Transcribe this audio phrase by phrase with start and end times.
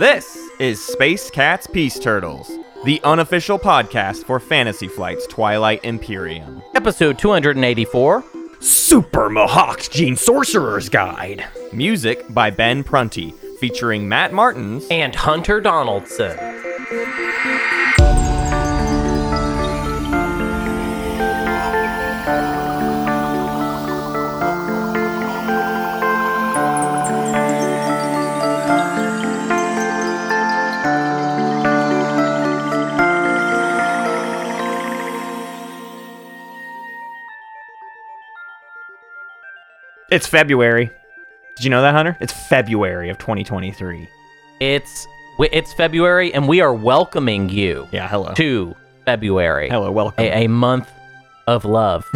[0.00, 2.50] This is Space Cats Peace Turtles,
[2.86, 6.62] the unofficial podcast for Fantasy Flight's Twilight Imperium.
[6.74, 8.24] Episode 284.
[8.60, 11.44] Super Mohawk's Gene Sorcerer's Guide.
[11.74, 16.38] Music by Ben Prunty, featuring Matt Martins And Hunter Donaldson.
[40.10, 40.90] It's February.
[41.56, 42.16] Did you know that, Hunter?
[42.20, 44.08] It's February of 2023.
[44.60, 45.06] It's
[45.38, 48.34] it's February, and we are welcoming you Yeah, hello.
[48.34, 49.68] to February.
[49.70, 50.24] Hello, welcome.
[50.24, 50.90] A, a month
[51.46, 52.04] of love.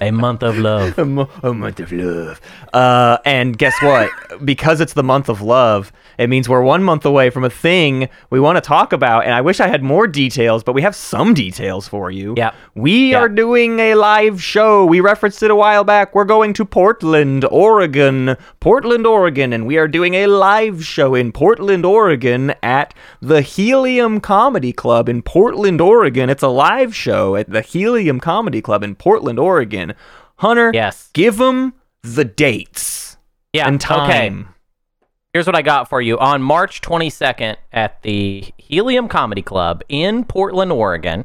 [0.00, 0.98] a month of love.
[0.98, 2.40] A, mo- a month of love.
[2.72, 4.10] Uh, and guess what?
[4.44, 8.08] because it's the month of love, it means we're one month away from a thing
[8.30, 9.24] we want to talk about.
[9.24, 12.34] And I wish I had more details, but we have some details for you.
[12.36, 12.54] Yep.
[12.74, 14.84] We are doing a live show.
[14.84, 16.14] We referenced it a while back.
[16.14, 18.36] We're going to Portland, Oregon.
[18.60, 19.52] Portland, Oregon.
[19.52, 25.08] And we are doing a live show in Portland, Oregon at the Helium Comedy Club
[25.08, 26.30] in Portland, Oregon.
[26.30, 29.94] It's a live show at the Helium Comedy Club in Portland, Oregon.
[30.36, 31.10] Hunter, Yes.
[31.12, 33.16] give them the dates
[33.52, 33.66] Yeah.
[33.68, 34.10] and time.
[34.10, 34.34] Okay.
[35.32, 36.18] Here's what I got for you.
[36.18, 41.24] On March 22nd at the Helium Comedy Club in Portland, Oregon,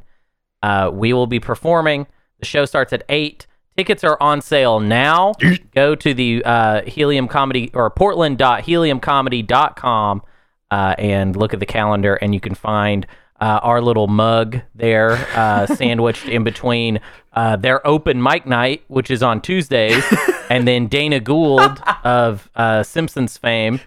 [0.63, 2.07] uh, we will be performing.
[2.39, 3.45] The show starts at 8.
[3.77, 5.33] Tickets are on sale now.
[5.75, 10.21] Go to the uh, Helium Comedy or portland.heliumcomedy.com
[10.71, 13.05] uh, and look at the calendar, and you can find
[13.41, 16.99] uh, our little mug there uh, sandwiched in between
[17.33, 20.03] uh, their open mic night, which is on Tuesdays,
[20.49, 23.79] and then Dana Gould of uh, Simpsons fame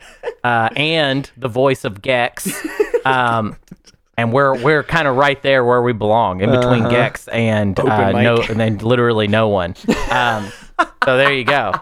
[0.45, 2.49] uh, and the voice of Gex.
[3.05, 3.57] Um,
[4.17, 7.83] and we're we're kind of right there where we belong, in between Gex and uh,
[7.85, 8.23] Uh-huh.
[8.23, 9.75] No, and then literally no one.
[10.11, 10.53] Um,
[11.05, 11.73] so there you go.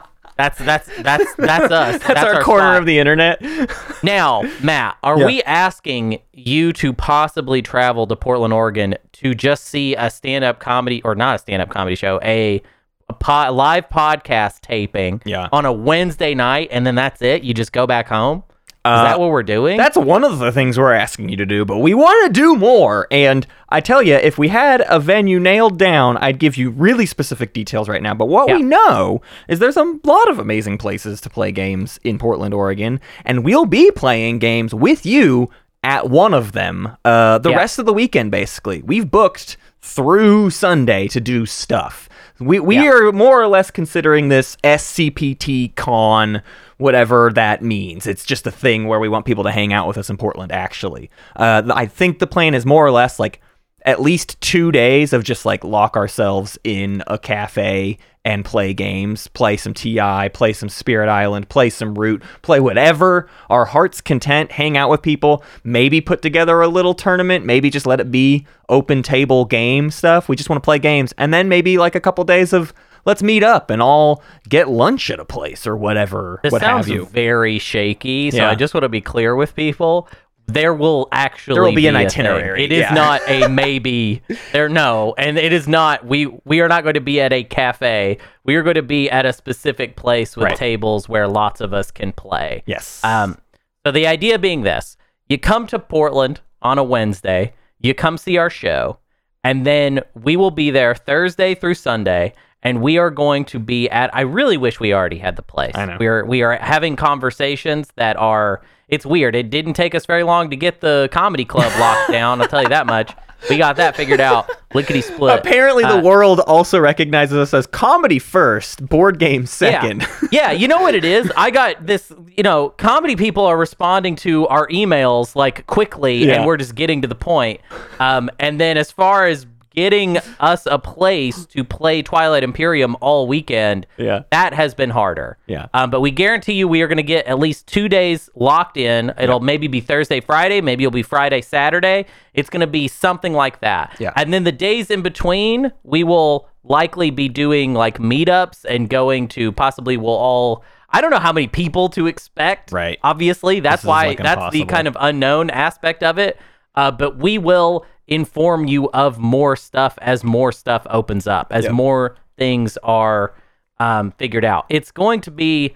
[0.40, 2.02] That's that's that's that's us.
[2.06, 2.76] That's, our, corner spot.
[2.78, 3.42] of the internet.
[4.02, 5.26] Now, Matt, are Yeah.
[5.26, 11.02] we asking you to possibly travel to Portland, Oregon to just see a stand-up comedy
[11.02, 12.62] or not a stand-up comedy show, a,
[13.10, 15.48] a po- live podcast taping Yeah.
[15.52, 17.42] on a Wednesday night and then that's it?
[17.44, 18.42] You just go back home?
[18.82, 19.76] Is Uh, that what we're doing?
[19.76, 22.56] That's one of the things we're asking you to do, but we want to do
[22.56, 23.06] more.
[23.10, 27.04] And I tell you, if we had a venue nailed down, I'd give you really
[27.04, 28.14] specific details right now.
[28.14, 32.16] But what we know is there's a lot of amazing places to play games in
[32.18, 35.50] Portland, Oregon, and we'll be playing games with you
[35.84, 37.56] at one of them uh, the Yeah.
[37.56, 38.80] rest of the weekend, basically.
[38.82, 42.08] We've booked through Sunday to do stuff.
[42.38, 42.88] We, we Yeah.
[42.90, 46.40] are more or less considering this SCPT con,
[46.80, 48.06] whatever that means.
[48.06, 50.52] It's just a thing where we want people to hang out with us in Portland,
[50.52, 51.10] actually.
[51.36, 53.40] Uh, I think the plan is more or less like
[53.86, 59.28] at least two days of just like lock ourselves in a cafe and play games,
[59.28, 64.52] play some TI, play some Spirit Island, play some Root, play whatever our heart's content,
[64.52, 68.46] hang out with people, maybe put together a little tournament, maybe just let it be
[68.68, 70.28] open table game stuff.
[70.28, 71.14] We just want to play games.
[71.16, 72.74] And then maybe like a couple days of
[73.04, 76.86] let's meet up and all get lunch at a place or whatever, this what sounds
[76.86, 77.04] have you.
[77.06, 78.50] very shaky, so Yeah.
[78.50, 80.08] I just want to be clear with people.
[80.46, 82.06] There will actually There will be an a thing.
[82.06, 82.92] itinerary, It is yeah.
[82.94, 84.20] not a maybe.
[84.52, 86.04] there no, and it is not.
[86.04, 88.18] We we are not going to be at a cafe.
[88.44, 90.56] We are going to be at a specific place with Right.
[90.56, 92.64] tables where lots of us can play.
[92.66, 93.00] Yes.
[93.04, 93.38] Um,
[93.86, 94.96] so the idea being this:
[95.28, 98.98] you come to Portland on a Wednesday, you come see our show,
[99.44, 103.88] and then we will be there Thursday through Sunday, and we are going to be
[103.90, 104.14] at.
[104.14, 105.74] I really wish we already had the place.
[105.74, 105.96] I know.
[105.98, 108.62] We are we are having conversations that are.
[108.88, 109.36] It's weird.
[109.36, 112.40] It didn't take us very long to get the comedy club locked down.
[112.40, 113.12] I'll tell you that much.
[113.48, 114.50] We got that figured out.
[114.74, 115.38] Lickety split.
[115.38, 120.02] Apparently, the Uh, world also recognizes us as comedy first, board game second.
[120.02, 120.28] Yeah.
[120.32, 121.32] yeah, you know what it is?
[121.36, 126.34] I got this, you know, comedy people are responding to our emails like quickly Yeah.
[126.34, 127.60] and we're just getting to the point.
[127.98, 133.26] Um, and then as far as getting us a place to play Twilight Imperium all
[133.28, 134.22] weekend, Yeah.
[134.30, 135.38] that has been harder.
[135.46, 135.66] Yeah.
[135.74, 138.76] Um, but we guarantee you we are going to get at least two days locked
[138.76, 139.12] in.
[139.18, 140.60] It'll maybe be Thursday, Friday.
[140.60, 142.06] Maybe it'll be Friday, Saturday.
[142.34, 143.96] It's going to be something like that.
[143.98, 144.12] Yeah.
[144.16, 149.28] And then the days in between, we will likely be doing like meetups and going
[149.28, 150.64] to possibly we'll all.
[150.92, 152.72] I don't know how many people to expect.
[152.72, 152.98] Right.
[153.04, 156.36] Obviously, that's why like, that's the kind of unknown aspect of it.
[156.74, 161.64] Uh, but we will inform you of more stuff as more stuff opens up, as
[161.64, 161.72] Yep.
[161.72, 163.32] more things are
[163.78, 164.66] um, figured out.
[164.68, 165.74] It's going to be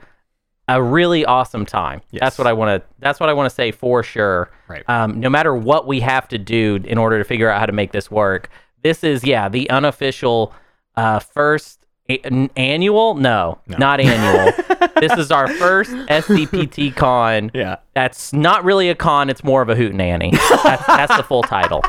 [0.68, 2.00] a really awesome time.
[2.10, 2.20] Yes.
[2.20, 2.88] That's what I want to.
[2.98, 4.50] That's what I want to say for sure.
[4.68, 4.82] Right.
[4.88, 7.72] Um, no matter what we have to do in order to figure out how to
[7.72, 8.50] make this work,
[8.82, 10.52] this is yeah the unofficial
[10.96, 12.20] uh, first a-
[12.58, 13.14] annual.
[13.14, 14.52] No, not annual.
[15.00, 17.50] this is our first SCPT con.
[17.54, 17.76] Yeah.
[17.94, 19.28] That's not really a con.
[19.30, 20.32] It's more of a hootenanny.
[20.62, 21.82] That's, that's the full title.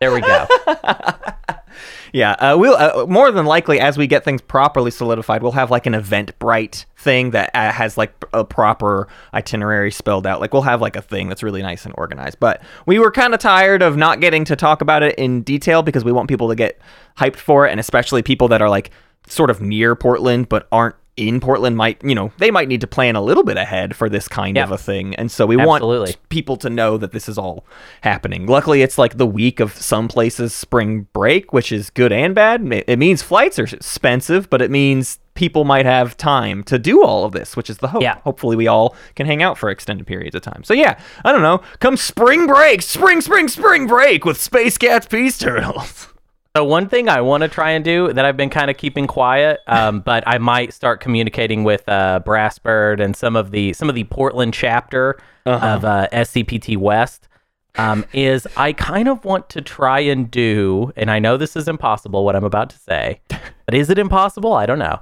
[0.00, 0.46] There we go.
[2.16, 5.70] Yeah, uh, we'll uh, more than likely as we get things properly solidified, we'll have
[5.70, 10.40] like an Eventbrite thing that uh, has like a proper itinerary spelled out.
[10.40, 12.40] Like we'll have like a thing that's really nice and organized.
[12.40, 15.82] But we were kind of tired of not getting to talk about it in detail
[15.82, 16.80] because we want people to get
[17.18, 18.90] hyped for it, and especially people that are like
[19.26, 22.86] sort of near Portland but aren't in Portland might, you know, they might need to
[22.86, 25.14] plan a little bit ahead for this kind of a thing.
[25.14, 25.98] And so we Absolutely.
[25.98, 27.64] want people to know that this is all
[28.02, 28.46] happening.
[28.46, 32.70] Luckily, it's like the week of some places spring break, which is good and bad.
[32.72, 37.02] It, it means flights are expensive, but it means people might have time to do
[37.02, 38.02] all of this, which is the hope.
[38.02, 38.18] Yeah.
[38.20, 40.64] Hopefully, we all can hang out for extended periods of time.
[40.64, 41.62] So yeah, I don't know.
[41.78, 46.05] Come spring break, spring, spring, spring break with Space Cats Peace Turtles.
[46.56, 49.06] So one thing I want to try and do that I've been kind of keeping
[49.06, 53.90] quiet, um, but I might start communicating with uh, Brassbird and some of the some
[53.90, 57.28] of the Portland chapter of uh, SCPT West.
[57.74, 61.68] Um, is I kind of want to try and do, and I know this is
[61.68, 64.54] impossible what I'm about to say, but is it impossible?
[64.54, 64.98] I don't know.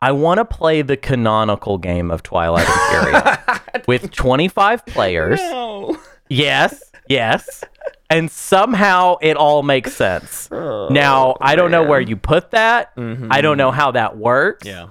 [0.00, 5.40] I want to play the canonical game of Twilight Imperium with 25 players.
[5.40, 5.98] No.
[6.30, 7.64] Yes, yes.
[8.08, 10.48] And somehow it all makes sense.
[10.52, 12.92] now, I don't know where you put that.
[12.96, 14.66] I don't know how that works.
[14.66, 14.88] Yeah.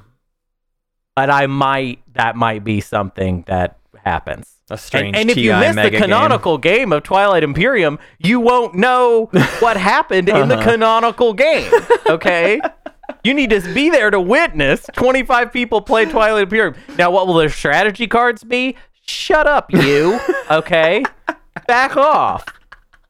[1.15, 4.51] But I might that might be something that happens.
[4.69, 6.01] A strange and, and if you miss the mega game.
[6.01, 6.91] canonical game.
[6.91, 9.29] of Twilight Imperium, you won't know
[9.59, 10.71] what happened in the Uh-huh.
[10.71, 11.71] canonical game.
[12.07, 12.59] Okay?
[13.23, 16.75] you need to be there to witness 25 people play Twilight Imperium.
[16.97, 18.75] Now, what will their strategy cards be?
[19.07, 20.19] Shut up, you.
[20.51, 21.03] Okay?
[21.67, 22.43] Back off.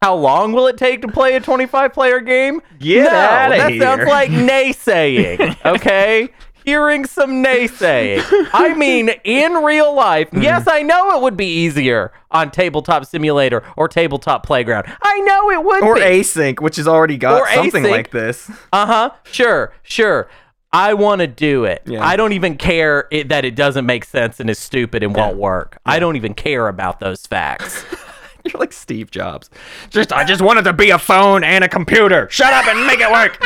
[0.05, 2.61] How long will it take to play a 25 player game?
[2.77, 3.81] Get no, outta that here.
[3.81, 4.29] sounds like
[4.85, 5.57] naysaying.
[5.65, 6.29] Okay?
[6.63, 8.23] Hearing some naysaying.
[8.53, 10.43] I mean, in real life, Hmm.
[10.43, 14.85] yes, I know it would be easier on Tabletop Simulator or Tabletop Playground.
[15.01, 16.01] I know it would Or be.
[16.01, 17.89] Or Async, which has already got Or something async.
[17.89, 18.47] like this.
[18.71, 19.09] Uh huh.
[19.23, 20.29] Sure, sure.
[20.71, 21.81] I want to do it.
[21.87, 22.05] Yeah.
[22.05, 25.37] I don't even care it, that it doesn't make sense and is stupid and won't
[25.37, 25.79] work.
[25.83, 27.83] I don't even care about those facts.
[28.53, 29.49] You're like Steve Jobs.
[29.89, 32.29] Just I just wanted to be a phone and a computer.
[32.29, 33.41] Shut up and make it work.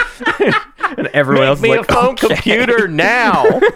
[0.97, 3.45] and everyone else is Me like, a phone "Okay." computer now.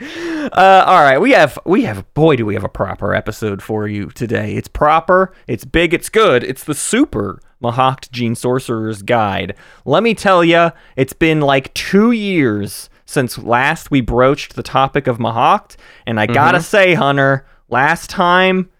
[0.00, 3.88] Uh, all right, we have we have boy do we have a proper episode for
[3.88, 4.54] you today.
[4.54, 6.44] It's proper, it's big, it's good.
[6.44, 9.56] It's the super Mahact Gene Sorcerer's Guide.
[9.84, 15.08] Let me tell you, it's been like two years since last we broached the topic
[15.08, 18.70] of Mahact, and I gotta say, Hunter, last time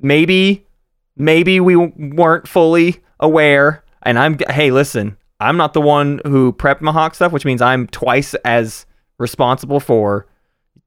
[0.00, 0.64] maybe
[1.16, 6.80] maybe we weren't fully aware and i'm hey listen i'm not the one who prepped
[6.80, 8.86] mahawk stuff which means i'm twice as
[9.18, 10.26] responsible for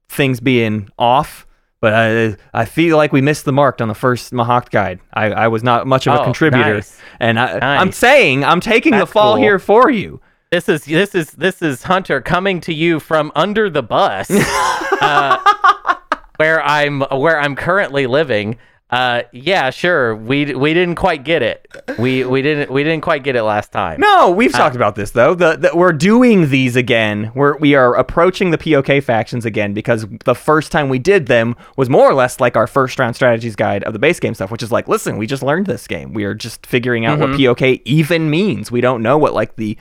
[0.08, 1.46] things being off
[1.80, 5.00] but I, I feel like we missed the mark on the first Mahawk guide.
[5.12, 6.96] I, I was not much of a Oh, contributor, nice.
[7.18, 7.96] and I, I'm Nice.
[7.96, 9.42] saying I'm taking the fall cool.
[9.42, 10.20] here for you.
[10.52, 14.30] This is this is this is Hunter coming to you from under the bus,
[15.00, 15.38] uh,
[16.36, 18.58] where I'm where I'm currently living.
[18.92, 20.14] Uh, yeah, sure.
[20.14, 21.66] We we didn't quite get it.
[21.98, 24.00] We we didn't we didn't quite get it last time.
[24.00, 25.34] No, Uh, we've talked about this though.
[25.34, 27.32] The, the we're doing these again.
[27.34, 31.56] We're we are approaching the POK factions again because the first time we did them
[31.78, 34.50] was more or less like our first round strategies guide of the base game stuff,
[34.50, 36.12] which is like, listen, we just learned this game.
[36.12, 37.42] We are just figuring out Mm-hmm.
[37.44, 38.70] what POK even means.
[38.70, 39.78] We don't know what like the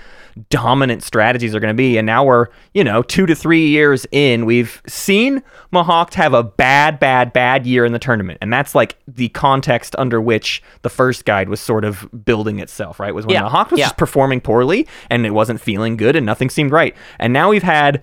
[0.49, 4.05] dominant strategies are going to be, and now we're you know two to three years
[4.13, 4.45] in.
[4.45, 8.95] We've seen Mahawk have a bad, bad, bad year in the tournament, and that's like
[9.07, 12.99] the context under which the first guide was sort of building itself.
[12.99, 13.85] Right, was when Yeah, Mahawk was yeah.
[13.85, 16.95] just performing poorly and it wasn't feeling good and nothing seemed right.
[17.19, 18.01] And now we've had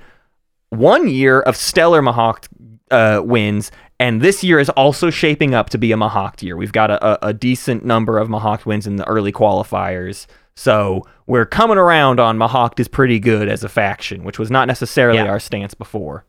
[0.71, 2.47] one year of stellar Mahawk
[2.91, 6.57] uh, wins, and this year is also shaping up to be a Mahawk year.
[6.57, 10.27] We've got a, a, a decent number of Mahawk wins in the early qualifiers.
[10.57, 14.67] So we're coming around on Mahawk is pretty good as a faction, which was not
[14.67, 15.27] necessarily Yeah.
[15.29, 16.25] our stance before.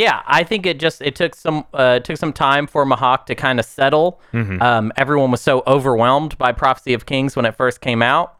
[0.00, 3.34] Yeah, I think it just it took some uh, took some time for Mahawk to
[3.34, 4.18] kind of settle.
[4.62, 8.34] Um, everyone was so overwhelmed by Prophecy of Kings when it first came out,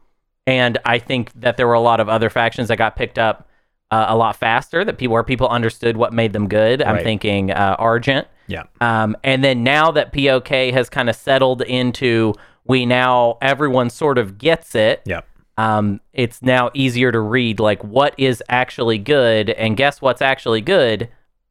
[0.47, 3.47] and I think that there were a lot of other factions that got picked up
[3.91, 4.85] uh, a lot faster.
[4.87, 6.81] That people where people understood what made them good.
[6.83, 7.05] I'm Right.
[7.05, 8.27] thinking uh, Argent.
[8.47, 8.65] Yeah.
[8.81, 12.33] Um, and then now that POK has kind of settled into
[12.65, 15.03] we now everyone sort of gets it.
[15.05, 15.27] Yep.
[15.59, 20.63] Um, it's now easier to read like what is actually good, and guess what's actually
[20.63, 21.09] good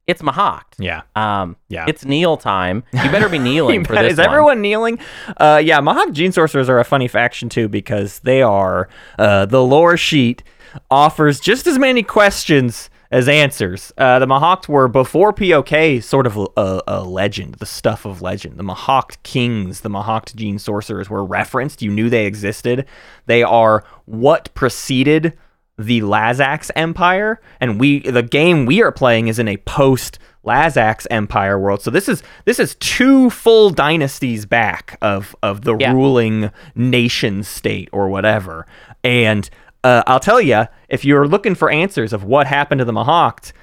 [0.10, 0.76] it's Mahact.
[0.80, 1.02] Yeah.
[1.16, 1.86] Um, Yeah.
[1.88, 2.84] It's kneel time.
[2.94, 4.28] You better be kneeling for this Is one.
[4.28, 5.00] everyone kneeling?
[5.38, 9.64] Uh, yeah, Mahawk Gene Sorcerers are a funny faction too because they are uh, the
[9.64, 10.44] lore sheet
[10.92, 13.92] offers just as many questions as answers.
[13.98, 18.58] Uh, the Mahact were before POK sort of a, a legend, the stuff of legend.
[18.58, 21.82] The Mahact kings, the Mahact Gene Sorcerers were referenced.
[21.82, 22.86] You knew they existed.
[23.26, 25.34] They are what preceded
[25.80, 31.08] the Lazax Empire, and we the game we are playing is in a post Lazax
[31.10, 31.82] Empire world.
[31.82, 35.94] So this is this is two full dynasties back of of the Yeah.
[35.94, 38.66] ruling nation state or whatever.
[39.04, 39.50] And
[39.84, 43.54] uh, I'll tell you, if you're looking for answers of what happened to the Mahact,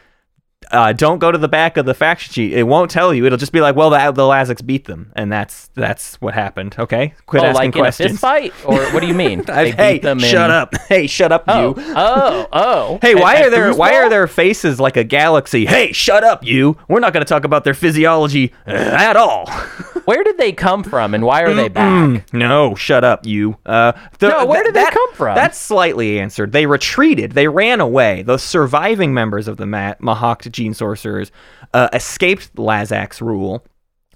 [0.71, 2.53] uh, don't go to the back of the faction sheet.
[2.53, 3.25] It won't tell you.
[3.27, 6.77] It'll just be like, well, the, the Lazax beat them, and that's that's what happened.
[6.79, 8.21] Okay, quit oh, asking like in questions.
[8.21, 9.45] fight, or what do you mean?
[9.57, 10.75] They hey, beat them in- shut up!
[10.89, 11.85] Hey, shut up, Oh, you!
[11.97, 12.99] oh, oh.
[13.03, 13.95] Hey, why at are their why foosball?
[14.05, 15.67] are their faces like a galaxy?
[15.67, 16.77] Hey, shut up, you!
[16.89, 19.47] We're not going to talk about their physiology uh, at all.
[20.07, 22.33] Where did they come from, and why are they back?
[22.33, 23.57] no, shut up, you.
[23.67, 25.35] Uh, the- No, where th- did they that- come from?
[25.35, 26.53] That's slightly answered.
[26.53, 27.33] They retreated.
[27.33, 28.23] They ran away.
[28.23, 31.31] The surviving members of the Ma- Mahawk Gene Sorcerers
[31.75, 33.65] uh, escaped Lazax rule.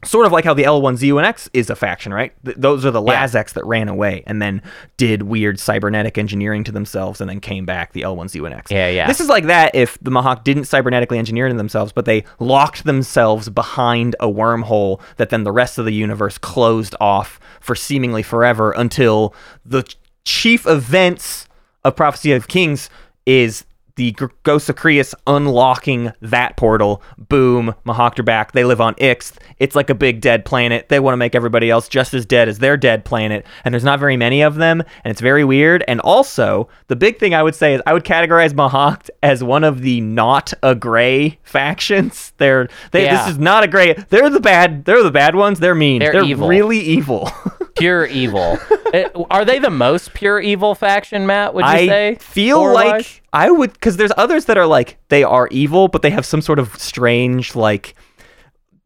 [0.03, 2.33] Sort of like how the L1Z1X is a faction, right?
[2.43, 3.23] Th- those are the Yeah.
[3.27, 4.63] Lazax that ran away and then
[4.97, 8.71] did weird cybernetic engineering to themselves and then came back, the L1Z1X.
[8.71, 9.07] Yeah, yeah.
[9.07, 13.51] This is like that if the Mahawk didn't cybernetically engineer themselves, but they locked themselves
[13.51, 18.73] behind a wormhole that then the rest of the universe closed off for seemingly forever
[18.73, 19.35] until
[19.67, 19.85] the
[20.25, 21.47] chief events
[21.85, 22.89] of Prophecy of Kings
[23.27, 23.67] is
[23.97, 27.03] the G- Ghosts of Creuss unlocking that portal.
[27.19, 28.53] Boom, Mahawk are back.
[28.53, 29.35] They live on Ixth.
[29.59, 30.89] It's like a big dead planet.
[30.89, 33.85] They want to make everybody else just as dead as their dead planet, and there's
[33.85, 35.85] not very many of them, and it's very weird.
[35.89, 39.65] And also, the big thing I would say is I would categorize Mahawk as one
[39.65, 42.33] of the not a gray factions.
[42.39, 43.25] They're they Yeah.
[43.25, 43.93] this is not a gray.
[44.09, 44.85] They're the bad.
[44.85, 45.59] They're the bad ones.
[45.61, 46.01] They're mean.
[46.01, 46.49] They're They're, evil.
[46.49, 47.31] really evil.
[47.81, 48.59] Pure evil.
[48.93, 51.55] Uh, are they the most pure evil faction, Matt?
[51.55, 52.17] Would you I say?
[52.19, 56.11] feel like I would because there's others that are like they are evil, but they
[56.11, 57.95] have some sort of strange like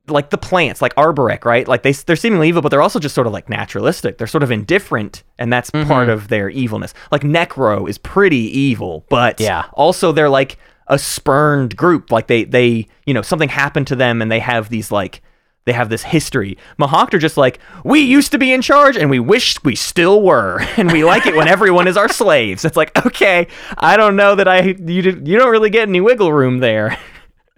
[0.09, 1.67] like the plants, like Arborec, right?
[1.67, 4.19] Like they they're seemingly evil, but they're also just sort of like naturalistic.
[4.19, 5.89] They're sort of indifferent, and that's Mm-hmm.
[5.89, 6.93] part of their evilness.
[7.11, 9.65] Like Necro is pretty evil, but Yeah.
[9.73, 10.59] also they're like
[10.89, 12.13] a spurned group.
[12.13, 15.23] Like they they you know something happened to them, and they have these like
[15.65, 16.59] they have this history.
[16.79, 20.23] Mahawk are just like, we used to be in charge and we wish we still
[20.23, 20.61] were.
[20.77, 22.65] And we like it when everyone is our slaves.
[22.65, 23.47] It's like, okay,
[23.79, 26.99] I don't know that I, you, did, you don't really get any wiggle room there.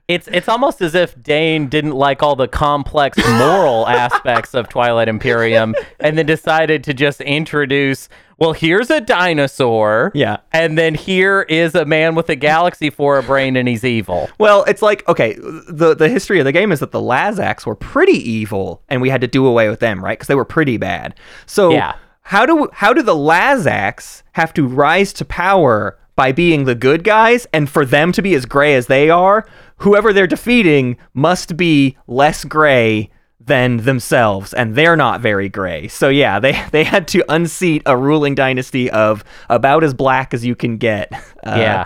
[0.08, 5.08] It's it's almost as if Dane didn't like all the complex moral aspects of Twilight
[5.08, 10.38] Imperium and then decided to just introduce well here's a dinosaur Yeah.
[10.52, 14.28] and then here is a man with a galaxy for a brain and he's evil.
[14.38, 15.34] Well, it's like, okay,
[15.68, 19.10] the, the history of the game is that the Lazax were pretty evil and we
[19.10, 20.18] had to do away with them, right?
[20.18, 21.14] Because they were pretty bad.
[21.46, 21.94] So Yeah.
[22.22, 27.04] how do how do the Lazax have to rise to power by being the good
[27.04, 29.46] guys and for them to be as gray as they are?
[29.78, 35.88] Whoever they're defeating must be less gray than themselves and they're not very gray.
[35.88, 40.44] So yeah, they they had to unseat a ruling dynasty of about as black as
[40.44, 41.12] you can get.
[41.46, 41.84] Uh, Yeah.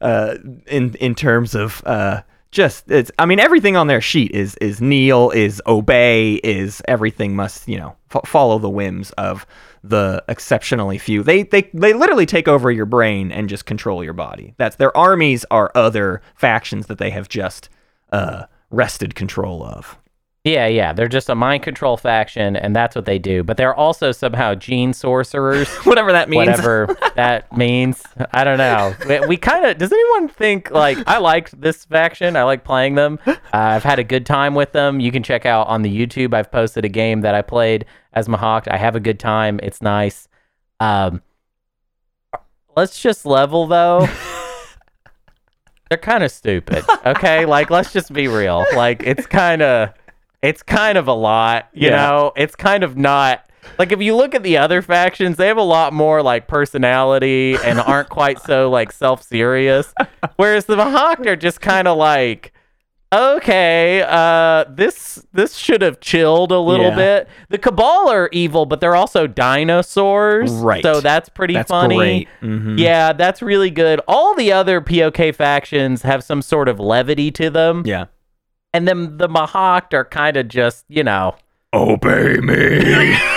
[0.00, 0.36] uh,
[0.68, 2.22] in in terms of uh,
[2.52, 3.10] just it's.
[3.18, 7.78] I mean, everything on their sheet is is kneel, is obey, is everything must you
[7.78, 9.44] know f- follow the whims of
[9.82, 11.24] the exceptionally few.
[11.24, 14.54] They they they literally take over your brain and just control your body.
[14.56, 17.68] That's their armies are other factions that they have just
[18.12, 19.98] uh, wrested control of.
[20.44, 23.44] Yeah, yeah, they're just a mind control faction and that's what they do.
[23.44, 25.68] But they're also somehow gene sorcerers.
[25.84, 26.48] Whatever that means.
[26.48, 28.02] whatever that means.
[28.32, 28.92] I don't know.
[29.08, 29.78] We, we kind of.
[29.78, 32.36] Does anyone think like I liked this faction?
[32.36, 33.20] I like playing them.
[33.24, 34.98] Uh, I've had a good time with them.
[34.98, 36.34] You can check out on the YouTube.
[36.34, 38.66] I've posted a game that I played as Mahawk.
[38.68, 39.60] I have a good time.
[39.62, 40.26] It's nice.
[40.80, 41.22] Um,
[42.76, 44.08] let's just level though.
[45.88, 46.84] They're kind of stupid.
[47.06, 48.64] Okay, like let's just be real.
[48.74, 49.90] Like it's kind of,
[50.42, 51.68] it's kind of a lot.
[51.72, 51.96] You Yeah.
[51.96, 53.44] know, it's kind of not.
[53.78, 57.56] Like if you look at the other factions, they have a lot more like personality
[57.64, 59.94] and aren't quite so like self-serious.
[60.36, 62.52] Whereas the Mahawk are just kind of like,
[63.12, 66.96] okay, uh, this this should have chilled a little Yeah.
[66.96, 67.28] bit.
[67.50, 70.82] The Cabal are evil, but they're also dinosaurs, Right.
[70.82, 72.26] So that's pretty That's funny.
[72.42, 72.78] Mhm.
[72.78, 74.00] Yeah, that's really good.
[74.08, 78.06] All the other POK factions have some sort of levity to them, Yeah.
[78.72, 81.36] And then the Mahawk are kind of just you know.
[81.74, 83.16] Obey me.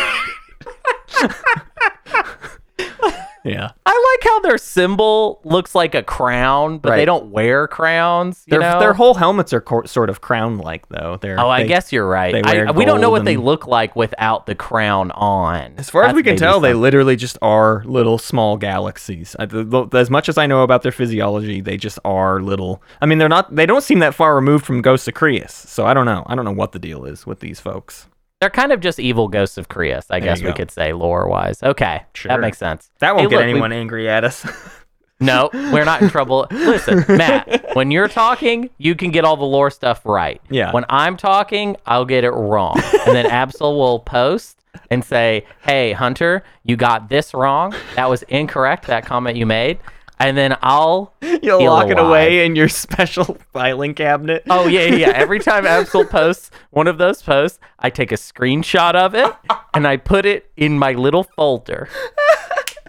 [3.45, 3.71] Yeah.
[3.85, 8.43] I like how their symbol looks like a crown, but they don't wear crowns.
[8.47, 8.79] You Their, know?
[8.79, 11.17] their whole helmets are cor- sort of crown like, though.
[11.21, 12.33] They're, Oh, I they- guess you're right.
[12.45, 15.75] I, we don't know what gold they look like without the crown on.
[15.77, 19.35] As far as we can tell, they literally just are little small galaxies.
[19.37, 22.81] I- the- the- As much as I know about their physiology, they just are little.
[23.01, 23.55] I mean, they're not.
[23.55, 25.53] They don't seem that far removed from Ghosts of Creuss.
[25.53, 26.23] So I don't know.
[26.25, 28.07] I don't know what the deal is with these folks.
[28.41, 30.53] They're kind of just evil ghosts of Creuss, I There guess we go.
[30.53, 31.63] could say lore wise.
[31.63, 32.29] Okay, Sure.
[32.29, 32.91] that makes sense.
[32.99, 34.45] That won't Hey, get look, we- anyone angry at us.
[35.21, 36.45] No, we're not in trouble.
[36.51, 40.41] Listen, Matt, when you're talking, you can get all the lore stuff right.
[40.49, 40.73] Yeah.
[40.73, 42.81] When I'm talking, I'll get it wrong.
[43.07, 44.59] And then Absol will post
[44.91, 47.73] and say, Hey, Hunter, you got this wrong.
[47.95, 49.79] That was incorrect, that comment you made.
[50.17, 54.43] And then I'll You'll lock it away in your special filing cabinet.
[54.49, 55.09] Oh yeah, yeah, yeah.
[55.09, 59.31] Every time Absol posts one of those posts, I take a screenshot of it
[59.73, 61.89] and I put it in my little folder.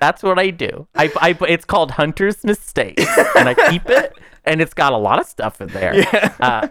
[0.00, 0.86] That's what I do.
[0.94, 4.12] I, I it's called Hunter's Mistakes, and I keep it,
[4.44, 5.94] and it's got a lot of stuff in there.
[6.38, 6.68] Uh,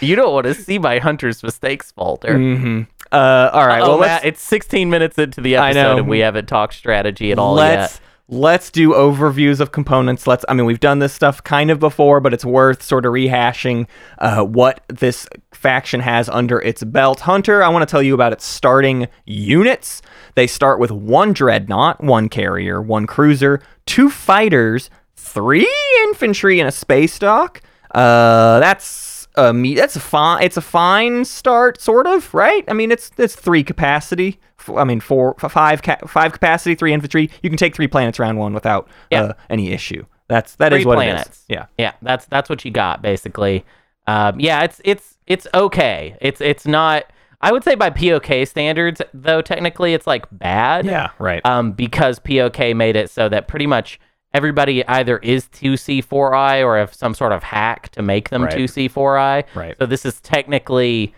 [0.00, 2.34] you don't want to see my Hunter's Mistakes folder.
[2.34, 2.82] Mm-hmm.
[3.10, 3.82] Uh, all right.
[3.82, 7.54] well, Matt, it's 16 minutes into the episode, and we haven't talked strategy at all
[7.54, 8.00] let's yet.
[8.28, 10.26] Let's do overviews of components.
[10.26, 10.44] Let's.
[10.48, 13.86] I mean, we've done this stuff kind of before, but it's worth sort of rehashing
[14.18, 17.20] uh, what this faction has under its belt.
[17.20, 20.02] Hunter, I want to tell you about its starting units.
[20.34, 25.68] They start with one dreadnought, one carrier, one cruiser, two fighters, three
[26.04, 27.62] infantry, and a space dock.
[27.92, 29.74] Uh, that's a me.
[29.74, 30.42] That's a fine.
[30.42, 32.64] It's a fine start, sort of, right?
[32.68, 34.38] I mean, it's it's three capacity.
[34.76, 37.30] I mean, four, five, ca- five capacity, three infantry.
[37.42, 39.22] You can take three planets round one without Yeah.
[39.22, 40.04] uh, any issue.
[40.28, 41.26] That's that is Three what planets.
[41.28, 41.44] it is.
[41.48, 41.66] Yeah.
[41.78, 43.64] Yeah, that's that's what you got basically.
[44.06, 46.16] Um, yeah, it's it's it's okay.
[46.20, 47.04] It's it's not.
[47.40, 50.84] I would say by POK standards, though technically it's like bad.
[50.84, 51.10] Yeah.
[51.18, 51.40] Right.
[51.46, 54.00] Um, because POK made it so that pretty much
[54.34, 58.52] everybody either is 2C4I or have some sort of hack to make them Right.
[58.54, 59.44] 2C4I.
[59.54, 59.76] Right.
[59.78, 61.14] So this is technically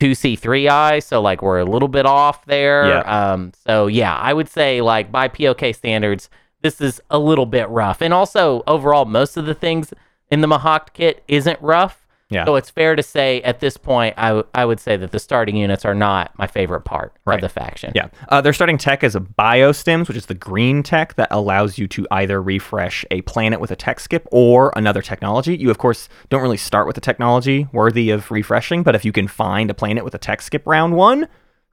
[0.00, 1.02] 2C3I.
[1.02, 2.86] So like we're a little bit off there.
[2.86, 3.32] Yeah.
[3.32, 6.30] Um, so yeah, I would say like by POK standards,
[6.62, 8.00] this is a little bit rough.
[8.00, 9.92] And also overall, most of the things
[10.30, 12.06] in the Mahawk kit isn't rough.
[12.30, 12.44] Yeah.
[12.44, 15.18] So it's fair to say at this point, I, w- I would say that the
[15.18, 17.36] starting units are not my favorite part Right.
[17.36, 17.92] of the faction.
[17.94, 18.08] Yeah.
[18.28, 21.86] Uh, their starting tech is a biostims, which is the green tech that allows you
[21.88, 25.56] to either refresh a planet with a tech skip or another technology.
[25.56, 29.12] You, of course, don't really start with a technology worthy of refreshing, but if you
[29.12, 31.28] can find a planet with a tech skip round one,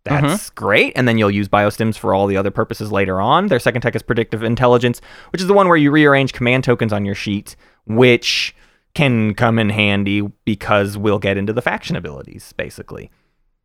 [0.05, 0.93] that's great.
[0.95, 3.47] And then you'll use biostims for all the other purposes later on.
[3.47, 6.93] Their second tech is predictive intelligence, which is the one where you rearrange command tokens
[6.93, 7.55] on your sheet,
[7.87, 8.55] which
[8.95, 13.11] can come in handy because we'll get into the faction abilities, basically.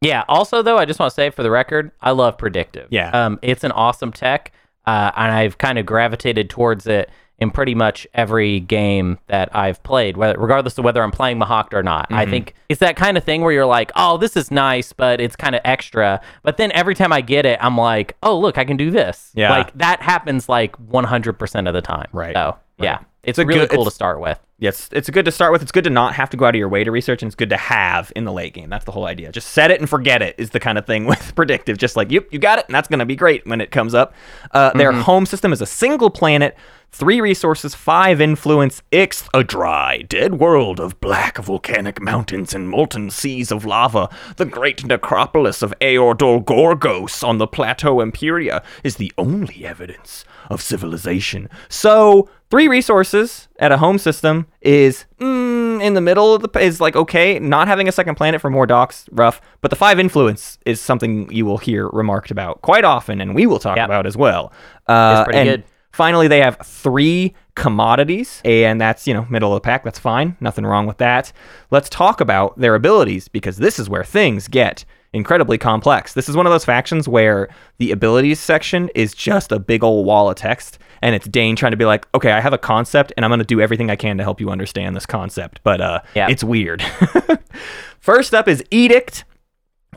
[0.03, 0.25] Yeah.
[0.29, 2.89] Also, though, I just want to say for the record, I love predictive.
[2.91, 3.11] Yeah.
[3.11, 4.53] Um, it's an awesome tech,
[4.87, 9.83] uh, and I've kind of gravitated towards it in pretty much every game that I've
[9.83, 12.07] played, whether, regardless of whether I'm playing Mahawk or not.
[12.11, 12.31] I Mm-hmm.
[12.33, 15.37] think it's that kind of thing where you're like, oh, this is nice, but it's
[15.37, 16.21] kind of extra.
[16.43, 19.31] But then every time I get it, I'm like, oh, look, I can do this.
[19.35, 19.51] Yeah.
[19.51, 22.09] Like that happens like 100% of the time.
[22.13, 22.35] Right.
[22.35, 22.99] So, yeah.
[23.23, 24.39] It's, a really good- cool it's- to start with.
[24.59, 25.63] Yes, it's good to start with.
[25.63, 27.35] It's good to not have to go out of your way to research, and it's
[27.35, 28.69] good to have in the late game.
[28.69, 29.33] That's the whole idea.
[29.33, 31.79] Just set it and forget it is the kind of thing with predictive.
[31.79, 33.95] Just like, yep, you got it, and that's going to be great when it comes
[33.95, 34.13] up.
[34.51, 36.55] Uh, Their home system is a single planet,
[36.93, 43.09] three resources, five influence, Ix, a dry, dead world of black volcanic mountains and molten
[43.09, 44.11] seas of lava.
[44.37, 50.61] The great necropolis of Aordol Gorgos on the plateau Imperia is the only evidence of
[50.61, 51.49] civilization.
[51.71, 56.81] So, three resources at a home system is mm, in the middle of the is
[56.81, 57.39] like okay.
[57.39, 61.31] Not having a second planet for more docks rough, but the five influence is something
[61.33, 63.87] you will hear remarked about quite often, and we will talk Yep.
[63.87, 64.53] about as well.
[64.87, 65.65] Uh, pretty and good.
[65.93, 69.83] Finally, they have three commodities, and that's, you know, middle of the pack.
[69.83, 70.37] That's fine.
[70.41, 71.33] Nothing wrong with that.
[71.71, 76.13] Let's talk about their abilities because this is where things get incredibly complex.
[76.15, 80.07] This is one of those factions where the abilities section is just a big old
[80.07, 83.13] wall of text, and it's Dane trying to be like, okay, I have a concept,
[83.17, 85.81] and I'm going to do everything I can to help you understand this concept, but
[85.81, 86.29] uh, Yeah.
[86.29, 86.83] it's weird.
[88.01, 89.25] First up is Edict.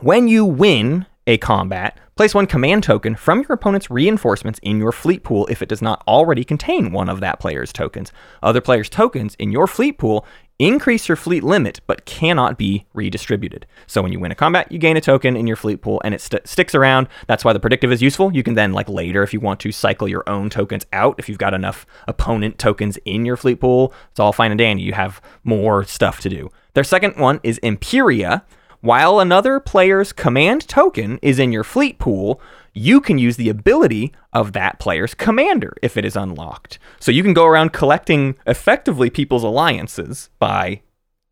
[0.00, 4.92] When you win a combat, place one command token from your opponent's reinforcements in your
[4.92, 8.12] fleet pool if it does not already contain one of that player's tokens.
[8.42, 10.26] Other players' tokens in your fleet pool
[10.58, 13.66] increase your fleet limit but cannot be redistributed.
[13.86, 16.14] So when you win a combat, you gain a token in your fleet pool and
[16.14, 17.08] it st- sticks around.
[17.26, 18.32] That's why the predictive is useful.
[18.32, 21.28] You can then like later if you want to cycle your own tokens out if
[21.28, 23.92] you've got enough opponent tokens in your fleet pool.
[24.10, 24.84] It's all fine and dandy.
[24.84, 26.50] You have more stuff to do.
[26.74, 28.44] Their second one is Imperia.
[28.80, 32.38] while another player's command token is in your fleet pool,
[32.74, 36.78] you can use the ability of that player's commander if it is unlocked.
[37.00, 40.82] So you can go around collecting effectively people's alliances by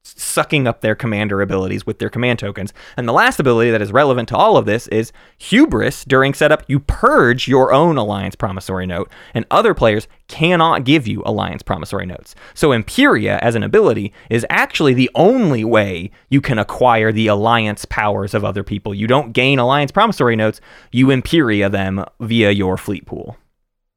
[0.03, 2.73] sucking up their commander abilities with their command tokens.
[2.97, 6.05] And the last ability that is relevant to all of this is hubris.
[6.05, 11.23] During setup, you purge your own alliance promissory note, and other players cannot give you
[11.25, 12.35] alliance promissory notes.
[12.55, 17.85] So Imperia as an ability is actually the only way you can acquire the alliance
[17.85, 18.95] powers of other people.
[18.95, 20.61] You don't gain alliance promissory notes,
[20.91, 23.37] you Imperia them via your fleet pool.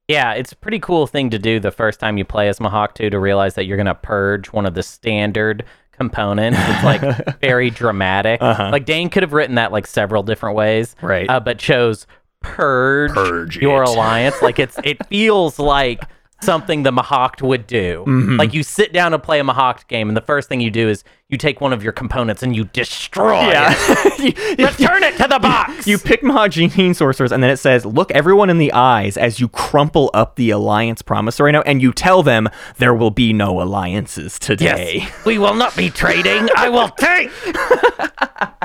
[0.07, 2.93] Yeah, it's a pretty cool thing to do the first time you play as Mahawk
[2.93, 5.65] 2 to realize that you're going to purge one of the standard
[5.97, 6.57] components.
[6.61, 8.41] It's like very dramatic.
[8.41, 8.69] Uh-huh.
[8.71, 11.29] Like Dane could have written that like several different ways, Right.
[11.29, 12.05] Uh, but chose
[12.41, 13.89] purge, Purge your it.
[13.89, 14.41] alliance.
[14.41, 16.03] Like it's it feels like
[16.41, 18.03] something the Mahact would do.
[18.07, 18.37] Mm-hmm.
[18.37, 20.87] Like you sit down and play a Mahact game, and the first thing you do
[20.89, 24.19] is you take one of your components and you destroy it.
[24.59, 25.87] you, Return it to the box.
[25.87, 29.47] you pick Mahogene Sorcerers, and then it says, Look everyone in the eyes as you
[29.49, 34.37] crumple up the alliance promissory note, and you tell them there will be no alliances
[34.37, 34.97] today.
[34.97, 35.25] Yes.
[35.25, 36.47] we will not be trading.
[36.55, 37.31] I will take.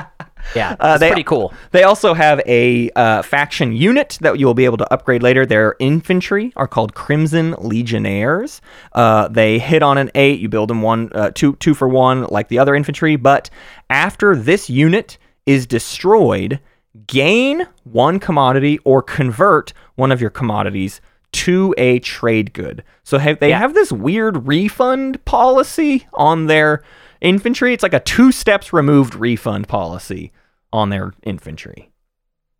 [0.55, 1.53] yeah, Uh, they- pretty cool.
[1.71, 5.45] They also have a uh, faction unit that you will be able to upgrade later.
[5.45, 8.61] Their infantry are called Crimson Legionnaires.
[8.93, 10.39] Uh, they hit on an eight.
[10.39, 13.15] You build them one, uh, two, two for one, like the other infantry.
[13.15, 13.49] But
[13.89, 16.59] after this unit is destroyed,
[17.07, 22.83] gain one commodity or convert one of your commodities to a trade good.
[23.03, 23.59] So have, they Yeah.
[23.59, 26.83] have this weird refund policy on their
[27.21, 27.73] infantry.
[27.73, 30.31] It's like a two steps removed refund policy
[30.73, 31.91] on their infantry.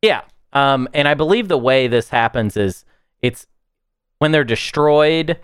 [0.02, 0.22] Yeah.
[0.54, 2.86] Um, and I believe the way this happens is
[3.22, 3.48] it's
[4.20, 5.40] when they're destroyed,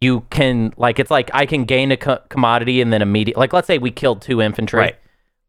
[0.00, 3.52] you can like it's like I can gain a co- commodity and then immediate like
[3.52, 4.78] let's say we killed two infantry.
[4.80, 4.96] Right.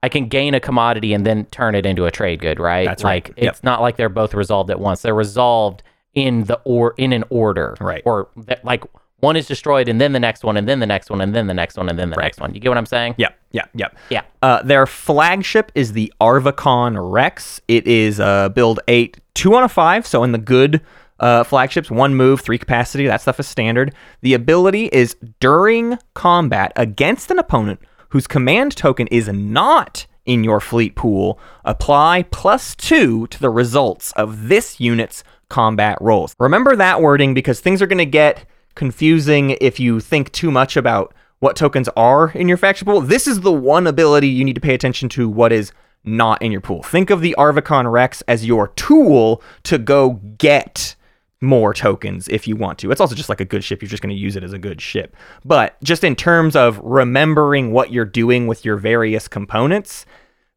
[0.03, 2.85] I can gain a commodity and then turn it into a trade good, right?
[2.87, 3.27] That's right.
[3.27, 3.51] like Yep.
[3.53, 5.01] it's not like they're both resolved at once.
[5.03, 7.75] They're resolved in the or in an order.
[7.79, 8.01] Right.
[8.05, 8.83] Or that, like
[9.21, 11.47] one is destroyed and then the next one and then the next one and then
[11.47, 12.25] the next one and then the Right.
[12.25, 12.53] next one.
[12.53, 13.15] You get what I'm saying?
[13.17, 13.95] Yep, yep, yep.
[14.09, 14.21] Yeah.
[14.41, 17.61] Uh, their flagship is the Arvicon Rex.
[17.67, 20.05] It is uh, build eight, two on a five.
[20.05, 20.81] So in the good
[21.19, 23.05] uh, flagships, one move, three capacity.
[23.07, 23.93] That stuff is standard.
[24.21, 27.79] The ability is during combat against an opponent
[28.09, 31.39] whose command token is not in your fleet pool.
[31.63, 36.35] Apply plus two to the results of this unit's combat rolls.
[36.39, 40.77] Remember that wording because things are going to get confusing if you think too much
[40.77, 43.01] about what tokens are in your faction pool.
[43.01, 45.71] This is the one ability you need to pay attention to what is
[46.03, 46.83] not in your pool.
[46.83, 50.95] Think of the Arvicon Rex as your tool to go get
[51.41, 52.91] more tokens if you want to.
[52.91, 53.81] It's also just like a good ship.
[53.81, 55.15] You're just going to use it as a good ship.
[55.43, 60.05] But just in terms of remembering what you're doing with your various components,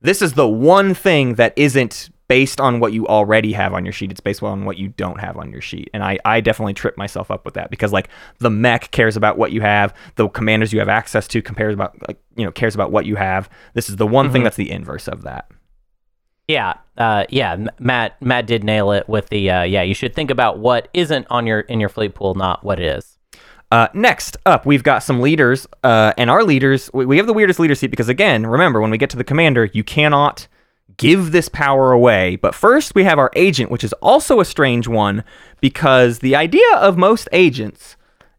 [0.03, 3.93] this is the one thing that isn't based on what you already have on your
[3.93, 4.11] sheet.
[4.11, 5.89] It's based on what you don't have on your sheet.
[5.95, 9.39] And I, I definitely trip myself up with that because like the mech cares about
[9.39, 12.75] what you have, the commanders you have access to compares about like you know cares
[12.75, 13.49] about what you have.
[13.75, 15.49] This is the one thing that's the inverse of that.
[16.49, 17.69] Yeah, uh, yeah.
[17.79, 19.83] Matt Matt did nail it with the uh, yeah.
[19.83, 23.17] You should think about what isn't on your in your fleet pool, not what is.
[23.71, 27.33] Uh, next up, we've got some leaders, uh, and our leaders, we, we have the
[27.33, 30.47] weirdest leader seat because, again, remember, when we get to the commander, you cannot
[30.97, 32.37] give this power away.
[32.37, 35.25] But first, we have our agent, which is also a strange one
[35.61, 37.97] because the idea of most agents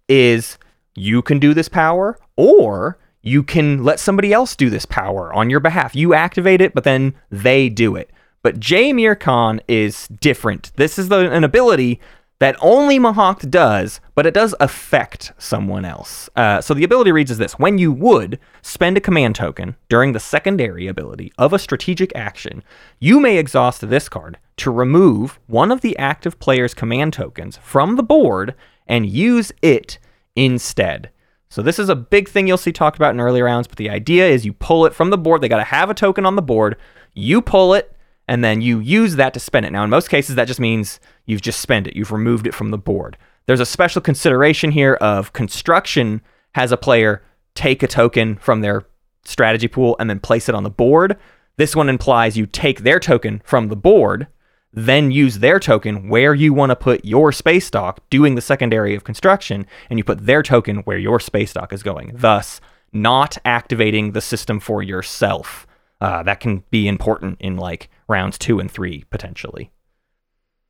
[0.07, 0.57] is
[0.95, 5.49] you can do this power or you can let somebody else do this power on
[5.49, 5.95] your behalf.
[5.95, 8.11] You activate it, but then they do it.
[8.43, 10.71] But Jae Mir Kan is different.
[10.75, 11.99] This is the, an ability
[12.39, 16.29] that only Mahawk does, but it does affect someone else.
[16.35, 20.11] Uh, so the ability reads as this When you would spend a command token during
[20.11, 22.63] the secondary ability of a strategic action,
[22.99, 27.95] you may exhaust this card to remove one of the active player's command tokens from
[27.95, 28.55] the board
[28.87, 29.97] and use it
[30.35, 31.09] instead.
[31.49, 33.89] So this is a big thing you'll see talked about in early rounds, but the
[33.89, 35.41] idea is you pull it from the board.
[35.41, 36.75] They got to have a token on the board.
[37.13, 37.94] You pull it,
[38.27, 39.71] and then you use that to spend it.
[39.71, 41.95] Now, in most cases, that just means you've just spent it.
[41.95, 43.17] You've removed it from the board.
[43.45, 46.21] There's a special consideration here of construction
[46.53, 47.21] has a player
[47.53, 48.83] take a token from their
[49.23, 51.17] strategy pool and then place it on the board.
[51.57, 54.27] This one implies you take their token from the board,
[54.73, 58.93] then use their token where you want to put your space dock doing the secondary
[58.93, 62.59] of construction, and you put their token where your space dock is going, thus
[62.91, 65.65] not activating the system for yourself.
[66.01, 69.71] Uh, that can be important in like rounds two and three potentially.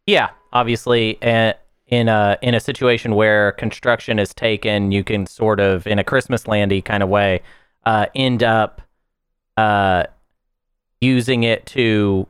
[0.08, 1.54] Yeah, obviously, uh,
[1.88, 6.04] in a in a situation where construction is taken, you can sort of, in a
[6.04, 7.42] Christmas landy kind of way,
[7.86, 8.82] uh, end up
[9.58, 10.04] uh,
[11.02, 12.28] using it to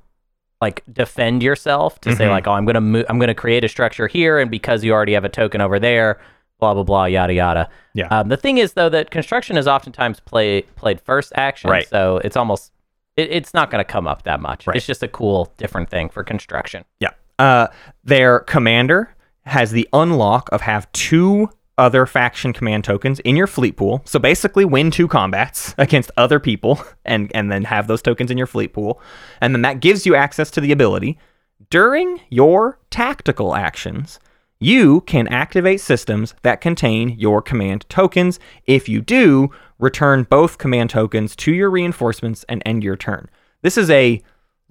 [0.62, 2.30] like defend yourself to say Mhm.
[2.32, 5.14] like, oh, I'm gonna mo- I'm gonna create a structure here, and because you already
[5.14, 6.20] have a token over there,
[6.60, 7.70] blah blah blah, yada yada.
[7.94, 8.08] Yeah.
[8.08, 11.88] Um, the thing is though that construction is oftentimes play played first action, Right.
[11.88, 12.72] so it's almost
[13.18, 14.68] it, it's not going to come up that much.
[14.68, 14.76] Right.
[14.76, 16.86] It's just a cool different thing for construction.
[17.00, 17.12] Yeah.
[17.38, 17.68] Uh,
[18.04, 19.14] their commander
[19.46, 24.02] has the unlock of have two other faction command tokens in your fleet pool.
[24.06, 28.38] So basically win two combats against other people and and then have those tokens in
[28.38, 29.02] your fleet pool.
[29.42, 31.18] And then that gives you access to the ability
[31.70, 34.20] during your tactical actions.
[34.60, 38.40] You can activate systems that contain your command tokens.
[38.66, 43.30] If you do, return both command tokens to your reinforcements and end your turn.
[43.62, 44.22] This is a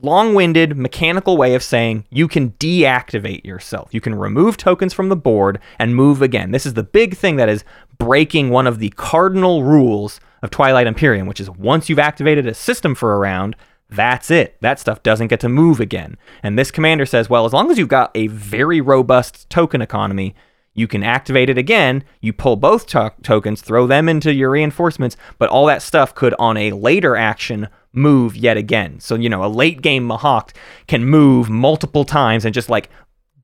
[0.01, 3.95] long winded mechanical way of saying you can deactivate yourself.
[3.95, 6.51] You can remove tokens from the board and move again.
[6.51, 7.64] This is the big thing that is
[7.99, 12.55] breaking one of the cardinal rules of Twilight Imperium, which is once you've activated a
[12.55, 13.57] system for a round,
[13.88, 14.57] that's it.
[14.61, 16.17] That stuff doesn't get to move again.
[16.43, 20.35] And this commander says, well, as long as you've got a very robust token economy,
[20.75, 22.05] you can activate it again.
[22.21, 26.35] You pull both to- tokens, throw them into your reinforcements, but all that stuff could,
[26.39, 28.99] on a later action, move yet again.
[28.99, 30.51] So, you know, a late game Mahawk
[30.89, 32.91] can move multiple times and just like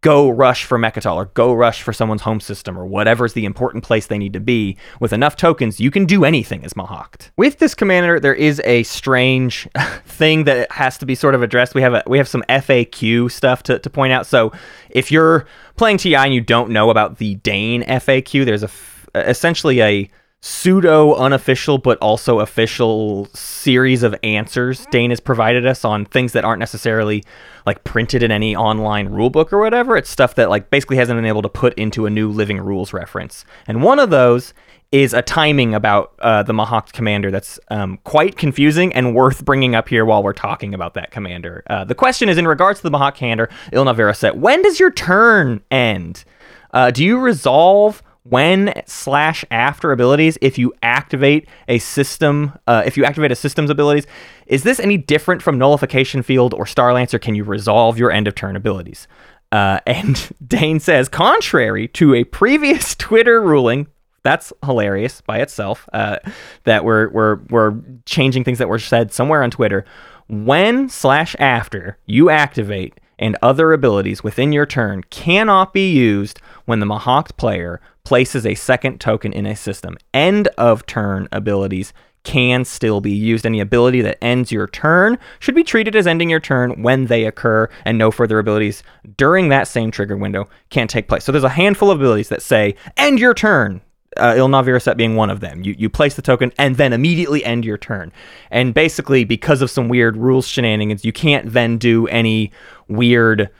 [0.02, 3.84] go rush for Mechatol or go rush for someone's home system or whatever's the important
[3.84, 4.76] place they need to be.
[4.98, 7.30] With enough tokens, you can do anything as Mahact.
[7.36, 9.68] With this commander, there is a strange
[10.06, 11.74] thing that has to be sort of addressed.
[11.74, 14.26] We have a we have some FAQ stuff to, to point out.
[14.26, 14.52] So
[14.88, 18.70] if you're playing TI and you don't know about the Dane FAQ, there's a
[19.14, 20.10] essentially a
[20.42, 26.44] pseudo unofficial but also official series of answers Dane has provided us on things that
[26.44, 27.22] aren't necessarily
[27.66, 29.96] like printed in any online rulebook or whatever.
[29.96, 32.92] It's stuff that like basically hasn't been able to put into a new living rules
[32.92, 33.44] reference.
[33.66, 34.54] And one of those
[34.92, 39.74] is a timing about uh, the Mahawk commander that's um, quite confusing and worth bringing
[39.74, 41.62] up here while we're talking about that commander.
[41.68, 44.80] Uh, the question is in regards to the Mahawk commander, Il Na Viroset, when does
[44.80, 46.24] your turn end?
[46.72, 52.96] Uh, do you resolve when slash after abilities if you activate a system uh, if
[52.96, 54.06] you activate a system's abilities
[54.46, 58.34] is this any different from nullification field or starlancer can you resolve your end of
[58.34, 59.08] turn abilities?
[59.52, 63.86] Uh, and dane says contrary to a previous twitter ruling
[64.22, 66.18] that's hilarious by itself uh,
[66.64, 69.84] that we're, we're, we're changing things that were said somewhere on twitter.
[70.28, 76.80] When slash after you activate and other abilities within your turn cannot be used when
[76.80, 77.80] the Mahact player
[78.10, 79.96] places a second token in a system.
[80.12, 81.92] End of turn abilities
[82.24, 83.46] can still be used.
[83.46, 87.24] Any ability that ends your turn should be treated as ending your turn when they
[87.24, 88.82] occur, and no further abilities
[89.16, 91.22] during that same trigger window can take place.
[91.22, 93.80] So there's a handful of abilities that say end your turn.
[94.16, 95.62] Uh, Il Na Viroset being one of them.
[95.62, 98.10] You you place the token and then immediately end your turn.
[98.50, 102.50] And basically, because of some weird rules shenanigans, you can't then do any
[102.88, 103.50] weird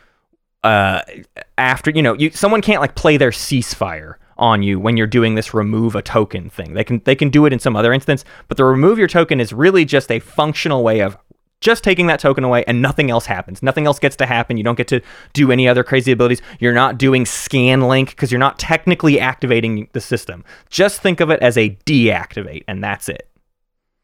[0.65, 1.03] uh
[1.57, 5.37] after you know you someone can't like play their ceasefire on you when you're doing
[5.37, 6.75] this remove a token thing.
[6.75, 9.41] They can they can do it in some other instance, but the remove your token
[9.41, 11.17] is really just a functional way of
[11.61, 13.63] just taking that token away and nothing else happens.
[13.63, 14.57] Nothing else gets to happen.
[14.57, 15.03] You don't get to
[15.35, 16.41] do any other crazy abilities.
[16.59, 20.45] You're not doing scan link because you're not technically activating the system.
[20.71, 23.29] Just think of it as a deactivate and that's it.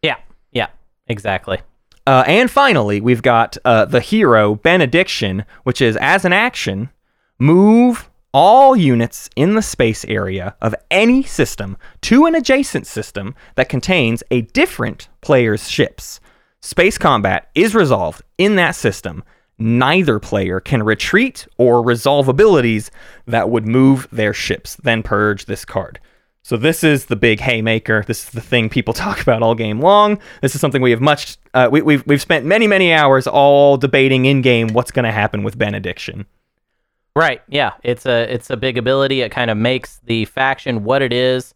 [0.03, 0.17] Yeah,
[0.53, 0.69] yeah,
[1.09, 1.61] exactly.
[2.07, 6.91] Uh, and finally, we've got uh, the hero Benediction, which is as an action,
[7.39, 13.71] move all units in the space area of any system to an adjacent system that
[13.71, 16.21] contains a different player's ships.
[16.61, 19.25] Space combat is resolved in that system.
[19.59, 22.91] Neither player can retreat or resolve abilities
[23.27, 25.99] that would move their ships, then purge this card.
[26.43, 28.05] So this is the big haymaker.
[28.07, 30.19] This is the thing people talk about all game long.
[30.43, 33.79] This is something we have much uh, we, we've we've spent many many hours all
[33.79, 36.27] debating in game what's going to happen with benediction.
[37.17, 37.43] Right.
[37.49, 37.73] Yeah.
[37.83, 39.23] It's a it's a big ability.
[39.23, 41.55] It kind of makes the faction what it is.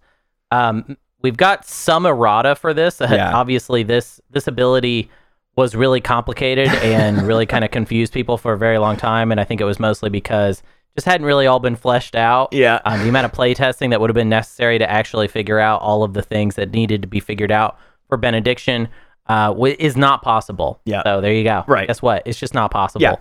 [0.50, 3.00] Um, we've got some errata for this.
[3.00, 3.32] Uh, Yeah.
[3.36, 5.10] Obviously, this this ability
[5.56, 9.30] was really complicated and really kind of confused people for a very long time.
[9.30, 10.62] And I think it was mostly because
[10.96, 12.52] just hadn't really all been fleshed out.
[12.52, 12.80] Yeah.
[12.86, 15.82] Um, the amount of play testing that would have been necessary to actually figure out
[15.82, 18.88] all of the things that needed to be figured out for benediction
[19.28, 20.80] uh, w- is not possible.
[20.84, 21.02] Yeah.
[21.04, 21.62] So there you go.
[21.68, 21.86] Right.
[21.86, 22.22] Guess what?
[22.26, 23.02] It's just not possible.
[23.02, 23.16] Yeah.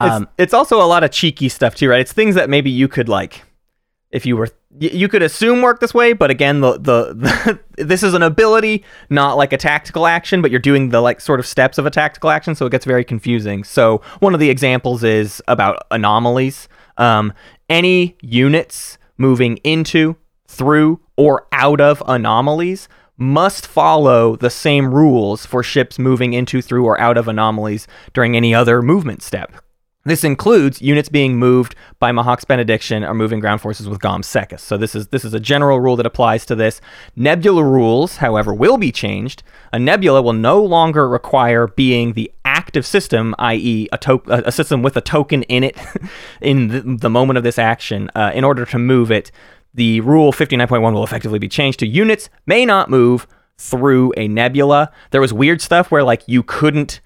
[0.00, 2.00] It's, Um, it's also a lot of cheeky stuff too, right?
[2.00, 3.42] It's things that maybe you could like,
[4.10, 7.14] if you were, y- you could assume work this way, but again, the, the
[7.76, 11.20] the this is an ability, not like a tactical action, but you're doing the like
[11.20, 13.64] sort of steps of a tactical action, so it gets very confusing.
[13.64, 16.68] So one of the examples is about anomalies.
[16.98, 17.32] Um,
[17.70, 25.62] any units moving into, through, or out of anomalies must follow the same rules for
[25.62, 29.52] ships moving into, through, or out of anomalies during any other movement step.
[30.06, 34.62] This includes units being moved by Mahawk's benediction or moving ground forces with Gom Secus.
[34.62, 36.80] So this is this is a general rule that applies to this.
[37.16, 39.42] Nebula rules, however, will be changed.
[39.72, 44.80] A nebula will no longer require being the active system, i.e., a, to- a system
[44.80, 45.76] with a token in it
[46.40, 49.32] in the, the moment of this action, uh, in order to move it.
[49.74, 53.26] The rule 59.1 will effectively be changed to units may not move
[53.58, 54.92] through a nebula.
[55.10, 57.00] There was weird stuff where like you couldn't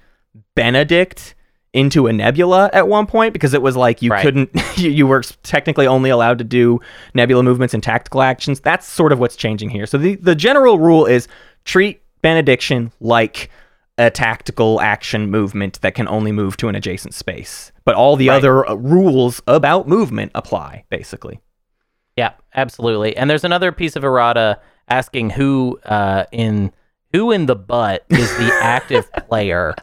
[0.55, 1.35] benedict
[1.73, 4.23] into a nebula at one point because it was like you Right.
[4.23, 6.81] couldn't you, you were technically only allowed to do
[7.15, 10.79] nebula movements and tactical actions that's sort of what's changing here so the, the general
[10.79, 11.29] rule is
[11.65, 13.51] treat benediction like
[13.99, 18.29] a tactical action movement that can only move to an adjacent space but all the
[18.31, 18.37] Right.
[18.39, 21.39] other uh, rules about movement apply basically
[22.17, 23.17] Yeah, absolutely.
[23.17, 26.73] And there's another piece of errata asking who uh, in
[27.13, 29.75] who in the butt is the active player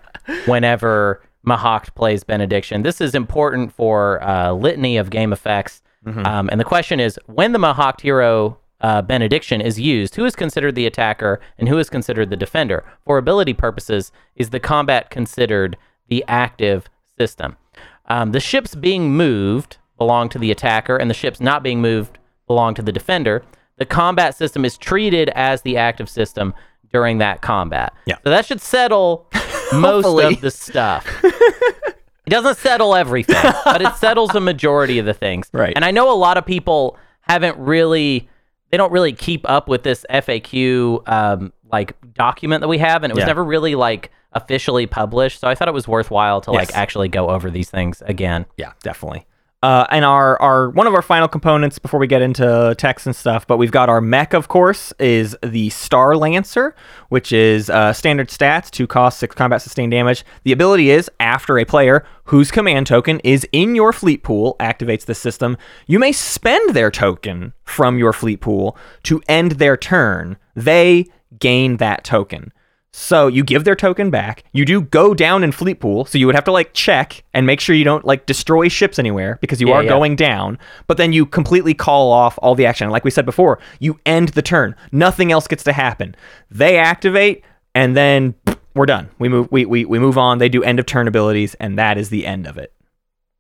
[0.46, 2.84] whenever Mahact plays Benediction.
[2.84, 5.82] This is important for uh, litany of game effects.
[6.26, 10.36] Um, and the question is when the Mahact hero uh, Benediction is used, who is
[10.36, 12.86] considered the attacker and who is considered the defender?
[13.06, 15.76] For ability purposes, is the combat considered
[16.08, 17.58] the active system?
[18.06, 22.20] Um, the ships being moved belong to the attacker, and the ships not being moved
[22.46, 23.44] belong to the defender.
[23.78, 26.54] The combat system is treated as the active system
[26.94, 27.94] during that combat.
[28.06, 28.16] Yeah.
[28.24, 29.28] So that should settle
[29.74, 31.06] most of the stuff.
[31.24, 35.50] It doesn't settle everything, but it settles a majority of the things.
[35.54, 35.74] Right.
[35.76, 38.28] And I know a lot of people haven't really,
[38.70, 43.12] they don't really keep up with this FAQ um, like document that we have, and
[43.12, 43.28] it was Yeah.
[43.28, 45.40] never really like officially published.
[45.40, 48.46] So I thought it was worthwhile to like actually go over these things again.
[48.58, 49.26] Yeah, definitely.
[49.64, 53.16] Uh, and our, our one of our final components before we get into text and
[53.16, 56.76] stuff, but we've got our mech, of course, is the Star Lancer,
[57.10, 60.24] which is uh, standard stats, two cost, six combat sustained damage.
[60.44, 65.06] The ability is after a player whose command token is in your fleet pool activates
[65.06, 70.38] the system, you may spend their token from your fleet pool to end their turn.
[70.54, 71.08] They
[71.40, 72.54] gain that token.
[73.00, 74.44] So you give their token back.
[74.54, 77.46] You do go down in fleet pool, so you would have to like check and
[77.46, 79.90] make sure you don't like destroy ships anywhere because you Yeah, are yeah.
[79.90, 80.58] going down.
[80.88, 82.90] But then you completely call off all the action.
[82.90, 84.76] Like we said before, you end the turn.
[84.92, 86.16] Nothing else gets to happen.
[86.50, 87.44] They activate,
[87.76, 88.34] and then
[88.74, 89.12] we're done.
[89.20, 89.48] We move.
[89.52, 90.40] We, we we move on.
[90.40, 92.74] They do end of turn abilities, and that is the end of it.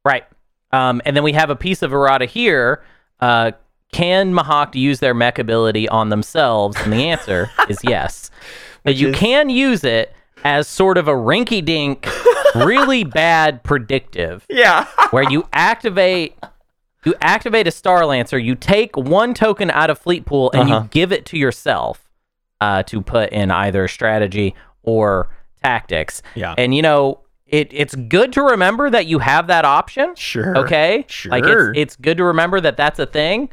[0.05, 0.25] Right.
[0.71, 2.83] Um, and then we have a piece of errata here.
[3.19, 3.53] Uh,
[3.91, 6.77] can Mahact use their mech ability on themselves?
[6.81, 8.29] And the answer is yes.
[8.87, 12.07] But you is- can use it as sort of a rinky dink,
[12.55, 14.85] really bad predictive, Yeah.
[15.11, 16.35] where you activate.
[17.05, 20.81] You activate a Star Lancer, you take one token out of Fleet Pool and Uh-huh.
[20.83, 22.09] you give it to yourself
[22.59, 25.29] uh, to put in either strategy or
[25.63, 26.21] tactics.
[26.35, 26.53] Yeah.
[26.57, 30.15] And you know, it, it's good to remember that you have that option.
[30.15, 30.57] Sure.
[30.57, 31.05] Okay.
[31.25, 31.69] Like Sure.
[31.71, 33.49] it's it's good to remember that that's a thing.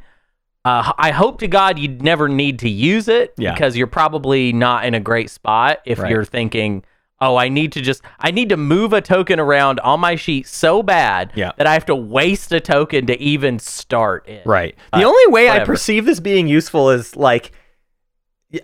[0.64, 3.52] Uh, I hope to God you'd never need to use it Yeah.
[3.52, 6.10] because you're probably not in a great spot if Right.
[6.10, 6.82] you're thinking,
[7.20, 10.46] oh, I need to just I need to move a token around on my sheet
[10.46, 11.52] so bad Yeah.
[11.58, 14.42] that I have to waste a token to even start it.
[14.46, 14.74] Right.
[14.92, 17.52] The Uh, only way I perceive this being useful is like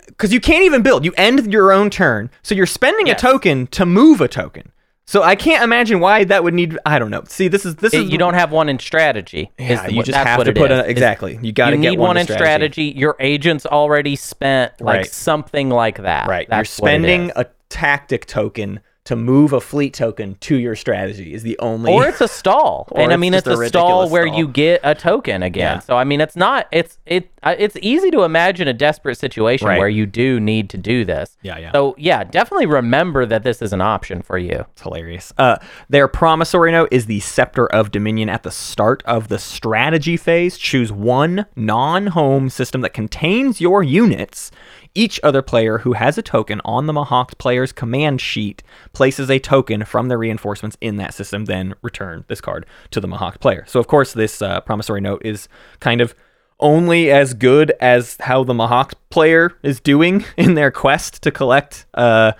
[0.07, 1.05] because you can't even build.
[1.05, 3.19] You end your own turn, so you're spending Yes.
[3.19, 4.73] a token to move a token.
[5.11, 6.79] So I can't imagine why that would need.
[6.87, 7.25] I don't know.
[7.27, 9.51] See, this is this It- is you don't have one in strategy.
[9.59, 11.37] Yeah, the- you just have to put a, exactly.
[11.43, 12.95] You got to get need one, one in strategy.
[12.97, 15.07] Your agent's already spent like Right.
[15.11, 16.29] something like that.
[16.29, 16.47] Right.
[16.49, 21.33] That's you're spending a tactic token to move a fleet token to your strategy.
[21.33, 21.93] Is the only.
[21.93, 24.39] or it's a stall and i mean just it's a a, stall where stall.
[24.39, 25.79] you get a token again Yeah.
[25.81, 29.79] so i mean it's not it's it it's easy to imagine a desperate situation Right.
[29.79, 31.73] where you do need to do this Yeah, yeah.
[31.73, 35.33] so yeah definitely remember that this is an option for you It's hilarious.
[35.39, 35.57] Uh,
[35.89, 40.59] their promissory note is the Scepter of Dominion at the start of the strategy phase.
[40.59, 44.51] Choose one non home system that contains your units.
[44.95, 49.39] Each other player who has a token on the Mahact player's command sheet places a
[49.39, 53.65] token from the reinforcements in that system, then return this card to the Mahact player.
[53.69, 55.49] So, of course, this uh, promissory note is
[55.79, 56.15] kind of
[56.59, 61.87] only as good as how the Mahact player is doing in their quest to collect
[61.95, 62.33] uh,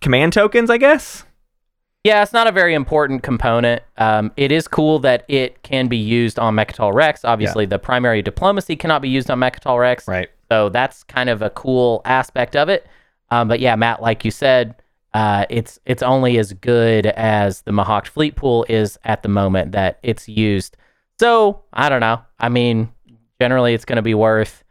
[0.00, 1.24] command tokens, I guess.
[2.04, 5.96] yeah it's not a very important component um, it is cool that it can be
[5.96, 10.28] used on mecatol rex obviously the primary diplomacy cannot be used on mecatol rex Right.
[10.50, 12.86] So that's kind of a cool aspect of it.
[13.30, 14.76] Um, but yeah, Matt, like you said,
[15.14, 19.72] uh, it's it's only as good as the Mahact fleet pool is at the moment
[19.72, 20.76] that it's used.
[21.18, 22.20] So I don't know.
[22.38, 22.92] I mean,
[23.40, 24.62] generally, it's going to be worth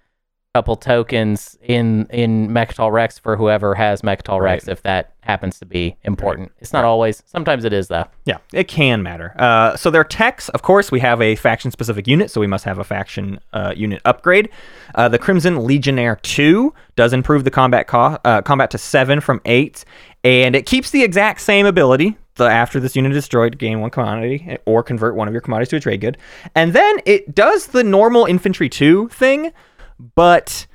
[0.56, 4.72] couple tokens in in Mecatol Rex for whoever has Mecatol Rex Right.
[4.72, 6.50] if that happens to be important.
[6.60, 7.22] It's not always.
[7.26, 8.06] Sometimes it is though.
[8.24, 9.34] Yeah, it can matter.
[9.38, 12.64] Uh, so their techs, of course, we have a faction specific unit, so we must
[12.64, 14.48] have a faction uh, unit upgrade.
[14.94, 19.42] Uh, the Crimson Legionnaire 2 does improve the combat co- uh, combat to 7 from
[19.44, 19.84] 8,
[20.24, 22.16] and it keeps the exact same ability.
[22.36, 25.70] The, after this unit is destroyed, gain one commodity or convert one of your commodities
[25.70, 26.18] to a trade good.
[26.54, 29.52] And then it does the normal Infantry 2 thing,
[30.00, 30.68] but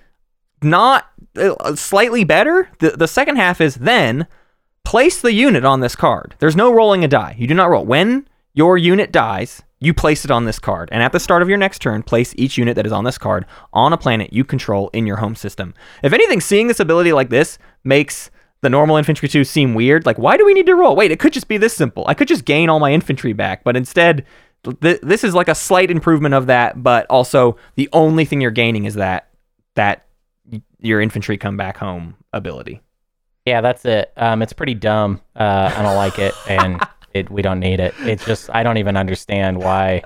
[0.62, 1.06] not
[1.36, 2.68] uh, slightly better.
[2.78, 4.26] The, the second half is then
[4.84, 6.34] place the unit on this card.
[6.38, 7.36] There's no rolling a die.
[7.38, 7.84] You do not roll.
[7.84, 10.88] When your unit dies, you place it on this card.
[10.92, 13.18] And at the start of your next turn, place each unit that is on this
[13.18, 15.74] card on a planet you control in your home system.
[16.02, 18.30] If anything, seeing this ability like this makes
[18.62, 20.04] the normal infantry 2 seem weird.
[20.04, 20.94] Like, why do we need to roll?
[20.94, 22.04] Wait, it could just be this simple.
[22.06, 24.26] I could just gain all my infantry back, but instead,
[24.80, 28.50] th- this is like a slight improvement of that, but also the only thing you're
[28.50, 29.28] gaining is that
[29.74, 30.06] that
[30.80, 32.80] your infantry come back home ability.
[33.46, 34.12] Yeah, that's it.
[34.16, 35.20] Um, it's pretty dumb.
[35.34, 36.82] Uh, I don't like it, and
[37.14, 37.94] it we don't need it.
[38.00, 40.02] It's just I don't even understand why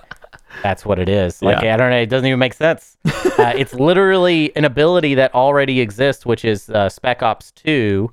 [0.63, 1.43] that's what it is.
[1.43, 1.75] Like Yeah.
[1.75, 1.99] I don't know.
[1.99, 2.97] It doesn't even make sense.
[3.05, 8.13] Uh, it's literally an ability that already exists, which is uh, Spec Ops Two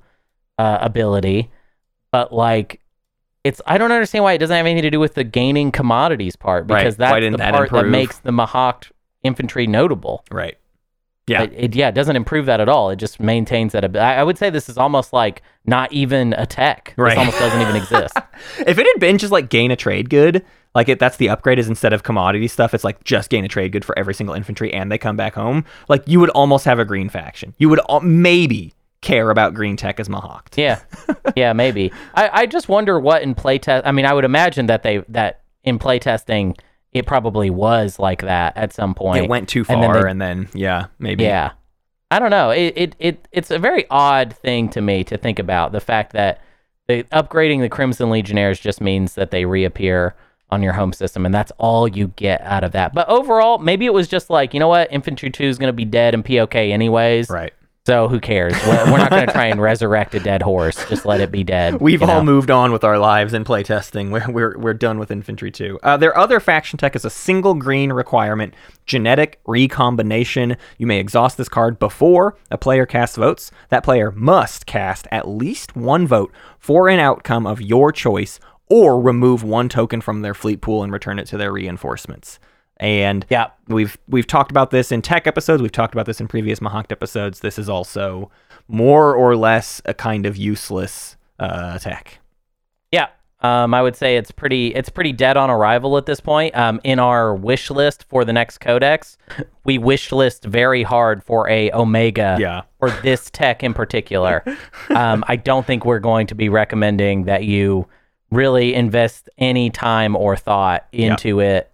[0.58, 1.52] uh, ability,
[2.12, 2.81] but like.
[3.44, 6.36] It's I don't understand why it doesn't have anything to do with the gaining commodities
[6.36, 8.92] part because Why that's the that part that makes the Mahact
[9.24, 10.24] infantry notable.
[10.32, 10.58] Right.
[11.28, 11.44] Yeah.
[11.44, 12.90] It, it- yeah, it doesn't improve that at all.
[12.90, 13.96] It just maintains that.
[13.96, 16.94] I, I would say this is almost like not even a tech.
[16.98, 17.12] Right.
[17.12, 18.16] This almost doesn't even exist.
[18.66, 21.60] If it had been just like gain a trade good, like it that's the upgrade
[21.60, 24.36] is instead of commodity stuff, it's like just gain a trade good for every single
[24.36, 25.64] infantry and they come back home.
[25.88, 27.54] Like you would almost have a green faction.
[27.60, 30.58] You would al- maybe care about green tech as Mahact.
[30.58, 30.80] Yeah,
[31.36, 31.92] yeah, maybe.
[32.16, 33.82] I, I just wonder what in playtest.
[33.86, 36.58] I mean, I would imagine that they that in playtesting
[36.92, 39.24] it probably was like that at some point.
[39.24, 41.24] It went too And then far they- and then, yeah, maybe.
[41.24, 41.52] Yeah.
[42.10, 42.50] I don't know.
[42.50, 46.12] It, it it it's a very odd thing to me to think about the fact
[46.12, 46.42] that
[46.90, 50.16] the upgrading the Crimson Legionnaires just means that they reappear
[50.50, 52.94] on your home system and that's all you get out of that.
[52.94, 54.92] But overall, maybe it was just like, you know what?
[54.92, 57.30] Infantry 2 is going to be dead and POK anyways.
[57.30, 57.54] Right.
[57.88, 58.54] So who cares?
[58.68, 60.88] We're, we're not going to try and resurrect a dead horse.
[60.88, 61.82] Just let it be dead.
[61.82, 62.24] We've all know?
[62.24, 64.12] moved on with our lives in playtesting.
[64.12, 65.80] We're, we're, we're done with infantry too.
[65.82, 68.54] Uh, their other faction tech is a single green requirement
[68.86, 70.58] genetic recombination.
[70.78, 73.50] You may exhaust this card before a player casts votes.
[73.70, 79.02] That player must cast at least one vote for an outcome of your choice or
[79.02, 82.40] remove one token from their fleet pool and return it to their reinforcements.
[82.82, 83.48] And Yeah.
[83.68, 85.62] we've we've talked about this in tech episodes.
[85.62, 87.40] We've talked about this in previous Mahact episodes.
[87.40, 88.30] This is also
[88.68, 92.20] more or less a kind of useless uh, tech.
[92.92, 93.08] Yeah.
[93.44, 96.56] Um, I would say it's pretty it's pretty dead on arrival at this point.
[96.56, 99.18] Um, in our wish list for the next codex,
[99.64, 102.62] we wish list very hard for a Omega Yeah.
[102.80, 104.44] for this tech in particular.
[104.90, 107.88] um, I don't think we're going to be recommending that you
[108.32, 111.70] really invest any time or thought into it.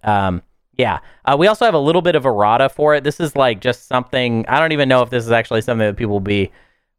[0.78, 1.00] Yeah.
[1.26, 3.04] Uh, we also have a little bit of errata for it.
[3.04, 5.98] This is like just something I don't even know if this is actually something that
[5.98, 6.52] people will be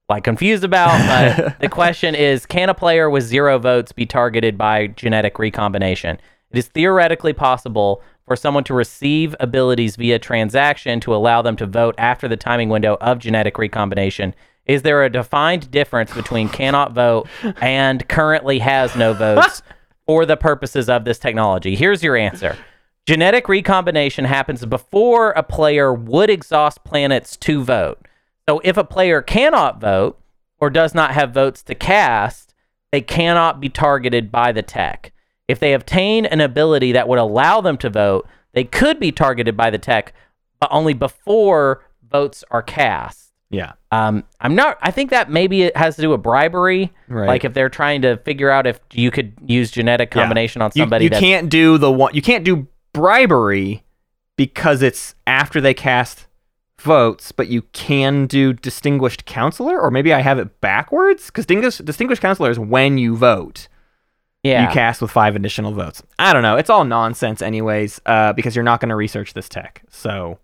[0.09, 0.99] like confused about.
[1.07, 6.19] But the question is, can a player with zero votes be targeted by genetic recombination?
[6.51, 11.67] It is theoretically possible for someone to receive abilities via transaction to allow them to
[11.67, 14.35] vote after the timing window of genetic recombination.
[14.67, 17.29] Is there a defined difference between cannot vote
[17.61, 19.63] and currently has no votes
[20.07, 21.75] for the purposes of this technology?
[21.75, 22.57] Here's your answer.
[23.09, 28.07] Genetic recombination happens before a player would exhaust planets to vote.
[28.47, 30.21] So if a player cannot vote
[30.61, 32.53] or does not have votes to cast,
[32.93, 35.13] they cannot be targeted by the tech.
[35.49, 39.57] If they obtain an ability that would allow them to vote, they could be targeted
[39.57, 40.13] by the tech,
[40.61, 43.33] but only before votes are cast.
[43.49, 43.73] Yeah.
[43.91, 44.77] Um, I'm not.
[44.83, 46.93] I think that maybe it has to do with bribery.
[47.09, 47.27] Right.
[47.27, 50.21] Like if they're trying to figure out if you could use genetic Yeah.
[50.21, 51.05] combination on You- somebody.
[51.05, 52.15] You, that's, can't do the one.
[52.15, 52.69] You can't do
[52.99, 53.85] bribery
[54.37, 56.27] because it's after they cast
[56.81, 61.85] votes, but you can do distinguished counselor, or maybe I have it backwards because distinguished,
[61.85, 63.69] distinguished counselor is when you vote.
[64.43, 64.69] Yeah.
[64.69, 66.03] You cast with five additional votes.
[66.19, 66.57] I don't know.
[66.57, 69.83] It's all nonsense, anyways, uh, because you're not going to research this tech.
[69.91, 70.39] So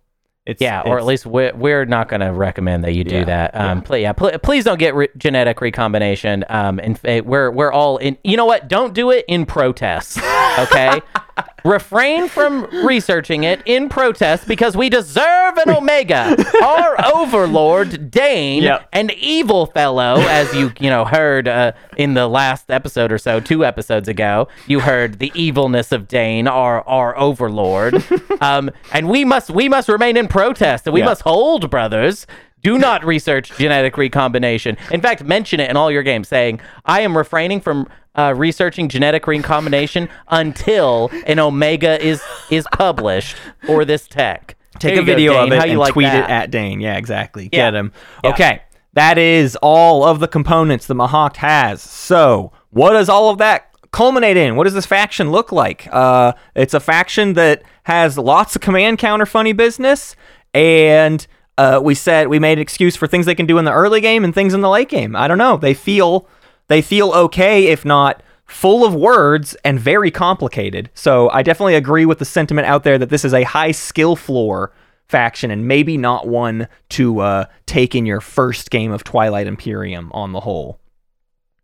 [0.44, 3.24] it's Yeah, or at least we're, we're not going to recommend that you do Yeah,
[3.24, 3.54] that.
[3.54, 3.82] Um, yeah.
[3.84, 6.44] pl- yeah, pl- please don't get re- genetic recombination.
[6.48, 8.18] Um, and fa- we're we're all in.
[8.24, 8.66] You know what?
[8.68, 10.18] Don't do it in protest.
[10.58, 11.00] Okay.
[11.64, 16.36] refrain from researching it in protest because we deserve an Omega.
[16.62, 18.88] Our overlord, Dane, Yep.
[18.92, 23.40] an evil fellow, as you you know heard uh, in the last episode or so,
[23.40, 28.02] two episodes ago, you heard the evilness of Dane, our our overlord.
[28.40, 31.06] um, and we must we must remain in protest, and we Yeah.
[31.06, 32.26] must hold, brothers.
[32.64, 34.78] Do not research genetic recombination.
[34.90, 37.86] In fact, mention it in all your games, saying, I am refraining from
[38.16, 43.36] uh, researching genetic recombination until an Omega is is published
[43.66, 44.56] for this tech.
[44.78, 46.24] Take a you go, video of it How you and like tweet that?
[46.24, 46.80] it at Dane.
[46.80, 47.44] Yeah, exactly.
[47.52, 47.70] Yeah.
[47.70, 47.92] Get him.
[48.24, 48.30] Yeah.
[48.30, 48.62] Okay.
[48.94, 51.82] That is all of the components the Mahact has.
[51.82, 54.56] So, what does all of that culminate in?
[54.56, 55.86] What does this faction look like?
[55.92, 60.16] Uh, it's a faction that has lots of command counter funny business,
[60.54, 61.26] and
[61.58, 64.00] uh, we said we made an excuse for things they can do in the early
[64.00, 65.14] game and things in the late game.
[65.14, 65.56] I don't know.
[65.56, 66.28] They feel
[66.68, 70.90] they feel okay, if not full of words and very complicated.
[70.94, 74.16] So I definitely agree with the sentiment out there that this is a high skill
[74.16, 74.72] floor
[75.08, 80.10] faction and maybe not one to uh, take in your first game of Twilight Imperium
[80.12, 80.78] on the whole.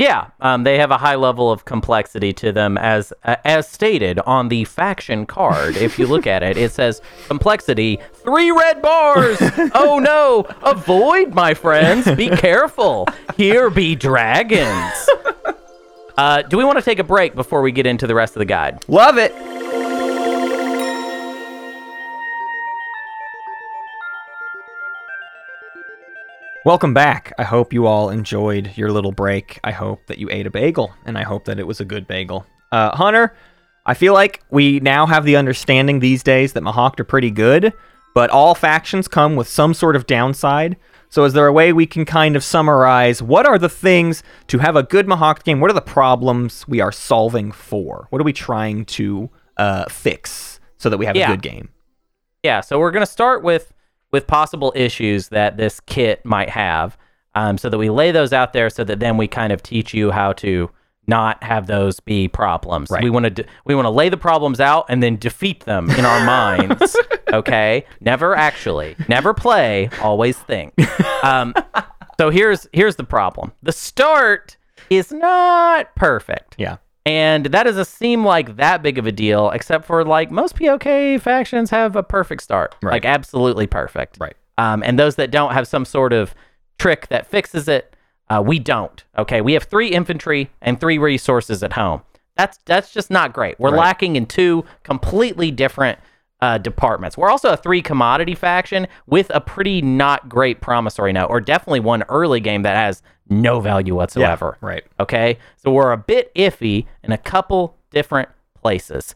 [0.01, 4.19] Yeah, um, they have a high level of complexity to them, as uh, as stated
[4.21, 5.77] on the faction card.
[5.77, 9.37] if you look at it, it says complexity three red bars.
[9.75, 10.47] oh no!
[10.63, 12.11] Avoid, my friends.
[12.15, 13.09] Be careful.
[13.37, 15.09] Here be dragons.
[16.19, 18.41] Uh, do we want to take a break before we get into the rest of
[18.41, 18.85] the guide?
[18.89, 19.33] Love it.
[26.67, 27.33] Welcome back.
[27.39, 29.59] I hope you all enjoyed your little break.
[29.65, 32.07] I hope that you ate a bagel, and I hope that it was a good
[32.07, 32.45] bagel.
[32.71, 33.35] Uh, Hunter,
[33.87, 37.73] I feel like we now have the understanding these days that Mahact are pretty good,
[38.15, 40.77] but all factions come with some sort of downside.
[41.09, 44.59] So, is there a way we can kind of summarize what are the things to
[44.59, 45.61] have a good Mahact game?
[45.61, 48.07] What are the problems we are solving for?
[48.11, 51.33] What are we trying to uh, fix so that we have Yeah.
[51.33, 51.71] a good game?
[52.43, 53.73] Yeah, so we're going to start with
[54.13, 56.97] with possible issues that this kit might have,
[57.35, 59.95] um, so that we lay those out there, so that then we kind of teach
[59.95, 60.71] you how to
[61.07, 62.91] not have those be problems.
[62.91, 63.03] Right.
[63.03, 65.91] We want to de- we want to lay the problems out and then defeat them
[65.91, 66.97] in our minds.
[67.33, 70.75] Okay, never actually, never play, always think.
[71.23, 71.55] Um,
[72.19, 73.53] so here's here's the problem.
[73.63, 74.57] The start
[74.91, 76.57] is not perfect.
[76.59, 76.79] Yeah.
[77.07, 81.19] And that doesn't seem like that big of a deal, except for like most POK
[81.21, 82.93] factions have a perfect start, Right.
[82.93, 84.19] like absolutely perfect.
[84.21, 84.35] Right.
[84.59, 86.35] Um, and those that don't have some sort of
[86.79, 87.97] trick that fixes it,
[88.29, 89.03] uh, we don't.
[89.19, 92.03] Okay, we have three infantry and three resources at home.
[92.37, 93.59] That's that's just not great.
[93.59, 93.79] We're Right.
[93.81, 95.99] lacking in two completely different
[96.43, 97.19] uh, departments.
[97.19, 101.81] We're also a three commodity faction with a pretty not great promissory note, or definitely
[101.81, 104.59] one early game that has no value whatsoever.
[104.61, 104.85] Right.
[104.99, 105.39] Okay.
[105.57, 108.29] So we're a bit iffy in a couple different
[108.61, 109.15] places.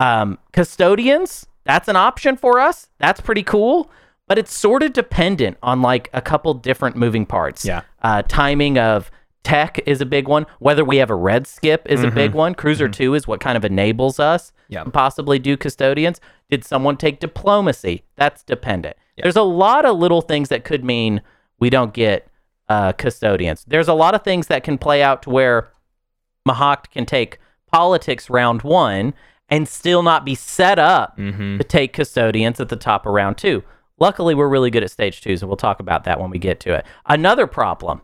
[0.00, 2.88] Um, custodians, that's an option for us.
[2.98, 3.90] That's pretty cool,
[4.28, 7.64] but it's sort of dependent on like a couple different moving parts.
[7.64, 7.82] Yeah.
[8.02, 9.10] Uh, timing of
[9.44, 10.46] tech is a big one.
[10.58, 12.54] Whether we have a red skip is a big one.
[12.54, 14.84] Cruiser 2 is what kind of enables us Yeah.
[14.84, 16.20] to possibly do custodians.
[16.50, 18.04] Did someone take diplomacy?
[18.16, 18.96] That's dependent.
[19.22, 21.20] There's a lot of little things that could mean
[21.60, 22.26] we don't get
[22.68, 23.64] uh, custodians.
[23.66, 25.70] There's a lot of things that can play out to where
[26.48, 27.38] Mahact can take
[27.70, 29.14] politics round one
[29.48, 31.58] and still not be set up Mm-hmm.
[31.58, 33.62] to take custodians at the top of round two.
[33.98, 36.58] Luckily, we're really good at stage two, so we'll talk about that when we get
[36.60, 36.84] to it.
[37.06, 38.00] Another problem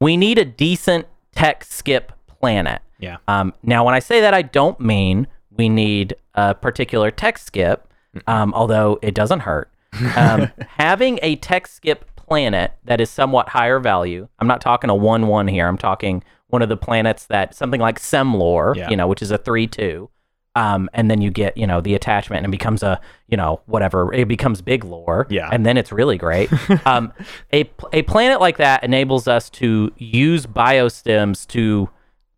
[0.00, 2.82] we need a decent tech skip planet.
[2.98, 3.18] Yeah.
[3.28, 7.86] Um, now, when I say that, I don't mean we need a particular tech skip,
[8.26, 9.70] um, although it doesn't hurt.
[10.16, 14.94] Um, having a tech skip planet that is somewhat higher value, I'm not talking a
[14.94, 18.88] 1 1 here, I'm talking one of the planets that something like Sem-Lore, Yeah.
[18.90, 20.08] you know, which is a 3 2.
[20.54, 23.60] Um, and then you get, you know, the attachment and it becomes a, you know,
[23.66, 25.26] whatever, it becomes big lore.
[25.30, 25.48] Yeah.
[25.50, 26.50] And then it's really great.
[26.86, 27.12] um,
[27.54, 31.88] a, a planet like that enables us to use biostims to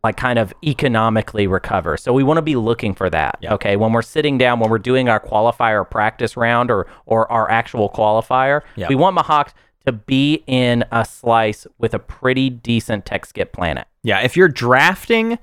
[0.04, 1.96] like kind of economically recover.
[1.96, 3.38] So we want to be looking for that.
[3.44, 3.74] Okay.
[3.74, 7.88] When we're sitting down, when we're doing our qualifier practice round or or our actual
[7.90, 9.54] qualifier, we want Mahact
[9.86, 13.86] to be in a slice with a pretty decent tech skip planet.
[14.02, 15.38] Yeah, if you're drafting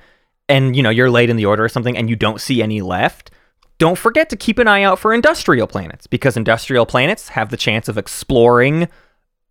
[0.49, 2.81] and you know you're late in the order or something and you don't see any
[2.81, 3.31] left,
[3.77, 7.57] don't forget to keep an eye out for industrial planets because industrial planets have the
[7.57, 8.87] chance of exploring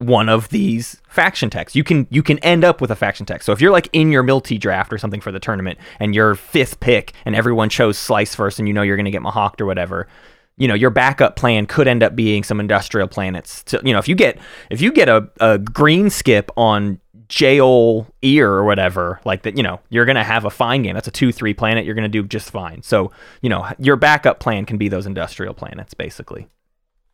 [0.00, 1.76] one of these faction techs.
[1.76, 3.42] You can you can end up with a faction tech.
[3.42, 6.34] So if you're like in your multi draft or something for the tournament and you're
[6.34, 9.60] fifth pick and everyone chose slice first and you know you're going to get Mahawked
[9.60, 10.08] or whatever,
[10.60, 13.64] you know your backup plan could end up being some industrial planets.
[13.82, 14.38] You know if you get
[14.70, 19.62] if you get a, a green skip on Jeol Ir or whatever, like that, you
[19.62, 20.94] know, you're gonna have a fine game.
[20.94, 21.84] That's a two three planet.
[21.84, 22.82] You're gonna do just fine.
[22.82, 26.48] So you know, your backup plan can be those industrial planets, basically.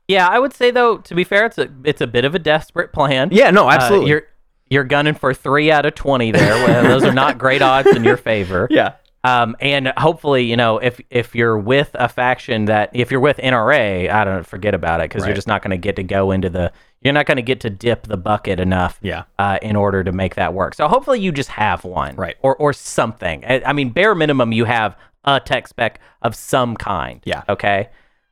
[0.09, 2.39] Yeah, I would say though, to be fair, it's a it's a bit of a
[2.39, 3.29] desperate plan.
[3.33, 4.11] Yeah, no, Uh, absolutely.
[4.11, 4.23] you're
[4.71, 6.55] you're gunning for three out of twenty there.
[6.67, 8.67] Well, those are not great odds in your favor.
[8.71, 8.95] yeah,
[9.27, 13.39] Um, and hopefully, you know, if if you're with a faction that if you're with
[13.39, 16.31] NRA, I don't forget about it because you're just not going to get to go
[16.31, 19.01] into the you're not going to get to dip the bucket enough.
[19.03, 19.25] Yeah.
[19.37, 20.75] Uh, in order to make that work.
[20.75, 22.15] So hopefully you just have one.
[22.15, 22.37] Right.
[22.43, 23.45] Or or something.
[23.45, 27.21] I, I mean, bare minimum you have a tech spec of some kind.
[27.25, 27.43] Yeah.
[27.49, 27.89] Okay.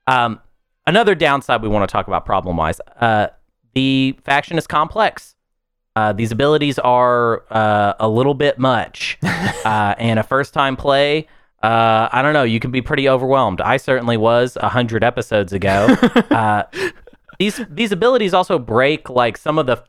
[0.07, 0.40] Um,
[0.86, 2.80] another downside we want to talk about problem wise.
[3.01, 3.28] Uh,
[3.74, 5.34] the faction is complex.
[5.97, 11.26] Uh, these abilities are uh, a little bit much, uh, and a first-time play.
[11.62, 12.42] Uh, I don't know.
[12.42, 13.61] You can be pretty overwhelmed.
[13.61, 15.86] I certainly was a hundred episodes ago.
[16.30, 16.64] uh,
[17.38, 19.82] these these abilities also break like some of the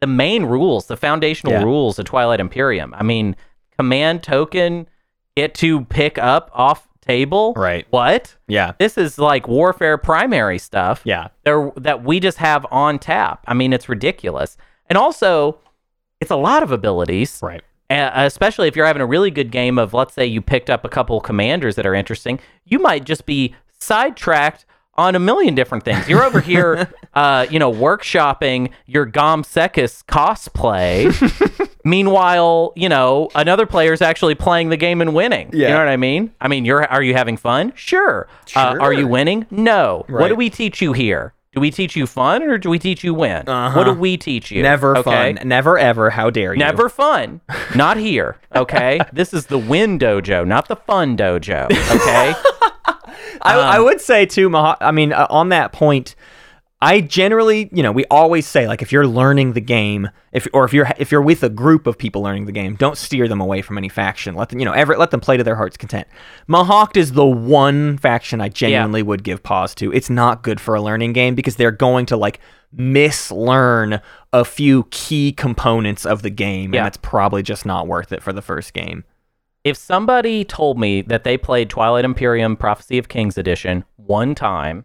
[0.00, 1.62] the main rules, the foundational Yeah.
[1.62, 2.92] rules of Twilight Imperium.
[2.94, 3.36] I mean,
[3.78, 4.88] command token
[5.36, 7.54] get to pick up off table.
[7.56, 7.86] Right.
[7.90, 8.36] What?
[8.46, 13.42] yeah, This is like warfare primary stuff yeah, there that we just have on tap.
[13.46, 14.56] I mean, it's ridiculous.
[14.92, 15.56] And also,
[16.20, 17.62] it's a lot of abilities, right.
[17.88, 20.84] uh, especially if you're having a really good game of, let's say, you picked up
[20.84, 22.38] a couple commanders that are interesting.
[22.66, 24.66] You might just be sidetracked
[24.96, 26.06] on a million different things.
[26.10, 31.08] You're over here, uh, you know, workshopping your Gom Sekis cosplay.
[31.86, 35.48] Meanwhile, you know, another player's actually playing the game and winning.
[35.68, 36.34] You know what I mean?
[36.38, 37.72] I mean, you're are you having fun?
[37.76, 38.28] Sure.
[38.54, 39.46] Uh, are you winning?
[39.50, 40.04] No.
[40.10, 41.32] What do we teach you here?
[41.54, 43.44] Do we teach you fun or do we teach you win?
[43.46, 44.62] What do we teach you?
[44.62, 45.34] Never okay?
[45.36, 45.46] fun.
[45.46, 46.08] Never ever.
[46.08, 46.58] How dare you?
[46.58, 47.42] Never fun.
[47.74, 48.38] Not here.
[48.54, 48.98] Okay.
[49.12, 51.64] this is the win dojo, not the fun dojo.
[51.66, 52.34] Okay.
[53.42, 54.48] I, I Um, would say too.
[54.48, 56.14] Maha- I mean, uh, on that point,
[56.84, 60.64] I generally, you know, we always say like if you're learning the game, if or
[60.64, 63.40] if you're if you're with a group of people learning the game, don't steer them
[63.40, 64.34] away from any faction.
[64.34, 66.08] Let them, you know, ever let them play to their heart's content.
[66.48, 69.92] Mahact is the one faction I genuinely would give pause to.
[69.92, 72.40] It's not good for a learning game because they're going to like
[72.76, 74.00] mislearn
[74.32, 76.80] a few key components of the game, Yeah.
[76.80, 79.04] and it's probably just not worth it for the first game.
[79.64, 84.84] if somebody told me that they played Twilight Imperium Prophecy of Kings edition one time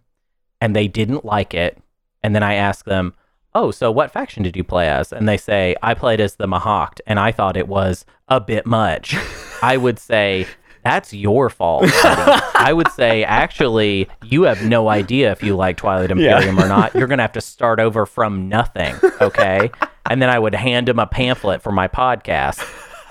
[0.60, 1.76] and they didn't like it,
[2.22, 3.14] and then I ask them,
[3.54, 6.46] "Oh, so what faction did you play as?" and they say, "I played as the
[6.46, 9.16] Mahact and I thought it was a bit much."
[9.62, 10.46] I would say,
[10.84, 16.10] "That's your fault." I would say, "Actually, you have no idea if you like Twilight
[16.10, 16.94] Imperium or not.
[16.94, 19.70] You're going to have to start over from nothing, okay?"
[20.10, 22.62] and then I would hand them a pamphlet for my podcast.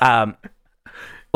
[0.01, 0.35] Um,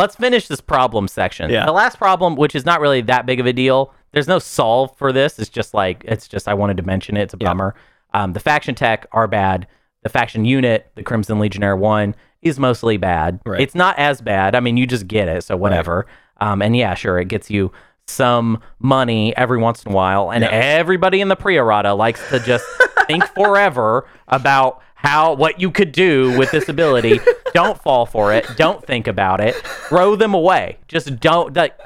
[0.02, 1.50] let's finish this problem section.
[1.50, 1.66] Yeah.
[1.66, 4.96] The last problem, which is not really that big of a deal, there's no solve
[4.98, 5.40] for this.
[5.40, 7.24] It's just like it's just I wanted to mention it.
[7.24, 7.76] It's a bummer.
[8.14, 9.68] Um, the faction tech are bad.
[10.04, 13.40] The faction unit, the Crimson Legionnaire one, is mostly bad.
[13.46, 13.62] Right.
[13.62, 14.56] It's not as bad.
[14.56, 16.08] I mean, you just get it, so whatever.
[16.38, 17.72] Um, and yeah, sure, it gets you
[18.08, 22.66] some money every once in a while, and everybody in the pre-errata likes to just
[23.08, 27.20] think forever about how what you could do with this ability.
[27.54, 28.46] don't fall for it.
[28.56, 29.56] Don't think about it.
[29.56, 30.78] Throw them away.
[30.88, 31.56] Just don't.
[31.56, 31.78] Like,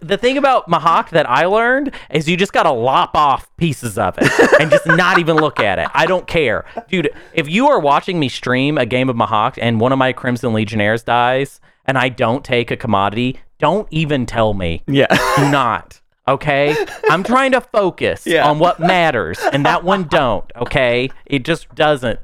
[0.00, 4.16] the thing about Mahact that I learned is you just gotta lop off pieces of
[4.18, 5.88] it and just not even look at it.
[5.92, 7.10] I don't care, dude.
[7.34, 10.52] If you are watching me stream a game of Mahact and one of my Crimson
[10.52, 14.82] Legionnaires dies and I don't take a commodity, don't even tell me.
[14.86, 15.06] Yeah.
[15.36, 15.99] Do not.
[16.30, 16.76] Okay,
[17.10, 18.48] I'm trying to focus Yeah.
[18.48, 20.44] on what matters, and that one don't.
[20.56, 22.20] Okay, it just doesn't.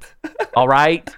[0.54, 1.08] All right.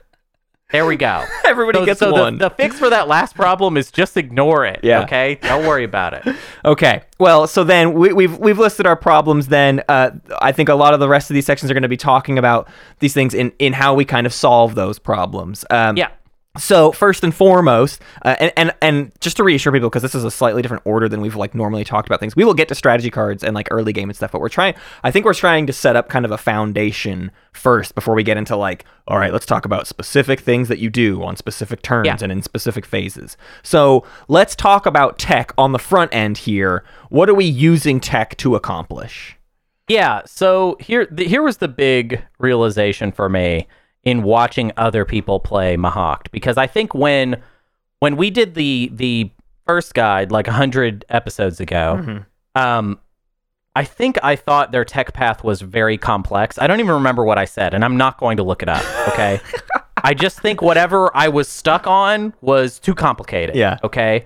[0.70, 1.24] There we go.
[1.46, 2.36] Everybody So- gets so the- one.
[2.36, 4.80] The, fix for that last problem is just ignore it.
[4.82, 5.00] Yeah.
[5.04, 5.36] Okay.
[5.40, 6.36] Don't worry about it.
[6.62, 7.00] Okay.
[7.18, 9.48] Well, so then we, we've we've listed our problems.
[9.48, 10.10] Then uh,
[10.42, 12.36] I think a lot of the rest of these sections are going to be talking
[12.36, 12.68] about
[12.98, 15.64] these things in in how we kind of solve those problems.
[15.70, 16.08] Um, Yeah.
[16.56, 20.24] So first and foremost, uh, and, and and just to reassure people, because this is
[20.24, 22.74] a slightly different order than we've like normally talked about things, we will get to
[22.74, 24.32] strategy cards and like early game and stuff.
[24.32, 24.74] But we're trying,
[25.04, 28.36] I think we're trying to set up kind of a foundation first before we get
[28.36, 32.06] into like, all right, let's talk about specific things that you do on specific turns
[32.06, 32.16] Yeah.
[32.20, 33.36] and in specific phases.
[33.62, 36.82] So let's talk about tech on the front end here.
[37.10, 39.36] What are we using tech to accomplish?
[39.86, 40.22] Yeah.
[40.26, 43.68] So here, the, here was the big realization for me
[44.04, 47.42] in watching other people play Mahact because I think when
[48.00, 49.30] when we did the the
[49.66, 52.24] first guide like hundred episodes ago,
[52.54, 52.98] um,
[53.76, 56.58] I think I thought their tech path was very complex.
[56.58, 58.84] I don't even remember what I said, and I'm not going to look it up.
[59.08, 59.40] Okay.
[60.04, 63.56] I just think whatever I was stuck on was too complicated.
[63.56, 63.78] Yeah.
[63.84, 64.24] Okay.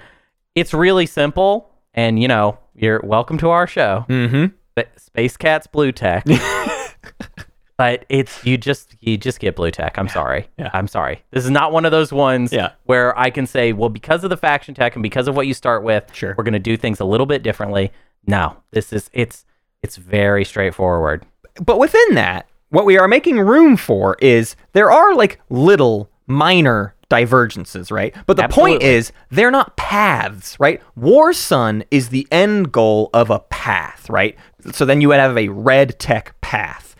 [0.54, 4.04] It's really simple, and you know, you're welcome to our show.
[4.08, 4.54] Mm-hmm.
[4.96, 6.24] Space Cats Blue Tech.
[7.76, 9.98] but it's you just you just get blue tech.
[9.98, 10.48] I'm sorry.
[10.58, 10.70] Yeah.
[10.72, 11.22] I'm sorry.
[11.30, 12.72] This is not one of those ones Yeah.
[12.84, 15.54] where I can say, well, because of the faction tech and because of what you
[15.54, 16.34] start with, Sure.
[16.36, 17.90] we're going to do things a little bit differently.
[18.26, 19.44] No, this is it's
[19.82, 21.24] it's very straightforward.
[21.64, 26.94] but within that, what we are making room for is there are like little minor
[27.08, 28.14] divergences, right?
[28.26, 30.80] But the point is they're not paths, right?
[30.96, 34.36] War Sun is the end goal of a path, right?
[34.72, 36.91] So then you would have a red tech path.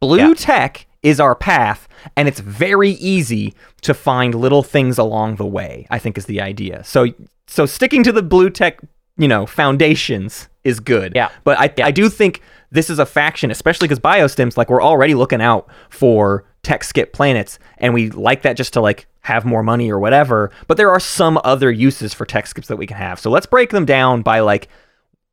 [0.00, 0.34] Blue Yeah.
[0.36, 5.86] tech is our path, and it's very easy to find little things along the way.
[5.90, 6.82] I think is the idea.
[6.84, 7.06] So
[7.46, 8.78] so sticking to the blue tech,
[9.16, 11.12] you know, foundations is good.
[11.14, 11.28] Yeah.
[11.44, 15.14] But I I do think this is a faction, especially because biostims, like we're already
[15.14, 19.62] looking out for tech skip planets, and we like that just to like have more
[19.62, 20.50] money or whatever.
[20.66, 23.18] But there are some other uses for tech skips that we can have.
[23.20, 24.68] So let's break them down by like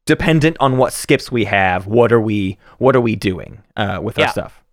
[0.05, 1.87] dependent on what skips we have.
[1.87, 4.25] What are we what are we doing uh, with Yeah.
[4.25, 4.63] our stuff?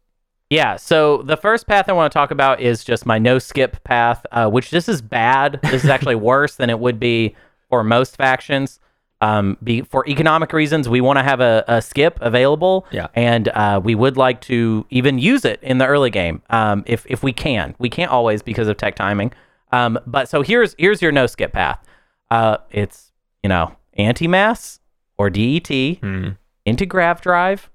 [0.51, 3.83] Yeah, so the first path I want to talk about is just my no skip
[3.85, 5.59] path, uh, which this is bad.
[5.63, 7.35] This is actually worse than it would be
[7.71, 8.79] for most factions.
[9.23, 13.07] Um, be, for economic reasons, we want to have a, a skip available, Yeah.
[13.15, 17.07] and uh, we would like to even use it in the early game um, if
[17.09, 17.75] if we can.
[17.79, 19.33] We can't always because of tech timing.
[19.71, 21.79] Um, but so here's here's your no skip path.
[22.31, 23.13] Uh, it's
[23.43, 24.81] you know anti mass
[25.23, 27.71] or DET into Grav Drive.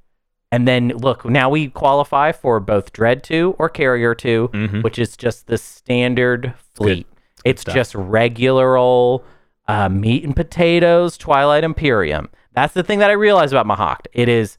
[0.52, 5.16] And then look, now we qualify for both Dread 2 or Carrier 2, which is
[5.16, 7.08] just the standard fleet.
[7.46, 7.76] It's stuff.
[7.76, 9.24] just regular old
[9.68, 12.30] uh, meat and potatoes, Twilight Imperium.
[12.54, 14.08] That's the thing that I realized about Mahact.
[14.14, 14.58] It is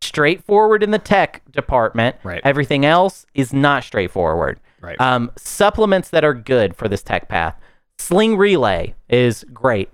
[0.00, 2.16] straightforward in the tech department.
[2.24, 2.40] Right.
[2.44, 4.60] Everything else is not straightforward.
[4.80, 5.00] Right.
[5.00, 7.58] Um, supplements that are good for this tech path.
[7.98, 9.90] Sling Relay is great.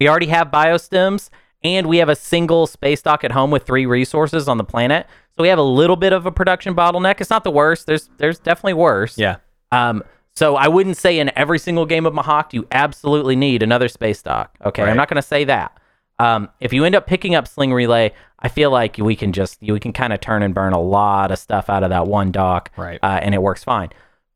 [0.00, 1.30] We already have biostims,
[1.62, 5.06] and we have a single space dock at home with three resources on the planet.
[5.36, 7.20] So we have a little bit of a production bottleneck.
[7.20, 7.86] It's not the worst.
[7.86, 9.16] There's there's definitely worse.
[9.18, 9.36] Yeah.
[9.72, 10.02] Um.
[10.34, 14.22] So I wouldn't say in every single game of Mahact you absolutely need another space
[14.22, 14.56] dock.
[14.64, 14.90] Okay, Right.
[14.90, 15.76] I'm not going to say that.
[16.20, 19.60] Um, if you end up picking up Sling Relay, I feel like we can just
[19.60, 22.30] we can kind of turn and burn a lot of stuff out of that one
[22.32, 22.98] dock, Right.
[23.02, 23.90] Uh, and it works fine.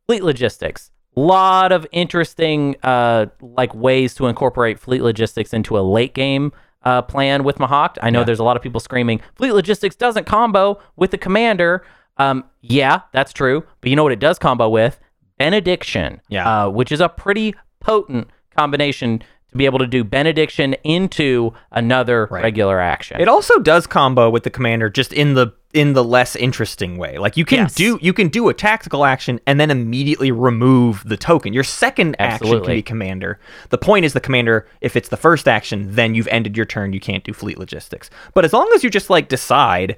[0.06, 6.14] Fleet logistics, lot of interesting uh like ways to incorporate fleet logistics into a late
[6.14, 6.52] game
[6.84, 7.96] uh, plan with Mahawk.
[8.02, 8.24] I know Yeah.
[8.24, 11.84] there's a lot of people screaming fleet logistics doesn't combo with the commander.
[12.18, 13.64] Um, yeah, that's true.
[13.80, 14.98] But you know what it does combo with?
[15.38, 16.20] Benediction.
[16.28, 16.64] Yeah.
[16.66, 19.22] Uh, which is a pretty potent combination
[19.52, 22.42] to be able to do benediction into another Right.
[22.42, 23.20] regular action.
[23.20, 27.16] It also does combo with the commander just in the in the less interesting way.
[27.16, 27.74] Like you can Yes.
[27.74, 31.54] do you can do a tactical action and then immediately remove the token.
[31.54, 33.38] Your second action can be commander.
[33.70, 36.92] The point is the commander if it's the first action, then you've ended your turn,
[36.92, 38.10] you can't do fleet logistics.
[38.34, 39.96] But as long as you just like decide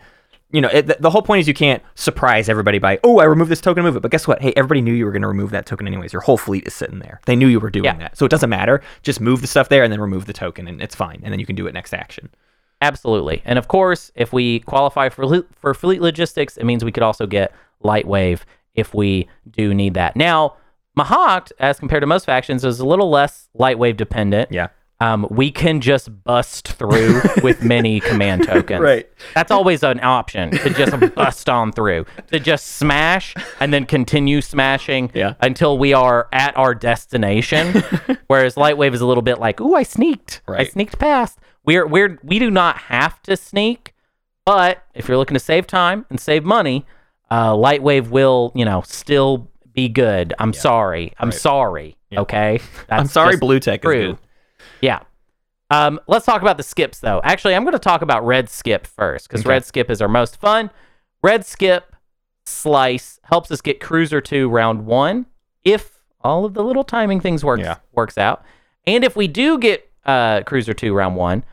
[0.51, 3.51] you know, it, the, whole point is you can't surprise everybody by, oh, I removed
[3.51, 4.01] this token, move it.
[4.01, 4.41] But guess what?
[4.41, 6.13] Hey, everybody knew you were going to remove that token anyways.
[6.13, 7.21] Your whole fleet is sitting there.
[7.27, 7.97] They knew you were doing Yeah.
[7.97, 8.17] that.
[8.17, 8.81] So it doesn't matter.
[9.03, 11.21] Just move the stuff there and then remove the token, and it's fine.
[11.25, 12.31] And then you can do it next action.
[12.81, 13.43] Absolutely.
[13.45, 17.27] And of course, if we qualify for for fleet logistics, it means we could also
[17.27, 20.15] get light wave if we do need that.
[20.17, 20.57] Now,
[20.99, 24.53] Mahact, as compared to most factions, is a little less light wave dependent.
[24.53, 24.69] Yeah.
[25.05, 28.81] Um, we can just bust through with many command tokens.
[28.81, 29.09] Right.
[29.35, 34.41] That's always an option to just bust on through, to just smash and then continue
[34.41, 35.35] smashing Yeah.
[35.41, 37.83] until we are at our destination.
[38.29, 40.41] Whereas Lightwave is a little bit like, ooh, I sneaked.
[40.49, 41.39] I sneaked past.
[41.67, 43.95] We're we're we do not have to sneak,
[44.47, 46.87] but if you're looking to save time and save money,
[47.31, 50.33] uh, Lightwave will, you know, still be good.
[50.39, 51.13] I'm sorry.
[51.19, 51.35] I'm Right.
[51.39, 51.97] sorry.
[52.17, 52.61] Okay.
[52.89, 54.19] That's I'm sorry, Blue Tech is true.
[54.81, 55.01] Yeah.
[55.71, 57.21] Um, let's talk about the skips though.
[57.25, 59.49] Actually, I'm going to talk about red skip first because Okay.
[59.49, 60.71] red skip is our most fun.
[61.23, 61.97] Red skip
[62.47, 65.27] slice helps us get cruiser two round one
[65.65, 67.77] if all of the little timing things works Yeah.
[67.93, 68.45] works out,
[68.87, 71.45] and if we do get uh, cruiser two round one,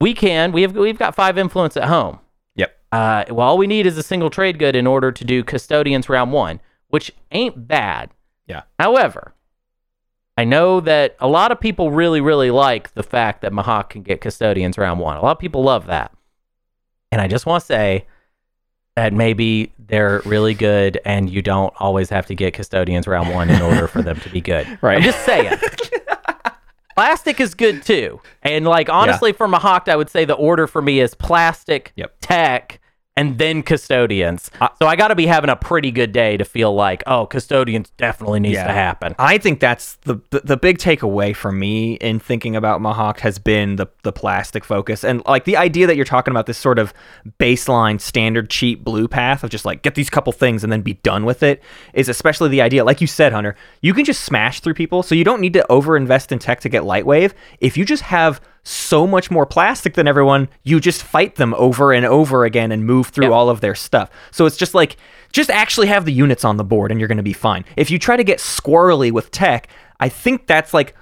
[0.00, 2.20] we can we have we've got five influence at home.
[2.54, 2.76] Yep.
[2.92, 6.08] Uh, well, all we need is a single trade good in order to do custodians
[6.08, 8.10] round one, which ain't bad.
[8.46, 8.62] Yeah.
[8.78, 9.34] However,
[10.38, 14.02] I know that a lot of people really, really like the fact that Mahact can
[14.02, 15.16] get custodians round one.
[15.16, 16.12] A lot of people love that.
[17.10, 18.06] And I just want to say
[18.96, 23.48] that maybe they're really good and you don't always have to get custodians round one
[23.48, 24.66] in order for them to be good.
[24.82, 24.96] Right.
[24.98, 25.56] I'm just saying.
[26.94, 28.20] Plastic is good too.
[28.42, 32.14] And like honestly for Mahact, I would say the order for me is plastic, Yep.
[32.20, 32.80] tech,
[33.16, 34.50] and then custodians.
[34.78, 37.90] so I got to be having a pretty good day to feel like, oh, custodians
[37.96, 39.14] definitely needs to happen.
[39.18, 43.38] I think that's the, the the big takeaway for me in thinking about Mahact has
[43.38, 46.78] been the the plastic focus and like the idea that you're talking about this sort
[46.78, 46.92] of
[47.40, 50.94] baseline standard cheap blue path of just like get these couple things and then be
[50.94, 51.62] done with it
[51.94, 55.14] is especially the idea like you said Hunter you can just smash through people so
[55.14, 59.06] you don't need to overinvest in tech to get Lightwave if you just have so
[59.06, 63.06] much more plastic than everyone you just fight them over and over again and move
[63.06, 63.32] through Yep.
[63.32, 64.96] all of their stuff so it's just like
[65.30, 67.92] just actually have the units on the board and you're going to be fine if
[67.92, 69.68] you try to get squirrely with tech
[70.00, 70.96] I think that's like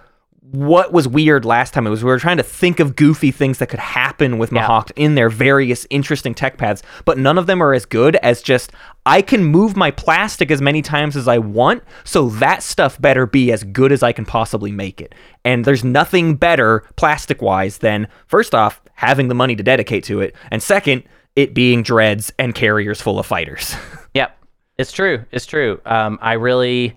[0.55, 1.87] what was weird last time.
[1.87, 4.67] It was we were trying to think of goofy things that could happen with Yeah.
[4.67, 8.41] Mahact in their various interesting tech paths, but none of them are as good as
[8.43, 8.73] just
[9.07, 13.27] I can move my plastic as many times as I want, so that stuff better
[13.27, 15.15] be as good as I can possibly make it.
[15.45, 20.21] And there's nothing better plastic wise than first off having the money to dedicate to
[20.21, 21.03] it, and second,
[21.37, 23.75] it being dreads and carriers full of fighters.
[24.15, 24.39] Yep,
[24.79, 25.25] it's true.
[25.33, 25.81] It's true.
[25.85, 26.97] Um, I really,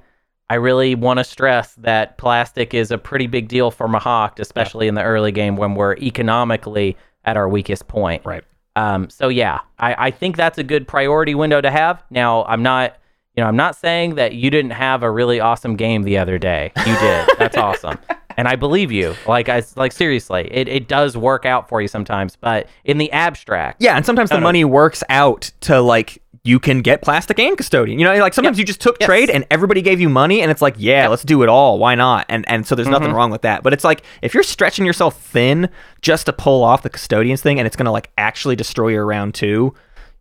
[0.49, 4.87] I really want to stress that plastic is a pretty big deal for Mahact, especially
[4.87, 6.95] in the early game when we're economically
[7.25, 8.25] at our weakest point.
[8.25, 8.43] right.
[8.77, 12.03] Um, so yeah, I, I think that's a good priority window to have.
[12.11, 12.95] Now, I'm not,
[13.35, 16.37] you know, I'm not saying that you didn't have a really awesome game the other
[16.37, 16.71] day.
[16.85, 17.29] You did.
[17.39, 17.97] that's awesome.
[18.37, 19.15] And I believe you.
[19.27, 23.11] Like I like seriously, it, it does work out for you sometimes, but in the
[23.11, 27.57] abstract, Yeah, and sometimes the money works out to like you can get plastic and
[27.57, 27.99] custodian.
[27.99, 29.07] You know, like sometimes you just took Yes.
[29.07, 31.77] trade and everybody gave you money and it's like, yeah, let's do it all.
[31.77, 32.25] Why not?
[32.29, 33.15] And and so there's nothing Mm-hmm.
[33.17, 33.63] wrong with that.
[33.63, 35.69] But it's like if you're stretching yourself thin
[36.01, 39.33] just to pull off the custodians thing and it's gonna like actually destroy your round
[39.35, 39.73] two,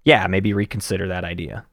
[0.05, 1.65] yeah, maybe reconsider that idea.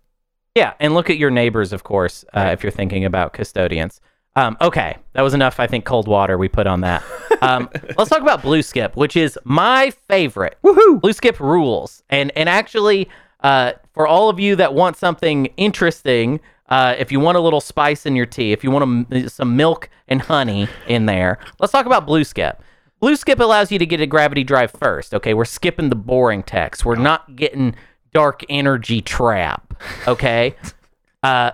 [0.55, 3.99] Yeah, and look at your neighbors, of course, uh, if you're thinking about custodians.
[4.35, 5.59] Um, okay, that was enough.
[5.59, 7.03] I think cold water we put on that.
[7.41, 10.57] Um, let's talk about Blue Skip, which is my favorite.
[10.63, 11.01] Woohoo!
[11.01, 13.09] Blue Skip rules, and and actually,
[13.41, 16.39] uh, for all of you that want something interesting,
[16.69, 19.55] uh, if you want a little spice in your tea, if you want a, some
[19.55, 22.61] milk and honey in there, let's talk about Blue Skip.
[22.99, 25.13] Blue Skip allows you to get a gravity drive first.
[25.13, 26.85] Okay, we're skipping the boring text.
[26.85, 27.75] We're not getting
[28.13, 29.73] dark energy tap.
[30.07, 30.55] Okay.
[31.23, 31.51] uh,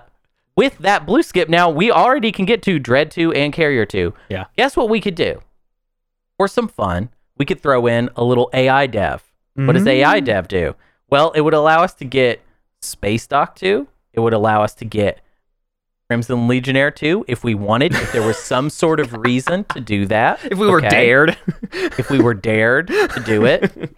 [0.56, 4.14] with that Blue Skip, now we already can get to Dread 2 and Carrier 2.
[4.30, 4.46] Yeah.
[4.58, 5.42] Guess what we could do?
[6.38, 9.24] For some fun, we could throw in a little AI dev.
[9.56, 10.76] What does AI dev do?
[11.10, 12.42] Well, it would allow us to get
[12.82, 13.88] Space Dock 2.
[14.14, 15.22] It would allow us to get
[16.10, 20.06] Crimson Legionnaire 2 if we wanted, if there was some sort of reason to do
[20.08, 20.40] that.
[20.44, 21.38] If we were dared.
[21.72, 23.96] if we were dared to do it.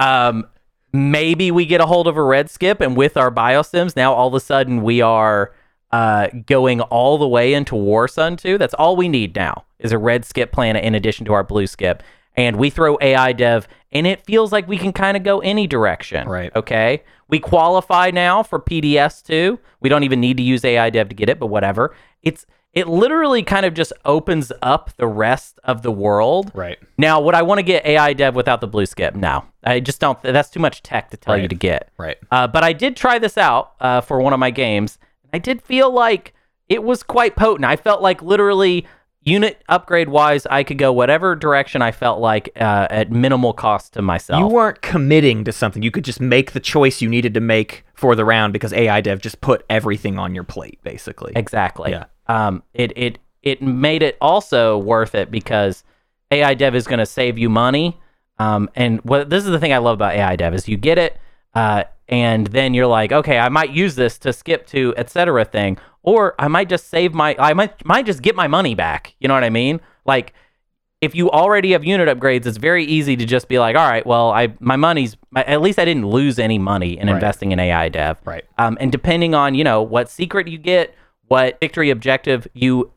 [0.00, 0.46] Um,
[0.92, 4.28] maybe we get a hold of a red skip, and with our biostims, now all
[4.28, 5.52] of a sudden we are
[5.90, 8.58] uh, going all the way into War Sun 2.
[8.58, 11.66] That's all we need now is a red skip planet in addition to our blue
[11.66, 12.02] skip.
[12.36, 15.66] And we throw AI dev, and it feels like we can kind of go any
[15.66, 16.28] direction.
[16.28, 16.54] Right.
[16.54, 17.02] Okay.
[17.28, 19.58] We qualify now for PDS 2.
[19.80, 21.94] We don't even need to use AI dev to get it, but whatever.
[22.22, 26.52] It's it literally kind of just opens up the rest of the world.
[26.54, 26.78] Right.
[26.98, 29.14] Now, would I want to get AI dev without the blue skip?
[29.14, 30.20] No, I just don't.
[30.22, 31.90] That's too much tech to tell you to get.
[31.96, 32.18] Right.
[32.30, 34.98] Uh, but I did try this out uh, for one of my games.
[35.32, 36.34] I did feel like
[36.68, 37.64] it was quite potent.
[37.64, 38.86] I felt like literally
[39.26, 43.92] unit upgrade wise, I could go whatever direction I felt like uh, at minimal cost
[43.94, 44.40] to myself.
[44.40, 45.82] You weren't committing to something.
[45.82, 49.00] You could just make the choice you needed to make for the round because AI
[49.00, 51.32] Dev just put everything on your plate, basically.
[51.34, 51.90] Exactly.
[51.90, 52.04] Yeah.
[52.28, 55.84] Um, it it it made it also worth it because
[56.30, 57.98] AI Dev is going to save you money.
[58.38, 60.98] Um, and what this is the thing I love about AI Dev is you get
[60.98, 61.18] it,
[61.54, 65.44] uh, and then you're like, okay, I might use this to skip to etc.
[65.44, 69.14] thing, or I might just save my, I might might just get my money back.
[69.20, 69.80] You know what I mean?
[70.06, 70.32] Like
[71.02, 74.06] if you already have unit upgrades, it's very easy to just be like, all right,
[74.06, 77.14] well, I my money's my, at least I didn't lose any money in Right.
[77.14, 78.18] investing in AI Dev.
[78.24, 78.44] Right.
[78.56, 80.94] Um, and depending on you know what secret you get,
[81.28, 82.92] what victory objective you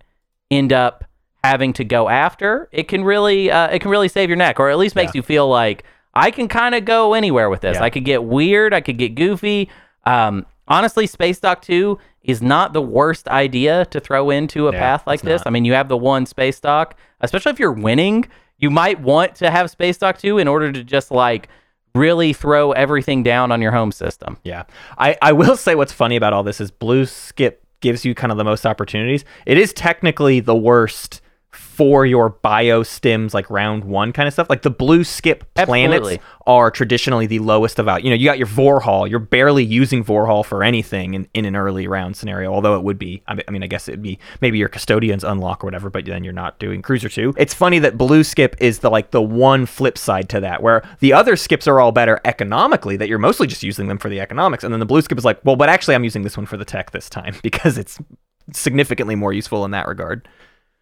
[0.50, 1.04] end up
[1.44, 4.70] having to go after, it can really uh, it can really save your neck, or
[4.70, 5.84] at least makes you feel like
[6.14, 7.76] I can kind of go anywhere with this.
[7.76, 7.84] Yeah.
[7.84, 9.70] I could get weird, I could get goofy.
[10.06, 15.08] Um, honestly, Space Dock Two is not the worst idea to throw into a path
[15.08, 15.42] like this.
[15.42, 15.48] not.
[15.48, 18.26] I mean, you have the one Space Dock, especially if you're winning.
[18.58, 21.48] You might want to have Space Dock 2 in order to just like
[21.96, 24.38] really throw everything down on your home system.
[24.44, 24.64] Yeah.
[24.98, 28.32] I, I will say what's funny about all this is Blue Skip gives you kind
[28.32, 29.24] of the most opportunities.
[29.46, 31.22] It is technically the worst
[31.80, 34.50] for your bio stims like round one kind of stuff.
[34.50, 36.20] Like the blue skip planets Absolutely.
[36.46, 38.04] are traditionally the lowest of out.
[38.04, 39.10] You know, you got your Vorhal.
[39.10, 42.54] You're barely using Vorhal for anything in, in an early round scenario.
[42.54, 45.68] Although it would be, I mean, I guess it'd be maybe your custodians unlock or
[45.68, 47.34] whatever, but then you're not doing cruiser two.
[47.38, 50.84] It's funny that blue skip is the like the one flip side to that, where
[51.00, 52.98] the other skips are all better economically.
[52.98, 55.24] That you're mostly just using them for the economics, and then the blue skip is
[55.24, 57.98] like, well, but actually, I'm using this one for the tech this time because it's
[58.52, 60.28] significantly more useful in that regard.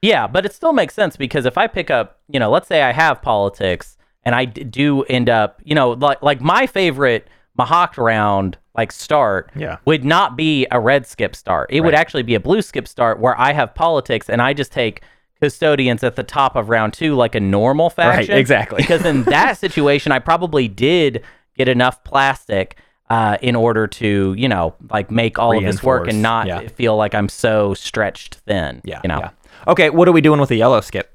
[0.02, 2.82] Yeah, but it still makes sense because if I pick up, you know, let's say
[2.84, 7.28] I have politics and I d- do end up, you know, like like my favorite
[7.58, 9.78] Mahact round like start Yeah.
[9.86, 11.72] would not be a red skip start.
[11.72, 14.72] It would actually be a blue skip start where I have politics and I just
[14.72, 15.02] take
[15.42, 18.38] custodians at the top of round 2 like a normal faction.
[18.38, 18.78] exactly.
[18.78, 21.24] because in that situation I probably did
[21.58, 22.78] get enough plastic
[23.10, 26.68] uh, in order to, you know, like make all of this work and not yeah.
[26.68, 28.82] feel like I'm so stretched thin.
[28.84, 29.00] Yeah.
[29.04, 29.20] You know.
[29.20, 29.30] yeah.
[29.68, 31.14] Okay, what are we doing with the yellow skip?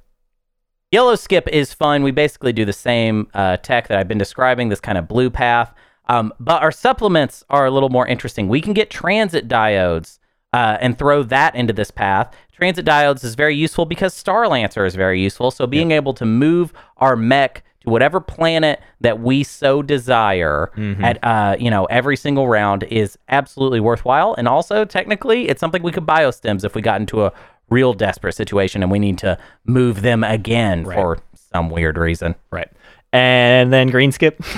[0.91, 2.03] Yellow skip is fun.
[2.03, 5.31] We basically do the same uh, tech that I've been describing, this kind of blue
[5.31, 5.73] path.
[6.11, 8.49] Um, but our supplements are a little more interesting.
[8.49, 10.19] We can get transit diodes
[10.53, 12.35] uh, and throw that into this path.
[12.53, 15.51] Transit diodes is very useful because Star Lancer is very useful.
[15.51, 20.71] So being able to move our mech to whatever planet that we so desire
[21.03, 24.35] at uh, you know every single round is absolutely worthwhile.
[24.37, 27.33] And also technically, it's something we could biostims if we got into a
[27.71, 32.35] real desperate situation and we need to move them again for some weird reason.
[32.51, 32.69] Right.
[33.13, 34.43] And then green skip.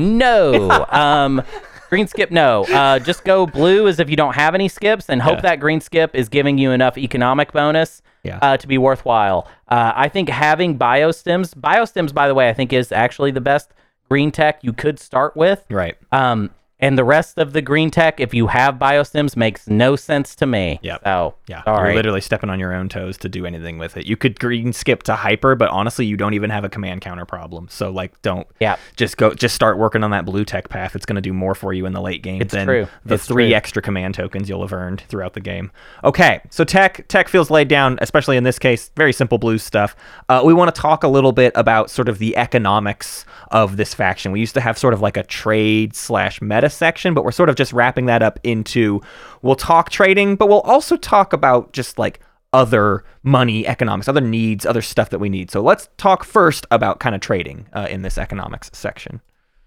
[0.00, 0.86] No.
[0.90, 1.42] um
[1.90, 2.64] green skip no.
[2.64, 5.42] Uh just go blue as if you don't have any skips and hope Yeah.
[5.42, 8.38] that green skip is giving you enough economic bonus Yeah.
[8.40, 9.48] uh, to be worthwhile.
[9.68, 13.72] Uh, I think having biostims, biostims by the way, I think is actually the best
[14.08, 15.64] green tech you could start with.
[15.68, 15.96] right.
[16.12, 16.50] Um
[16.80, 20.46] and the rest of the green tech, if you have biostims, makes no sense to
[20.46, 20.78] me.
[20.82, 20.98] Yeah.
[21.04, 21.62] So Yeah.
[21.64, 21.88] sorry.
[21.90, 24.06] You're literally stepping on your own toes to do anything with it.
[24.06, 27.24] You could green skip to hyper, but honestly, you don't even have a command counter
[27.24, 27.66] problem.
[27.70, 28.76] So like don't Yeah.
[28.96, 30.94] just go just start working on that blue tech path.
[30.94, 32.86] It's gonna do more for you in the late game It's than true.
[33.04, 33.56] the It's three true.
[33.56, 35.70] extra command tokens you'll have earned throughout the game.
[36.04, 39.96] Okay, so tech tech feels laid down, especially in this case, very simple blue stuff.
[40.28, 43.94] Uh, we want to talk a little bit about sort of the economics of this
[43.94, 44.30] faction.
[44.32, 47.48] We used to have sort of like a trade slash meta section, but we're sort
[47.48, 49.00] of just wrapping that up into
[49.42, 52.20] we'll talk trading, but we'll also talk about just like
[52.52, 55.50] other money economics, other needs, other stuff that we need.
[55.50, 59.20] So let's talk first about kind of trading uh, in this economics section.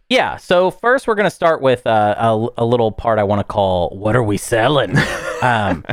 [0.10, 0.38] Yeah.
[0.38, 3.45] So first, we're going to start with uh, a, a little part I want to
[3.45, 4.97] call "What are we selling?"
[5.41, 5.86] um,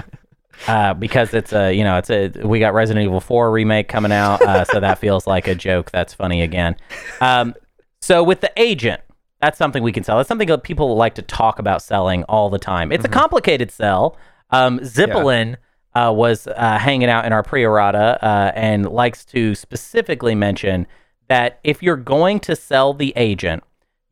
[0.66, 4.10] uh, because it's a you know it's a we got Resident Evil 4 remake coming
[4.10, 5.92] out, uh, so that feels like a joke.
[5.92, 6.74] That's funny again.
[7.20, 7.54] Um,
[8.00, 9.00] so with the agent,
[9.40, 10.16] that's something we can sell.
[10.16, 12.90] That's something that people like to talk about selling all the time.
[12.92, 14.16] It's a complicated sell.
[14.50, 15.56] Um, Zippelin
[15.94, 20.86] uh, was uh, hanging out in our pre-errata uh, and likes to specifically mention
[21.28, 23.62] that if you're going to sell the agent,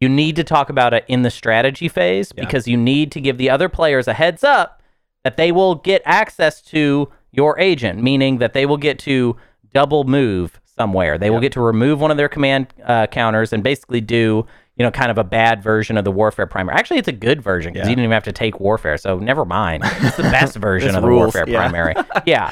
[0.00, 3.38] you need to talk about it in the strategy phase because you need to give
[3.38, 4.82] the other players a heads up
[5.24, 9.36] that they will get access to your agent, meaning that they will get to
[9.72, 11.18] double move somewhere.
[11.18, 14.46] They will get to remove one of their command uh, counters and basically do,
[14.76, 16.72] you know, kind of a bad version of the warfare primer.
[16.72, 17.90] Actually, it's a good version because Yeah.
[17.90, 19.82] you didn't even have to take warfare, so never mind.
[19.86, 21.58] It's the best version of the rules, warfare yeah.
[21.58, 21.94] primary.
[22.26, 22.50] yeah,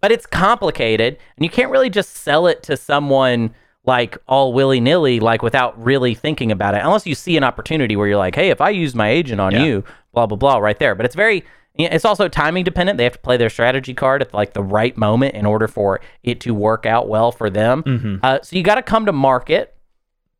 [0.00, 3.54] but it's complicated, and you can't really just sell it to someone
[3.84, 7.96] like all willy nilly, like without really thinking about it, unless you see an opportunity
[7.96, 9.64] where you're like, hey, if I use my agent on Yeah.
[9.64, 10.94] you, blah blah blah, right there.
[10.94, 11.42] But it's very,
[11.74, 12.98] it's also timing dependent.
[12.98, 16.00] They have to play their strategy card at like the right moment in order for
[16.22, 17.82] it to work out well for them.
[17.82, 18.16] Mm-hmm.
[18.22, 19.74] Uh, so you got to come to market.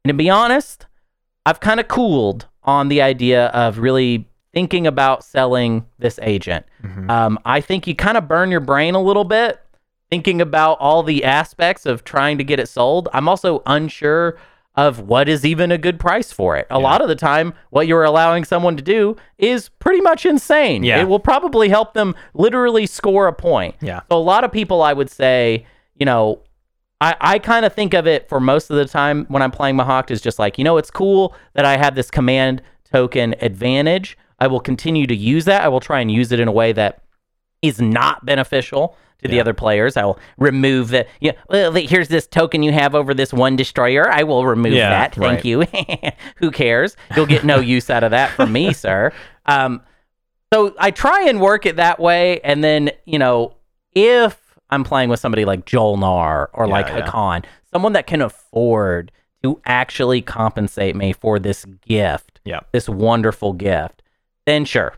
[0.04, 0.86] And to be honest,
[1.46, 6.66] I've kind of cooled on the idea of really thinking about selling this agent.
[6.82, 7.10] Mm-hmm.
[7.10, 9.60] Um, I think you kind of burn your brain a little bit
[10.10, 13.08] thinking about all the aspects of trying to get it sold.
[13.14, 14.38] I'm also unsure
[14.74, 16.66] of what is even a good price for it.
[16.70, 20.82] A lot of the time, what you're allowing someone to do is pretty much insane.
[20.82, 21.00] Yeah.
[21.00, 23.74] It will probably help them literally score a point.
[23.80, 24.00] Yeah.
[24.10, 25.66] So a lot of people, I would say,
[25.96, 26.42] you know,
[27.02, 29.76] I, I kind of think of it for most of the time when I'm playing
[29.76, 34.16] Mahact is just like, you know, it's cool that I have this command token advantage.
[34.38, 35.62] I will continue to use that.
[35.62, 37.02] I will try and use it in a way that
[37.60, 39.96] is not beneficial to the other players.
[39.96, 44.08] I will remove the, yeah, well, here's this token you have over this one destroyer.
[44.08, 45.14] I will remove Yeah, that.
[45.14, 45.44] Thank right.
[45.44, 45.64] you.
[46.36, 46.96] Who cares?
[47.16, 49.12] You'll get no use out of that from me, sir.
[49.46, 49.82] Um,
[50.52, 52.40] so I try and work it that way.
[52.40, 53.56] And then, you know,
[53.94, 54.41] if
[54.72, 57.02] I'm playing with somebody like Jolnar or like yeah.
[57.06, 59.12] Hacan, someone that can afford
[59.44, 62.60] to actually compensate me for this gift, Yeah.
[62.72, 64.02] this wonderful gift,
[64.46, 64.94] then sure.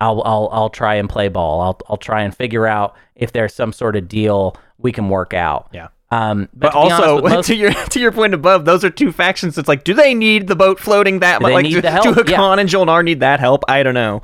[0.00, 1.60] I'll I'll I'll try and play ball.
[1.60, 5.34] I'll I'll try and figure out if there's some sort of deal we can work
[5.34, 5.68] out.
[5.72, 5.88] Yeah.
[6.10, 9.58] Um, But, to also, most- to your to your point above, those are two factions.
[9.58, 11.52] It's like, do they need the boat floating that much?
[11.52, 12.04] Like, do, the help?
[12.04, 12.38] do Yeah.
[12.38, 13.64] Hacan and Jolnar need that help?
[13.68, 14.22] I don't know.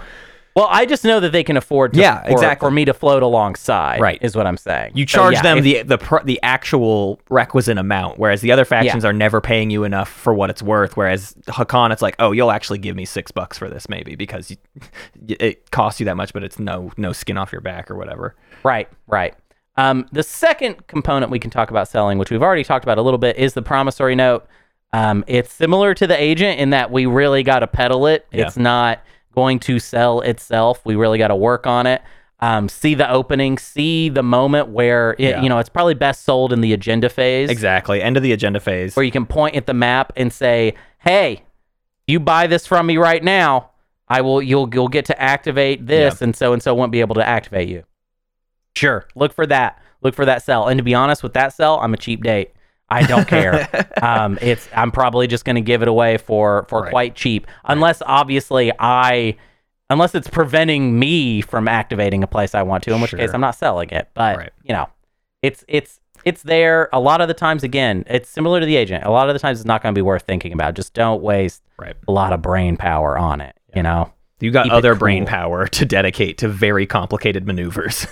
[0.56, 2.66] Well, I just know that they can afford to, Yeah, for, exactly.
[2.66, 4.00] for me to float alongside.
[4.00, 4.18] Right.
[4.22, 4.92] is what I'm saying.
[4.94, 8.52] You So, charge yeah, them if- the the pr- the actual requisite amount, whereas the
[8.52, 10.96] other factions are never paying you enough for what it's worth.
[10.96, 14.50] Whereas Hacan, it's like, oh, you'll actually give me six bucks for this, maybe because
[14.50, 14.56] you,
[15.28, 18.36] it costs you that much, but it's no no skin off your back or whatever.
[18.62, 19.34] Right, right.
[19.76, 23.02] Um, the second component we can talk about selling, which we've already talked about a
[23.02, 24.46] little bit, is the promissory note.
[24.92, 28.24] Um, it's similar to the agent in that we really got to peddle it.
[28.30, 28.46] Yeah.
[28.46, 29.00] It's not
[29.34, 30.80] going to sell itself.
[30.84, 32.02] We really got to work on it.
[32.40, 35.42] Um, see the opening, see the moment where it, Yeah.
[35.42, 38.02] you know it's probably best sold in the agenda phase, Exactly.
[38.02, 38.94] End of the agenda phase.
[38.96, 41.42] where you can point at the map and say, "Hey,
[42.06, 43.70] you buy this from me right now,
[44.08, 44.42] I will.
[44.42, 47.68] You'll you'll get to activate this, and so and so won't be able to activate
[47.68, 47.84] you."
[48.76, 49.80] Sure, look for that.
[50.02, 50.66] Look for that sell.
[50.68, 52.50] And to be honest, with that sell, I'm a cheap date.
[52.94, 53.68] I don't care.
[54.02, 56.90] um, it's I'm probably just going to give it away for for Right.
[56.90, 59.36] quite cheap, unless obviously I.
[59.90, 63.42] Unless it's preventing me from activating a place I want to, in which case I'm
[63.42, 64.08] not selling it.
[64.14, 64.50] But Right.
[64.62, 64.88] you know,
[65.42, 66.88] it's it's it's there.
[66.94, 69.04] A lot of the times, again, it's similar to the agent.
[69.04, 70.72] A lot of the times, it's not going to be worth thinking about.
[70.74, 71.94] Just don't waste Right.
[72.08, 73.54] a lot of brain power on it.
[73.76, 74.10] You know?
[74.40, 78.06] You got Keep other brain power to dedicate to very complicated maneuvers.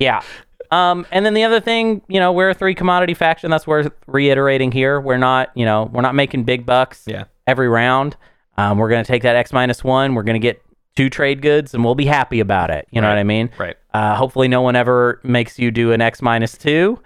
[0.00, 0.22] yeah.
[0.72, 3.50] Um, and then the other thing, you know, we're a three commodity faction.
[3.50, 5.00] That's worth reiterating here.
[5.00, 7.24] We're not, you know, we're not making big bucks yeah.
[7.46, 8.16] every round.
[8.56, 10.14] Um, we're going to take that X minus one.
[10.14, 10.62] We're going to get
[10.96, 12.86] two trade goods and we'll be happy about it.
[12.90, 13.14] You know Right.
[13.14, 13.50] what I mean?
[13.58, 13.76] Right.
[13.94, 17.00] Uh, hopefully no one ever makes you do an X minus two.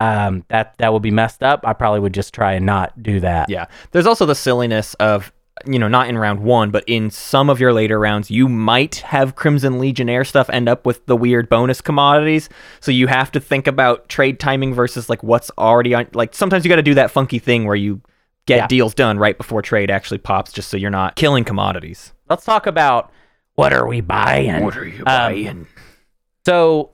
[0.00, 1.60] Um, that, that would be messed up.
[1.66, 3.50] I probably would just try and not do that.
[3.50, 3.66] Yeah.
[3.92, 5.30] There's also the silliness of,
[5.66, 8.96] you know, not in round one, but in some of your later rounds, you might
[8.96, 12.48] have Crimson Legionnaire stuff end up with the weird bonus commodities.
[12.80, 16.08] So you have to think about trade timing versus like what's already on.
[16.14, 18.00] Like sometimes you got to do that funky thing where you
[18.46, 18.66] get Yeah.
[18.66, 22.12] deals done right before trade actually pops just so you're not killing commodities.
[22.28, 23.10] Let's talk about
[23.54, 24.64] what are we buying?
[24.64, 25.66] What are you Um, buying?
[26.46, 26.90] So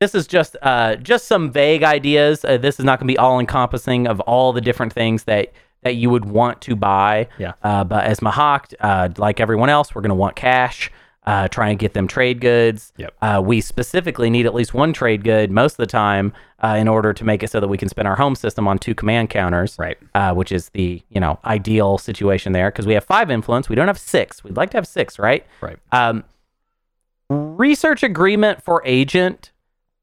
[0.00, 2.44] this is just uh, just some vague ideas.
[2.44, 5.52] Uh, this is not going to be all encompassing of all the different things that
[5.82, 7.28] that you would want to buy.
[7.38, 7.52] Yeah.
[7.62, 10.90] Uh, but as Mahact, uh, like everyone else, we're going to want cash.
[11.24, 12.90] Uh, try and get them trade goods.
[12.96, 13.14] Yep.
[13.20, 16.88] Uh, we specifically need at least one trade good most of the time uh, in
[16.88, 19.28] order to make it so that we can spin our home system on two command
[19.28, 19.78] counters.
[19.78, 19.98] Right.
[20.14, 23.68] Uh, which is the you know ideal situation there because we have five influence.
[23.68, 24.42] We don't have six.
[24.42, 25.44] We'd like to have six, right?
[25.60, 25.76] Right.
[25.92, 26.24] Um,
[27.28, 29.52] research agreement for agent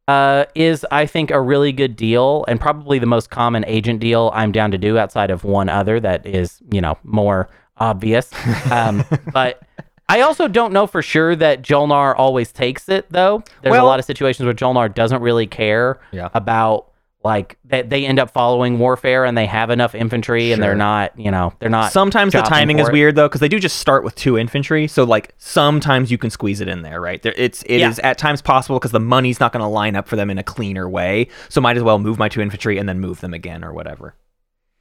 [0.07, 4.31] uh, is, I think, a really good deal and probably the most common agent deal
[4.33, 8.31] I'm down to do outside of one other that is, you know, more obvious.
[8.71, 9.03] Um,
[9.33, 9.61] but
[10.07, 13.43] I also don't know for sure that Jolnar always takes it, though.
[13.63, 16.29] There's a lot of situations where Jolnar doesn't really care Yeah.
[16.33, 16.87] about.
[17.25, 21.17] Like that, they end up following warfare, and they have enough infantry, and they're not,
[21.19, 21.91] you know, they're not.
[21.91, 22.91] Sometimes the timing is it.
[22.93, 24.87] weird though, because they do just start with two infantry.
[24.87, 27.19] So like sometimes you can squeeze it in there, right?
[27.23, 28.09] There, it's it is Yeah.
[28.09, 30.43] at times possible because the money's not going to line up for them in a
[30.43, 31.27] cleaner way.
[31.49, 34.13] So might as well move my two infantry and then move them again or whatever.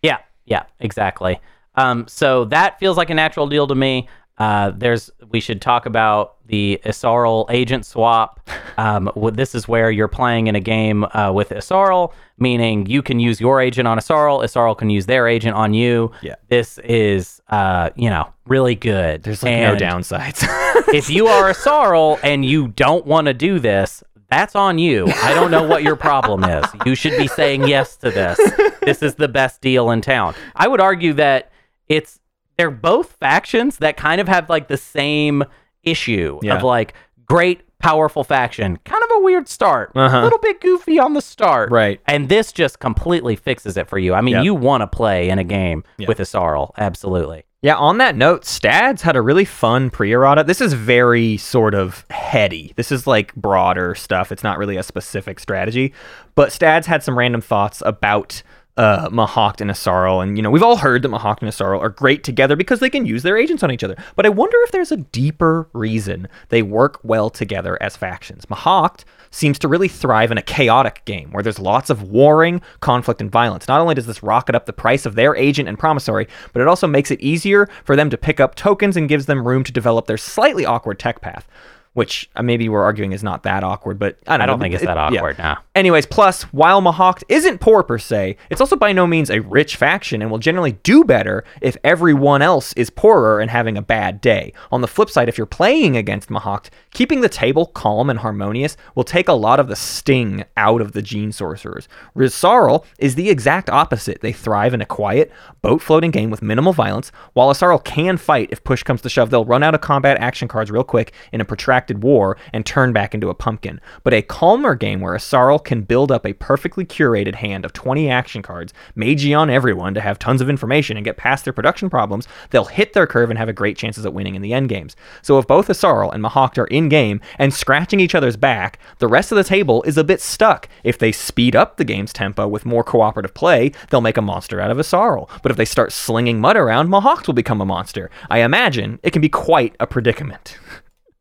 [0.02, 1.40] Yeah, yeah, exactly.
[1.76, 4.06] Um, so that feels like a natural deal to me.
[4.38, 8.40] Uh, there's we should talk about the Yssaril agent swap.
[8.76, 13.20] Um, this is where you're playing in a game uh, with Yssaril, meaning you can
[13.20, 16.10] use your agent on Yssaril, Yssaril can use their agent on you.
[16.22, 16.34] Yeah.
[16.48, 19.22] This is, uh, you know, really good.
[19.22, 20.42] There's like And no downsides.
[20.92, 25.06] if you are Yssaril and you don't want to do this, that's on you.
[25.22, 26.66] I don't know what your problem is.
[26.84, 28.40] You should be saying yes to this.
[28.84, 30.34] This is the best deal in town.
[30.54, 31.50] I would argue that
[31.88, 32.20] it's
[32.56, 35.44] they're both factions that kind of have like the same
[35.82, 36.56] issue Yeah.
[36.56, 36.94] of like
[37.26, 40.18] great powerful faction, kind of a weird start, Uh-huh.
[40.18, 42.00] a little bit goofy on the start, Right.
[42.06, 44.14] And this just completely fixes it for you.
[44.14, 44.44] I mean, Yep.
[44.44, 46.08] you want to play in a game Yeah.
[46.08, 47.44] with Yssaril, absolutely.
[47.60, 50.44] Yeah, on that note, Stads had a really fun pre-errata.
[50.44, 52.72] This is very sort of heady.
[52.76, 54.30] This is like broader stuff.
[54.32, 55.92] It's not really a specific strategy.
[56.34, 58.42] But Stads had some random thoughts about
[58.76, 60.22] uh, Mahact and Yssaril.
[60.22, 62.90] And, you know, we've all heard that Mahact and Yssaril are great together because they
[62.90, 63.96] can use their agents on each other.
[64.16, 68.46] But I wonder if there's a deeper reason they work well together as factions.
[68.46, 73.20] Mahact seems to really thrive in a chaotic game where there's lots of warring, conflict,
[73.20, 73.66] and violence.
[73.66, 76.68] Not only does this rocket up the price of their agent and promissory, but it
[76.68, 79.72] also makes it easier for them to pick up tokens and gives them room to
[79.72, 81.48] develop their slightly awkward tech path.
[81.94, 84.74] Which uh, maybe we're arguing is not that awkward, but I don't, I don't think
[84.74, 85.18] it's It- that yeah.
[85.20, 85.38] awkward.
[85.38, 85.56] Nah.
[85.74, 89.74] Anyways, plus, while Mahact isn't poor per se, it's also by no means a rich
[89.76, 94.20] faction and will generally do better if everyone else is poorer and having a bad
[94.20, 94.52] day.
[94.70, 98.76] On the flip side, if you're playing against Mahact, keeping the table calm and harmonious
[98.94, 101.88] will take a lot of the sting out of the Gene Sorcerers.
[102.16, 104.20] Yssaril is the exact opposite.
[104.20, 105.30] They thrive in a quiet,
[105.62, 107.10] boat floating game with minimal violence.
[107.32, 110.48] While Yssaril can fight if push comes to shove, they'll run out of combat action
[110.48, 113.80] cards real quick in a protracted war and turn back into a pumpkin.
[114.02, 118.10] But a calmer game where Yssaril can build up a perfectly curated hand of 20
[118.10, 121.90] action cards, magey on everyone to have tons of information and get past their production
[121.90, 124.68] problems, they'll hit their curve and have a great chances at winning in the end
[124.68, 124.96] games.
[125.22, 129.08] So if both Yssaril and Mahact are in game and scratching each other's back, the
[129.08, 130.68] rest of the table is a bit stuck.
[130.82, 134.60] If they speed up the game's tempo with more cooperative play, they'll make a monster
[134.60, 135.28] out of Yssaril.
[135.42, 138.10] But if they start slinging mud around, Mahact will become a monster.
[138.30, 140.58] I imagine it can be quite a predicament.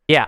[0.06, 0.26] Yeah.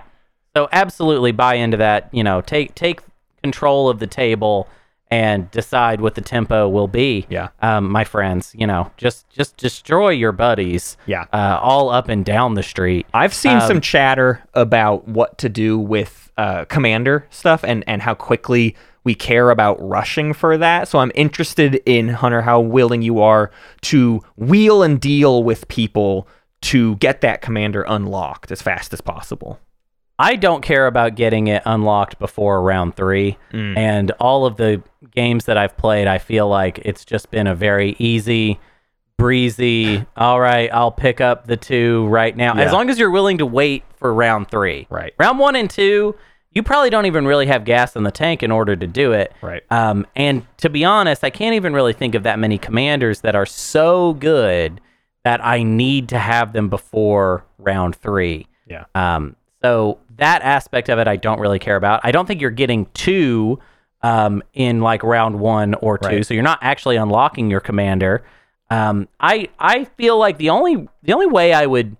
[0.57, 2.09] So absolutely buy into that.
[2.11, 3.01] You know, take take
[3.43, 4.67] control of the table
[5.11, 7.27] and decide what the tempo will be.
[7.29, 7.49] Yeah.
[7.61, 10.97] Um, my friends, you know, just just destroy your buddies.
[11.05, 11.25] Yeah.
[11.31, 13.05] Uh, all up and down the street.
[13.13, 18.01] I've seen Um, some chatter about what to do with uh, commander stuff and, and
[18.01, 20.87] how quickly we care about rushing for that.
[20.87, 23.51] So I'm interested in Hunter how willing you are
[23.81, 26.27] to wheel and deal with people
[26.61, 29.59] to get that commander unlocked as fast as possible.
[30.19, 33.37] I don't care about getting it unlocked before round three.
[33.53, 33.77] Mm.
[33.77, 34.81] And all of the
[35.11, 38.59] games that I've played, I feel like it's just been a very easy,
[39.17, 42.55] breezy, all right, I'll pick up the two right now.
[42.55, 42.63] Yeah.
[42.63, 44.87] As long as you're willing to wait for round three.
[44.89, 45.13] Right.
[45.19, 46.15] Round one and two,
[46.51, 49.31] you probably don't even really have gas in the tank in order to do it.
[49.43, 49.61] Right.
[49.69, 53.35] Um, and to be honest, I can't even really think of that many commanders that
[53.35, 54.81] are so good
[55.23, 58.47] that I need to have them before round three.
[58.65, 58.85] Yeah.
[58.95, 62.01] Um, so that aspect of it, I don't really care about.
[62.03, 63.59] I don't think you're getting two
[64.01, 66.25] um, in like round one or two, Right.
[66.25, 68.23] so you're not actually unlocking your commander.
[68.69, 71.95] Um, I I feel like the only the only way I would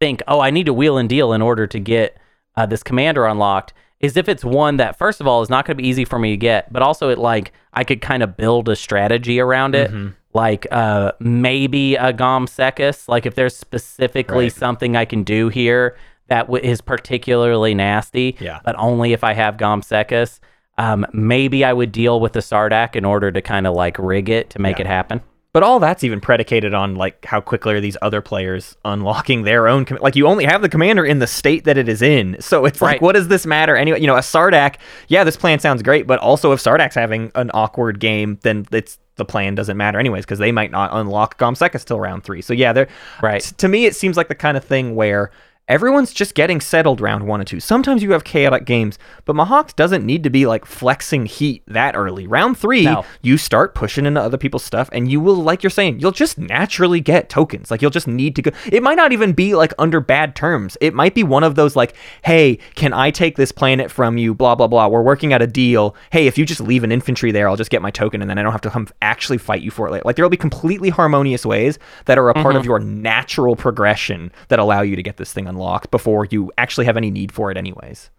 [0.00, 2.16] think, oh, I need to wheel and deal in order to get
[2.56, 5.76] uh, this commander unlocked is if it's one that first of all is not going
[5.76, 8.36] to be easy for me to get, but also it like I could kind of
[8.36, 9.90] build a strategy around it.
[9.90, 10.08] Mm-hmm.
[10.34, 13.06] Like uh, maybe a G'hom Sek'kus.
[13.08, 14.52] Like if there's specifically Right.
[14.52, 15.96] something I can do here
[16.28, 18.60] that w- is particularly nasty, Yeah.
[18.64, 20.40] but only if I have G'hom Sek'kus.
[20.78, 24.30] Um, maybe I would deal with the Sardakk in order to kind of like rig
[24.30, 24.82] it to make Yeah.
[24.84, 25.20] it happen.
[25.52, 29.68] But all that's even predicated on like how quickly are these other players unlocking their
[29.68, 32.38] own com- like you only have the commander in the state that it is in.
[32.40, 34.00] So it's like what does this matter anyway?
[34.00, 34.76] You know, a Sardakk,
[35.08, 38.98] yeah, this plan sounds great, but also if Sardakk's having an awkward game, then it's
[39.16, 42.40] the plan doesn't matter anyways because they might not unlock G'hom Sek'kus till round 3.
[42.40, 42.88] So yeah, they're
[43.20, 43.42] Right.
[43.42, 45.30] t- to me it seems like the kind of thing where
[45.72, 47.58] Everyone's just getting settled round one and two.
[47.58, 51.96] Sometimes you have chaotic games, but Mahact doesn't need to be like flexing heat that
[51.96, 52.26] early.
[52.26, 53.06] Round three, No.
[53.22, 56.36] you start pushing into other people's stuff and you will like you're saying you'll just
[56.36, 59.72] naturally get tokens like you'll just need to go it might not even be like
[59.78, 63.50] under bad terms it might be one of those like hey can i take this
[63.50, 66.60] planet from you blah blah blah we're working out a deal hey if you just
[66.60, 68.68] leave an infantry there i'll just get my token and then i don't have to
[68.68, 70.02] come actually fight you for it later.
[70.04, 72.68] like there'll be completely harmonious ways that are a part of mm-hmm.
[72.68, 76.96] your natural progression that allow you to get this thing unlocked before you actually have
[76.96, 78.10] any need for it anyways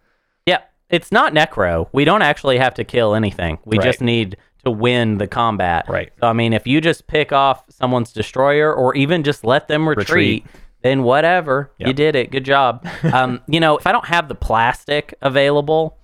[0.46, 0.60] Yeah,
[0.90, 1.88] it's not necro.
[1.94, 3.58] We don't actually have to kill anything.
[3.66, 3.84] We Right.
[3.86, 5.86] just need to win the combat.
[5.90, 6.12] Right.
[6.20, 9.88] So I mean, if you just pick off someone's destroyer, or even just let them
[9.90, 10.46] retreat, Retreat.
[10.84, 11.72] then whatever.
[11.80, 12.32] You did it.
[12.32, 12.86] Good job.
[13.14, 15.98] um, you know, if I don't have the plastic available,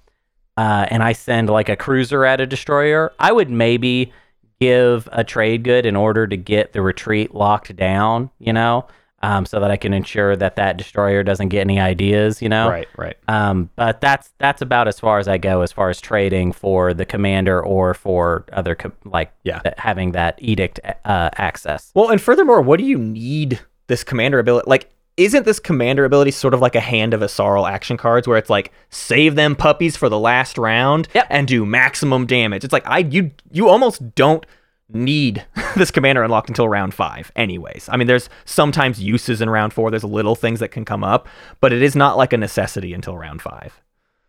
[0.57, 4.11] uh, and I send like a cruiser at a destroyer, I would maybe
[4.59, 8.29] give a trade good in order to get the retreat locked down.
[8.39, 8.87] You know.
[9.21, 12.69] Um, so that I can ensure that that destroyer doesn't get any ideas, you know.
[12.69, 15.99] right right Um, but that's that's about as far as I go as far as
[15.99, 19.59] trading for the commander or for other co- like Yeah.
[19.59, 21.91] th- having that edict uh, access.
[21.93, 24.69] Well, and furthermore, what do you need this commander ability?
[24.69, 28.37] Like, isn't this commander ability sort of like a hand of Yssaril action cards where
[28.37, 31.27] it's like save them puppies for the last round Yep.
[31.29, 32.63] and do maximum damage?
[32.63, 34.45] It's like I you you almost don't
[34.91, 35.45] need
[35.75, 37.87] this commander unlocked until round five, anyways.
[37.91, 39.89] I mean, there's sometimes uses in round four.
[39.91, 41.27] There's little things that can come up,
[41.61, 43.79] but it is not like a necessity until round five.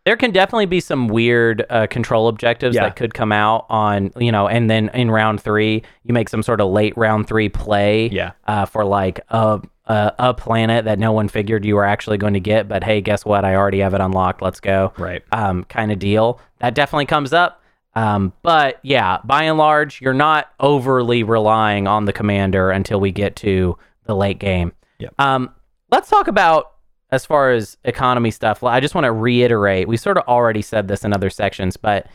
[0.03, 2.85] There can definitely be some weird uh, control objectives Yeah.
[2.85, 6.41] that could come out on you know, and then in round three you make some
[6.41, 8.09] sort of late round three play.
[8.09, 8.31] Yeah.
[8.47, 12.33] Uh, for like a, a a planet that no one figured you were actually going
[12.33, 13.45] to get, but hey, guess what?
[13.45, 14.41] I already have it unlocked.
[14.41, 14.91] Let's go.
[14.97, 15.21] Right.
[15.31, 16.39] um, kind of deal.
[16.59, 17.60] That definitely comes up.
[17.93, 23.11] Um, but yeah, by and large, you're not overly relying on the commander until we
[23.11, 24.71] get to the late game.
[24.99, 25.13] Yep.
[25.19, 25.53] Um,
[25.91, 26.71] let's talk about
[27.11, 29.87] as far as economy stuff, I just want to reiterate.
[29.87, 32.07] We sort of already said this in other sections, but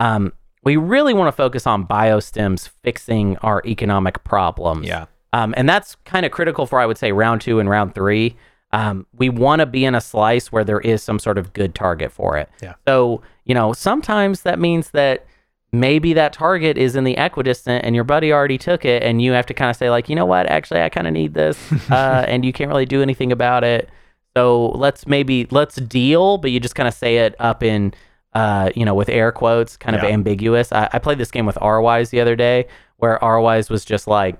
[0.00, 0.32] um,
[0.64, 4.86] we really want to focus on biostims fixing our economic problems.
[4.86, 5.06] Yeah.
[5.32, 8.36] Um, and that's kind of critical for, I would say, round two and round three.
[8.72, 11.74] Um, we want to be in a slice where there is some sort of good
[11.74, 12.48] target for it.
[12.62, 12.74] Yeah.
[12.86, 15.26] So, you know, sometimes that means that
[15.72, 19.32] maybe that target is in the equidistant and your buddy already took it and you
[19.32, 21.72] have to kind of say like you know what actually i kind of need this
[21.90, 23.88] uh, and you can't really do anything about it
[24.36, 27.94] so let's maybe let's deal but you just kind of say it up in
[28.32, 31.56] uh, you know with air quotes kind of ambiguous I, I played this game with
[31.56, 32.66] rwise the other day
[32.98, 34.38] where rwise was just like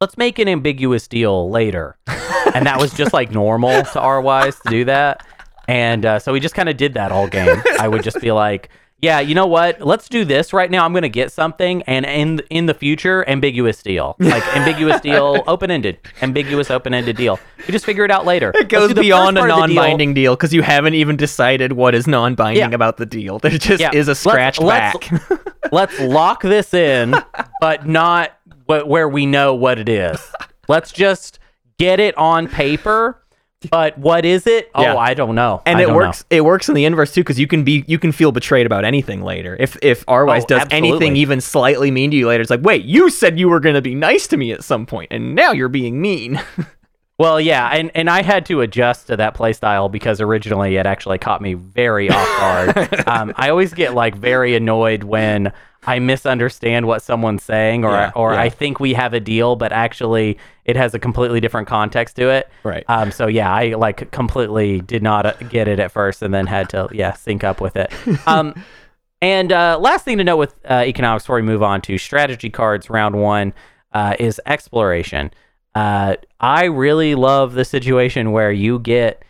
[0.00, 1.94] let's make an ambiguous deal later
[2.54, 5.26] and that was just like normal to our wise to do that
[5.68, 8.32] and uh, so we just kind of did that all game i would just be
[8.32, 8.70] like
[9.02, 9.80] yeah, you know what?
[9.80, 10.84] Let's do this right now.
[10.84, 15.42] I'm going to get something, and in in the future, ambiguous deal, like ambiguous deal,
[15.46, 17.40] open ended, ambiguous open ended deal.
[17.66, 18.52] We just figure it out later.
[18.54, 22.74] It goes beyond a non-binding deal because you haven't even decided what is non-binding Yeah.
[22.74, 23.38] about the deal.
[23.38, 23.90] There just Yeah.
[23.94, 25.42] is a Let's- scratch let's- back.
[25.72, 27.14] Let's lock this in,
[27.62, 28.32] but not
[28.70, 30.20] wh- where we know what it is.
[30.68, 31.38] Let's just
[31.78, 33.16] get it on paper.
[33.70, 34.70] But what is it?
[34.74, 34.96] Oh, Yeah.
[34.96, 35.60] I don't know.
[35.66, 36.24] and I it works.
[36.30, 38.86] It works in the inverse too, because you can be you can feel betrayed about
[38.86, 39.54] anything later.
[39.60, 40.88] If if Arwise Oh, does absolutely.
[40.88, 43.74] anything even slightly mean to you later, it's like, wait, you said you were going
[43.74, 46.40] to be nice to me at some point, and now you're being mean.
[47.18, 51.18] Well, yeah, and, and I had to adjust to that playstyle because originally it actually
[51.18, 52.94] caught me very off guard.
[53.06, 55.52] um, I always get like very annoyed when
[55.86, 58.40] I misunderstand what someone's saying, or Yeah, or yeah.
[58.40, 62.28] I think we have a deal, but actually it has a completely different context to
[62.28, 62.48] it.
[62.64, 62.84] Right.
[62.88, 63.10] Um.
[63.10, 66.68] So yeah, I like completely did not uh, get it at first, and then had
[66.70, 67.92] to yeah sync up with it.
[68.26, 68.54] Um.
[69.22, 72.48] And uh, last thing to note with uh, economics before we move on to strategy
[72.48, 73.52] cards, round one
[73.92, 75.30] uh, is exploration.
[75.74, 79.22] Uh, I really love the situation where you get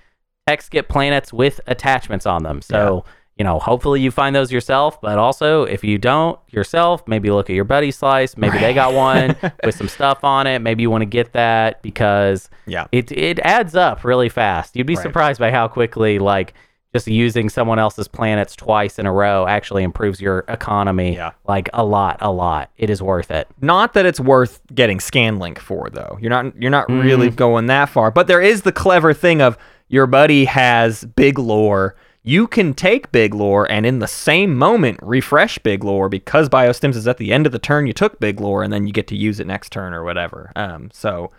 [0.47, 2.63] tech skip planets with attachments on them.
[2.63, 3.05] So,
[3.41, 7.49] you know, hopefully you find those yourself, but also if you don't yourself, maybe look
[7.49, 8.37] at your buddy's slice.
[8.37, 9.35] Maybe they got one
[9.65, 10.59] with some stuff on it.
[10.59, 12.87] Maybe you want to get that because Yeah.
[12.93, 14.77] it, it adds up really fast.
[14.77, 15.03] You'd be Right.
[15.03, 16.53] surprised by how quickly, like,
[16.93, 21.31] just using someone else's planets twice in a row actually improves your economy Yeah.
[21.49, 22.69] like a lot, a lot.
[22.77, 23.49] It is worth it.
[23.63, 26.19] Not that it's worth getting Scanlink for though.
[26.21, 27.03] You're not you're not Mm.
[27.03, 28.11] really going that far.
[28.11, 29.57] But there is the clever thing of
[29.89, 31.95] your buddy has big lore.
[32.23, 36.97] You can take big lore and in the same moment refresh big lore because biostims
[36.97, 39.07] is at the end of the turn you took big lore and then you get
[39.09, 40.53] to use it next turn or whatever.
[40.57, 41.31] Um so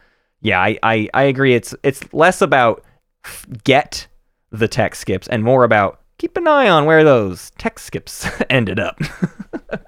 [0.41, 1.53] yeah, I, I, I agree.
[1.53, 2.83] It's it's less about
[3.23, 4.07] f- get
[4.49, 8.79] the tech skips and more about keep an eye on where those tech skips ended
[8.79, 8.99] up.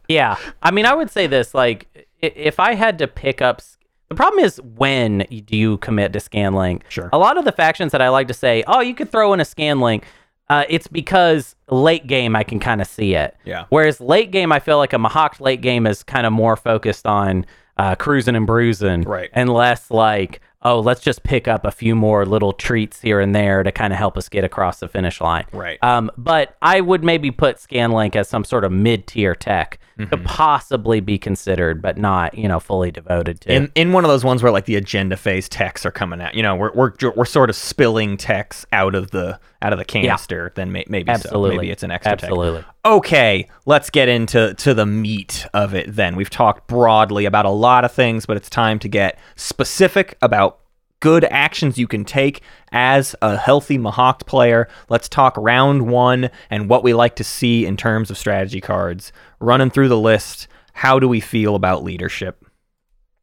[0.08, 0.38] Yeah.
[0.62, 3.62] I mean, I would say this like, if I had to pick up.
[4.10, 6.84] The problem is when do you commit to Scanlink?
[6.88, 7.10] Sure.
[7.12, 9.40] A lot of the factions that I like to say, oh, you could throw in
[9.40, 10.04] a Scanlink,
[10.50, 13.36] uh, it's because late game I can kind of see it.
[13.46, 13.66] Yeah.
[13.70, 17.06] Whereas late game, I feel like a Mahact late game is kind of more focused
[17.06, 17.46] on
[17.78, 19.30] uh, cruising and bruising, Right.
[19.34, 23.34] And less like, oh, let's just pick up a few more little treats here and
[23.34, 25.84] there to kind of help us get across the finish line, Right.
[25.84, 30.06] Um, but I would maybe put Scanlink as some sort of mid tier tech to
[30.06, 30.24] Mm-hmm.
[30.26, 33.54] possibly be considered, but not you know fully devoted to.
[33.54, 36.34] in in one of those ones where like the agenda phase techs are coming out.
[36.34, 39.86] You know, we're we're we're sort of spilling techs out of the out of the
[39.86, 40.52] canister.
[40.56, 41.62] Then may, maybe Absolutely, so.
[41.62, 42.24] Maybe it's an extra tech.
[42.24, 42.64] absolutely.
[42.86, 45.96] Okay, let's get into to the meat of it.
[45.96, 50.18] Then we've talked broadly about a lot of things, but it's time to get specific
[50.22, 50.60] about
[51.00, 52.42] good actions you can take
[52.72, 54.70] as a healthy Mahact player.
[54.88, 59.12] Let's talk round one and what we like to see in terms of strategy cards.
[59.44, 62.46] Running through the list, how do we feel about leadership?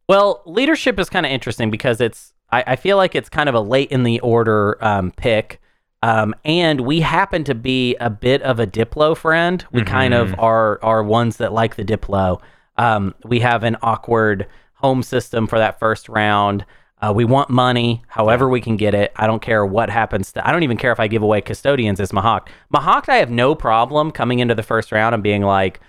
[0.06, 3.55] Well, leadership is kind of interesting because it's I, I feel like it's kind of
[3.55, 5.62] a late in the order um, pick.
[6.02, 9.64] Um, and we happen to be a bit of a Diplo friend.
[9.72, 12.42] We kind of are are ones that like the Diplo.
[12.76, 16.66] Um, we have an awkward home system for that first round.
[17.01, 19.10] Uh, we want money, however we can get it.
[19.16, 20.47] I don't care what happens to.
[20.47, 22.48] I don't even care if I give away custodians as Mahact.
[22.74, 25.80] Mahact, I have no problem coming into the first round and being like,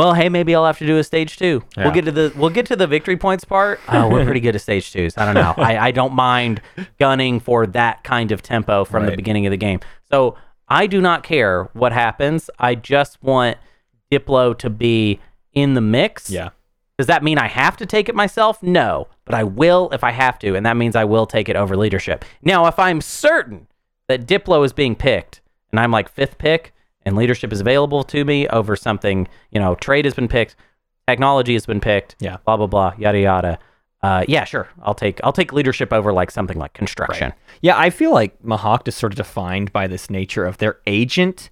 [0.00, 1.62] well, hey, maybe I'll have to do a stage two.
[1.76, 1.84] Yeah.
[1.84, 3.80] We'll get to the we'll get to the victory points part.
[3.88, 5.18] Oh, we're pretty good at stage twos.
[5.18, 5.54] I don't know.
[5.62, 6.62] I, I don't mind
[6.98, 9.80] gunning for that kind of tempo from the beginning of the game.
[10.10, 10.36] So
[10.68, 12.48] I do not care what happens.
[12.58, 13.58] I just want
[14.10, 15.20] Diplo to be
[15.52, 16.30] in the mix.
[16.30, 16.50] Yeah.
[16.96, 18.62] Does that mean I have to take it myself?
[18.62, 21.56] No, but I will if I have to, and that means I will take it
[21.56, 22.24] over leadership.
[22.42, 23.66] Now, if I'm certain
[24.08, 26.72] that Diplo is being picked and I'm like fifth pick
[27.10, 30.56] and leadership is available to me over something, you know, trade has been picked,
[31.06, 32.38] technology has been picked, Yeah.
[32.46, 33.58] blah blah blah, yada yada.
[34.02, 37.32] uh, yeah, sure, I'll take I'll take leadership over like something like construction.
[37.60, 41.50] Yeah, I feel like Mahawk is sort of defined by this nature of their agent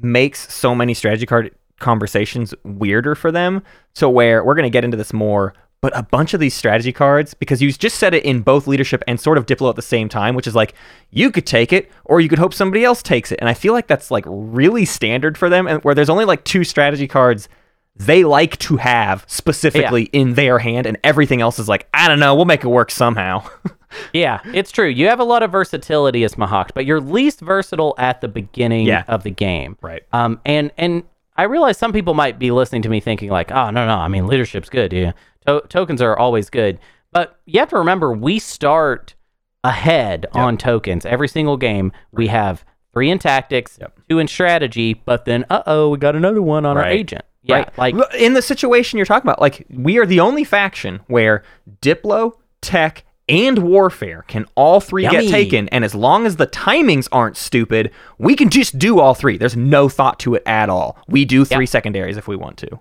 [0.00, 1.50] makes so many strategy card
[1.80, 3.62] conversations weirder for them.
[3.94, 5.52] So where we're going to get into this more,
[5.82, 9.02] but a bunch of these strategy cards because you just said it in both leadership
[9.06, 10.74] and sort of Diplo at the same time, which is like
[11.10, 13.38] you could take it or you could hope somebody else takes it.
[13.40, 16.44] And I feel like that's like really standard for them and where there's only like
[16.44, 17.48] two strategy cards
[17.96, 22.20] they like to have specifically in their hand and everything else is like I don't
[22.20, 23.46] know, we'll make it work somehow.
[24.14, 24.88] Yeah, it's true.
[24.88, 28.86] You have a lot of versatility as Mahact, but you're least versatile at the beginning
[28.86, 29.04] Yeah.
[29.06, 29.76] of the game.
[29.82, 30.02] Right.
[30.14, 31.02] Um, and and
[31.42, 34.06] I realize some people might be listening to me thinking like, oh no no, I
[34.06, 34.92] mean leadership's good.
[34.92, 35.10] Yeah,
[35.48, 36.78] to- tokens are always good,
[37.10, 39.16] but you have to remember we start
[39.64, 41.90] ahead on tokens every single game.
[42.12, 42.64] We have
[42.94, 43.98] three in tactics, Yep.
[44.08, 47.24] two in strategy, but then uh oh, we got another one on our agent.
[47.42, 47.78] Yeah, Right.
[47.78, 51.42] like in the situation you're talking about, like we are the only faction where
[51.80, 55.22] Diplo, Tech, and Warfare can all three Yummy.
[55.22, 59.14] get taken, and as long as the timings aren't stupid, we can just do all
[59.14, 59.38] three.
[59.38, 60.98] There's no thought to it at all.
[61.08, 62.80] We do three secondaries if we want to.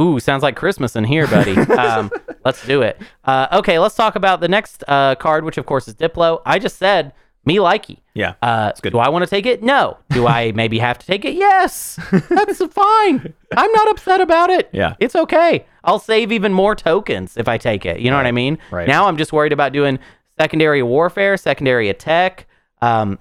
[0.00, 1.56] Ooh, sounds like Christmas in here, buddy.
[1.72, 2.10] um,
[2.44, 3.00] let's do it.
[3.24, 6.40] Uh, okay, let's talk about the next uh, card, which of course is Diplo.
[6.46, 7.12] I just said
[7.44, 7.98] me likey.
[8.14, 8.92] Yeah, Uh, good.
[8.92, 9.62] do I want to take it?
[9.62, 9.98] No.
[10.10, 11.34] Do I maybe have to take it?
[11.34, 11.98] Yes.
[12.28, 13.32] That's fine.
[13.56, 14.68] I'm not upset about it.
[14.72, 14.94] Yeah.
[15.00, 15.64] It's okay.
[15.84, 18.00] I'll save even more tokens if I take it.
[18.00, 18.58] You know what I mean?
[18.70, 18.86] right.
[18.86, 19.98] Now I'm just worried about doing
[20.38, 22.46] secondary warfare, secondary attack.
[22.82, 23.18] Um,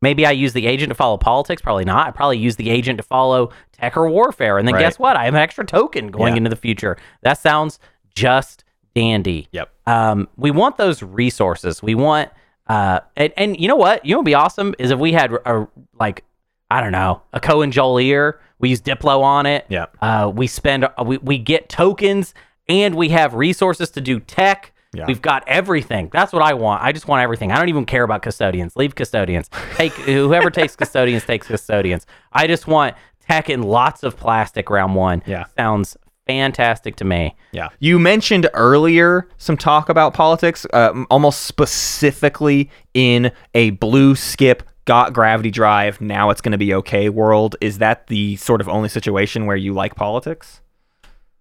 [0.00, 1.60] maybe I use the agent to follow politics.
[1.62, 2.08] Probably not.
[2.08, 4.58] I probably use the agent to follow tech or warfare.
[4.58, 4.80] And then Right.
[4.80, 5.16] guess what?
[5.16, 6.38] I have an extra token going Yeah.
[6.38, 6.96] into the future.
[7.22, 7.78] That sounds
[8.14, 8.64] just
[8.94, 9.70] dandy Yep.
[9.86, 11.82] um, we want those resources.
[11.82, 12.30] We want,
[12.66, 14.04] uh, and, and you know what?
[14.04, 15.66] You know, what'd be awesome is if we had a
[15.98, 16.24] like,
[16.70, 18.34] I don't know, a Cohen Jolier.
[18.58, 19.66] We use Diplo on it.
[19.68, 19.86] Yeah.
[20.00, 22.32] Uh, we spend, uh, we we get tokens,
[22.68, 24.72] and we have resources to do tech.
[24.94, 25.06] Yeah.
[25.06, 26.10] We've got everything.
[26.12, 26.82] That's what I want.
[26.82, 27.50] I just want everything.
[27.50, 28.76] I don't even care about custodians.
[28.76, 29.48] Leave custodians.
[29.74, 32.06] Take whoever takes custodians takes custodians.
[32.32, 35.22] I just want tech and lots of plastic round one.
[35.26, 35.46] Yeah.
[35.56, 35.96] Sounds
[36.32, 37.36] fantastic to me.
[37.52, 37.68] Yeah.
[37.78, 45.12] You mentioned earlier some talk about politics, uh, almost specifically in a blue skip, got
[45.12, 47.54] gravity drive, now it's going to be okay world.
[47.60, 50.60] Is that the sort of only situation where you like politics?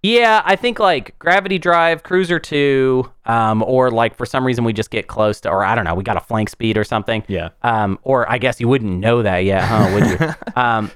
[0.04, 4.74] Yeah, I think like Gravity Drive, Cruiser 2, um, or like for some reason we
[4.74, 7.24] just get close to, or I don't know, we got a flank speed or something.
[7.28, 7.50] Yeah.
[7.62, 9.92] Um, or I guess you wouldn't know that yet, huh?
[9.94, 10.36] Would you?
[10.62, 10.92] um,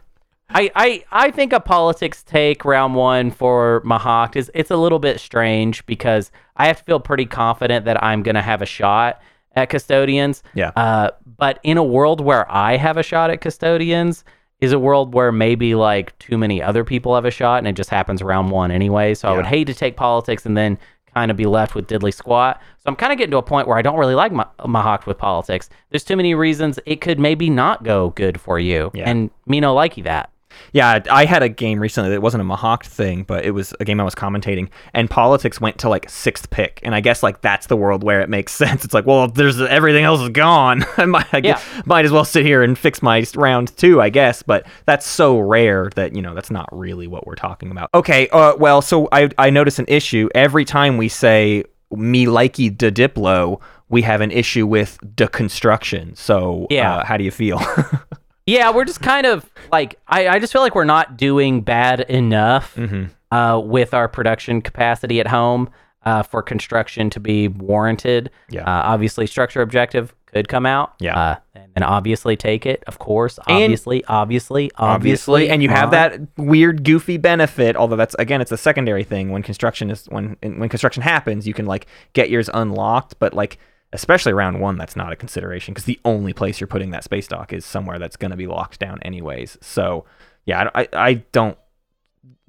[0.49, 4.99] I, I, I think a politics take round one for Mahact is it's a little
[4.99, 9.21] bit strange because I have to feel pretty confident that I'm gonna have a shot
[9.55, 10.43] at custodians.
[10.53, 10.71] Yeah.
[10.75, 14.23] Uh, but in a world where I have a shot at custodians,
[14.61, 17.73] is a world where maybe like too many other people have a shot and it
[17.73, 19.13] just happens round one anyway.
[19.13, 20.77] So I would hate to take politics and then
[21.13, 22.61] kind of be left with diddly squat.
[22.79, 25.05] So I'm kind of getting to a point where I don't really like Ma- Mahact
[25.05, 25.69] with politics.
[25.89, 28.91] There's too many reasons it could maybe not go good for you.
[28.93, 29.09] Yeah.
[29.09, 30.29] And me no likey that.
[30.73, 33.85] Yeah, I had a game recently that wasn't a Mahact thing, but it was a
[33.85, 37.41] game I was commentating, and politics went to like sixth pick, and I guess like
[37.41, 38.83] that's the world where it makes sense.
[38.85, 40.83] It's like, well, there's everything else is gone.
[40.97, 41.61] I might, I Yeah.
[41.85, 44.43] might as well sit here and fix my round two, I guess.
[44.43, 47.89] But that's so rare that you know that's not really what we're talking about.
[47.93, 52.75] Okay, uh, well, so I I notice an issue every time we say me likey
[52.75, 53.61] de diplo.
[53.87, 56.17] We have an issue with deconstruction.
[56.17, 56.95] So, Yeah.
[56.97, 57.61] uh, how do you feel?
[58.45, 62.01] Yeah, we're just kind of like I, I just feel like we're not doing bad
[62.01, 63.05] enough Mm-hmm.
[63.35, 65.69] uh, with our production capacity at home
[66.03, 68.29] uh, for construction to be warranted.
[68.49, 68.61] Yeah.
[68.63, 70.93] Uh, obviously, structure objective could come out.
[70.99, 71.17] Yeah.
[71.19, 71.35] Uh,
[71.75, 73.39] and obviously take it, of course.
[73.47, 78.39] And- Obviously, obviously, obviously, obviously and you have that weird goofy benefit although that's again
[78.41, 82.29] it's a secondary thing when construction is when when construction happens you can like get
[82.29, 83.57] yours unlocked but like
[83.95, 87.27] especially round one that's not a consideration because the only place you're putting that space
[87.27, 90.05] dock is somewhere that's going to be locked down anyways so
[90.45, 91.57] yeah I, I, don't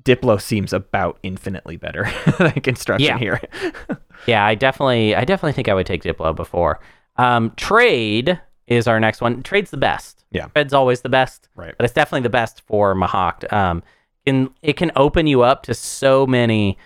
[0.03, 2.09] diplo seems about infinitely better
[2.39, 3.19] than construction Yeah.
[3.19, 3.41] here
[4.27, 6.81] Yeah, I definitely, I definitely think I would take Diplo before.
[7.17, 9.43] Um, trade is our next one.
[9.43, 10.25] Trade's the best.
[10.31, 10.47] Yeah.
[10.49, 11.49] Trade's always the best.
[11.55, 11.75] Right.
[11.77, 13.53] But it's definitely the best for Mahact.
[13.53, 13.83] Um,
[14.27, 16.79] can it can open you up to so many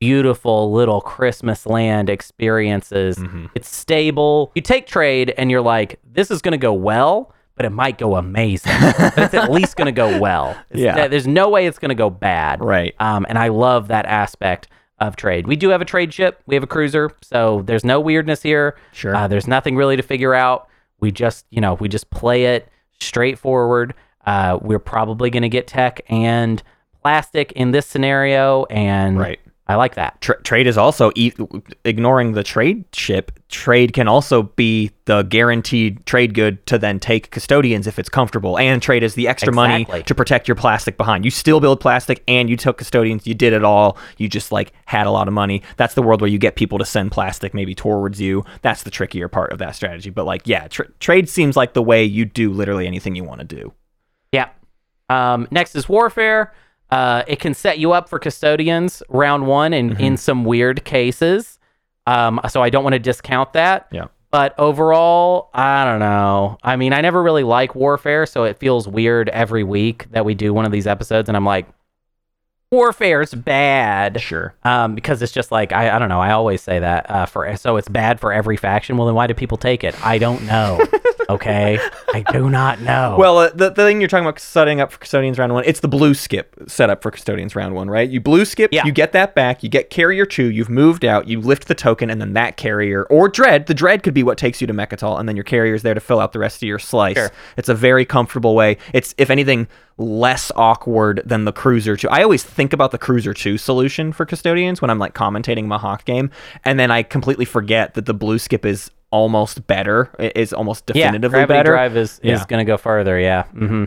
[0.00, 3.16] beautiful little Christmas land experiences.
[3.16, 3.46] Mm-hmm.
[3.54, 4.50] It's stable.
[4.54, 7.98] You take trade and you're like, this is going to go well, but it might
[7.98, 8.72] go amazing.
[8.98, 10.50] but it's at least going to go well.
[10.70, 11.06] It's- Yeah.
[11.06, 12.60] There's no way it's going to go bad.
[12.64, 12.94] Right.
[12.98, 14.68] Um, and I love that aspect
[14.98, 15.46] of trade.
[15.46, 16.42] We do have a trade ship.
[16.46, 18.76] We have a cruiser, so there's no weirdness here.
[18.92, 19.14] Sure.
[19.14, 20.68] Uh, there's nothing really to figure out.
[21.00, 22.68] We just, you know, we just play it
[23.00, 23.94] straightforward.
[24.26, 26.62] Uh, we're probably going to get tech and
[27.02, 29.40] plastic in this scenario, and Right.
[29.70, 30.20] I like that.
[30.20, 31.32] Tra- trade is also e-
[31.84, 33.30] ignoring the trade ship.
[33.48, 38.58] Trade can also be the guaranteed trade good to then take custodians if it's comfortable,
[38.58, 41.24] and trade is the extra money to protect your plastic behind.
[41.24, 43.26] You still build plastic, and you took custodians.
[43.26, 43.96] You did it all.
[44.18, 45.62] You just like had a lot of money.
[45.76, 48.44] That's the world where you get people to send plastic maybe towards you.
[48.62, 50.10] That's the trickier part of that strategy.
[50.10, 53.40] But like, yeah, tr- trade seems like the way you do literally anything you want
[53.40, 53.72] to do.
[54.32, 54.48] Yeah.
[55.08, 56.52] Um, next is warfare.
[56.90, 60.00] Uh, it can set you up for custodians round one in, Mm-hmm.
[60.02, 61.58] in some weird cases.
[62.06, 63.86] Um, so I don't want to discount that.
[63.92, 64.06] Yeah.
[64.32, 66.56] But overall, I don't know.
[66.62, 70.34] I mean, I never really like warfare, so it feels weird every week that we
[70.34, 71.66] do one of these episodes, and I'm like,
[72.70, 74.20] warfare's bad.
[74.20, 74.54] Sure.
[74.64, 76.20] Um, because it's just like I, I don't know.
[76.20, 77.10] I always say that.
[77.10, 78.96] Uh, for so it's bad for every faction.
[78.96, 79.94] Well, then why do people take it?
[80.06, 80.80] I don't know.
[81.34, 81.78] okay,
[82.12, 83.16] I do not know.
[83.18, 85.80] Well, uh, the, the thing you're talking about setting up for custodians round one, it's
[85.80, 88.08] the blue skip setup for custodians round one, right?
[88.08, 88.84] You blue skip, Yeah.
[88.84, 92.10] you get that back, you get carrier two, you've moved out, you lift the token,
[92.10, 95.18] and then that carrier or dread, the dread could be what takes you to Mecatol,
[95.18, 97.16] and then your carrier's there to fill out the rest of your slice.
[97.16, 97.30] Sure.
[97.56, 98.76] It's a very comfortable way.
[98.92, 102.08] It's if anything less awkward than the cruiser two.
[102.08, 106.06] I always think about the cruiser two solution for custodians when I'm like commentating Mahact
[106.06, 106.30] game,
[106.64, 110.10] and then I completely forget that the blue skip is almost better.
[110.18, 111.70] It is almost yeah, definitively gravity better.
[111.72, 113.18] drive is, is going to go further.
[113.18, 113.44] Yeah.
[113.44, 113.84] hmm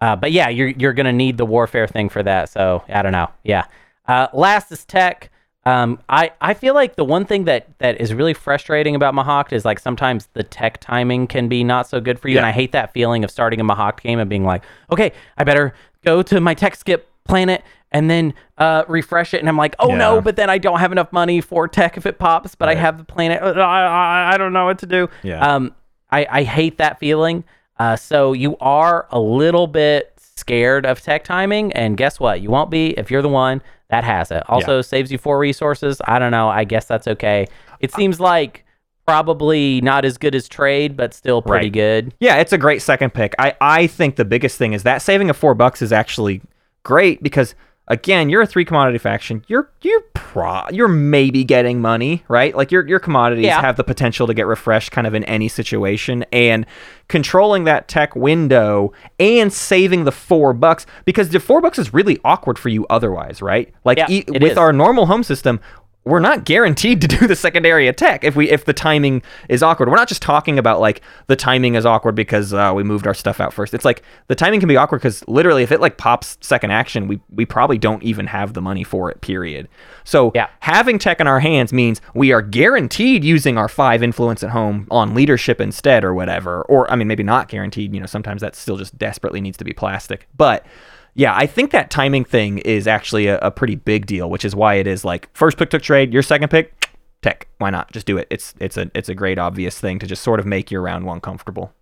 [0.00, 2.48] Uh, but yeah, you're you're going to need the warfare thing for that.
[2.48, 3.30] So I don't know.
[3.42, 3.64] Yeah.
[4.06, 5.30] Uh, last is tech.
[5.66, 9.50] Um, I, I feel like the one thing that, that is really frustrating about Mahact
[9.54, 12.36] is like sometimes the tech timing can be not so good for you.
[12.36, 15.44] And I hate that feeling of starting a Mahact game and being like, okay, I
[15.44, 15.72] better
[16.04, 17.62] go to my tech skip planet
[17.94, 19.40] and then uh, refresh it.
[19.40, 22.04] And I'm like, oh no, but then I don't have enough money for tech if
[22.04, 23.40] it pops, but I have the planet.
[23.42, 25.08] Uh, I, I, I don't know what to do.
[25.22, 25.40] Yeah.
[25.40, 25.74] Um,
[26.10, 27.44] I, I hate that feeling.
[27.78, 32.40] Uh, so you are a little bit scared of tech timing, and guess what?
[32.40, 34.42] You won't be if you're the one that has it.
[34.48, 36.00] Also saves you four resources.
[36.06, 36.48] I don't know.
[36.48, 37.46] I guess that's okay.
[37.80, 38.64] It seems like
[39.06, 41.72] probably not as good as trade, but still pretty Right.
[41.72, 42.14] good.
[42.20, 43.34] Yeah, it's a great second pick.
[43.38, 46.40] I, I think the biggest thing is that saving of four bucks is actually
[46.82, 47.54] great because
[47.88, 49.44] again, you're a three commodity faction.
[49.46, 52.54] You're you're pro you're maybe getting money, right?
[52.56, 53.60] Like your your commodities Yeah.
[53.60, 56.24] have the potential to get refreshed kind of in any situation.
[56.32, 56.66] And
[57.08, 62.18] controlling that tech window and saving the four bucks because the four bucks is really
[62.24, 63.72] awkward for you otherwise, right?
[63.84, 64.56] Like Yeah, e- with is.
[64.58, 65.60] our normal home system,
[66.04, 69.88] we're not guaranteed to do the secondary attack if we if the timing is awkward.
[69.88, 73.14] We're not just talking about like the timing is awkward because uh, we moved our
[73.14, 73.72] stuff out first.
[73.72, 77.08] It's like the timing can be awkward because literally if it like pops second action,
[77.08, 79.20] we we probably don't even have the money for it.
[79.22, 79.68] Period.
[80.04, 80.48] So Yeah.
[80.60, 84.86] having tech in our hands means we are guaranteed using our five influence at home
[84.90, 86.62] on leadership instead or whatever.
[86.62, 87.94] Or I mean maybe not guaranteed.
[87.94, 90.66] You know sometimes that still just desperately needs to be plastic, but.
[91.14, 94.54] Yeah, I think that timing thing is actually a, a pretty big deal, which is
[94.54, 96.88] why it is like first pick took trade, your second pick
[97.22, 97.48] tech.
[97.58, 97.92] Why not?
[97.92, 98.26] Just do it.
[98.30, 101.06] It's it's a it's a great obvious thing to just sort of make your round
[101.06, 101.72] one comfortable.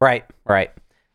[0.00, 0.72] Right, right.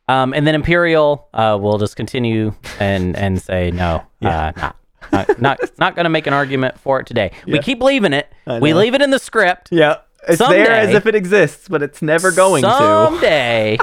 [0.08, 4.76] Um, and then Imperial, uh, we'll just continue and and say no, uh, not
[5.12, 7.32] not not, not going to make an argument for it today.
[7.46, 8.32] We keep leaving it.
[8.62, 9.70] We leave it in the script.
[9.72, 12.70] Yeah, it's there as if it exists, but it's never going to.
[12.70, 13.78] someday,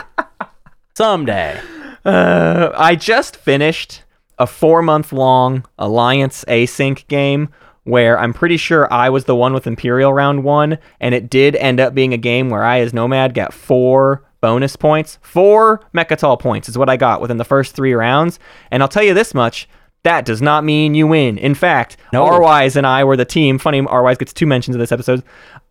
[0.97, 1.61] someday.
[2.07, 4.05] Uh, I just finished
[4.39, 7.49] a four month long Alliance async game
[7.83, 11.55] where I'm pretty sure I was the one with Imperial round one, and it did
[11.57, 15.19] end up being a game where I, as Nomad, got four bonus points.
[15.23, 18.39] Four Mecatol points is what I got within the first three rounds.
[18.70, 19.69] And I'll tell you this much.
[20.03, 21.39] That does not mean you win.
[21.39, 22.24] In fact, No.
[22.24, 23.59] Rwise and I were the team.
[23.59, 25.24] Funny, Rwise gets two mentions in this episode.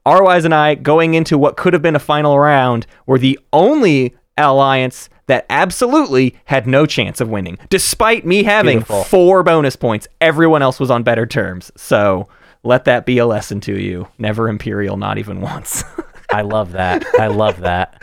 [0.06, 4.16] Rwise and I, going into what could have been a final round, were the only
[4.38, 9.04] alliance that absolutely had no chance of winning, despite me having Beautiful.
[9.06, 10.08] four bonus points.
[10.22, 11.72] Everyone else was on better terms.
[11.76, 12.28] So
[12.64, 14.08] let that be a lesson to you.
[14.18, 15.84] Never Imperial, not even once.
[16.32, 17.06] I love that.
[17.20, 18.02] I love that.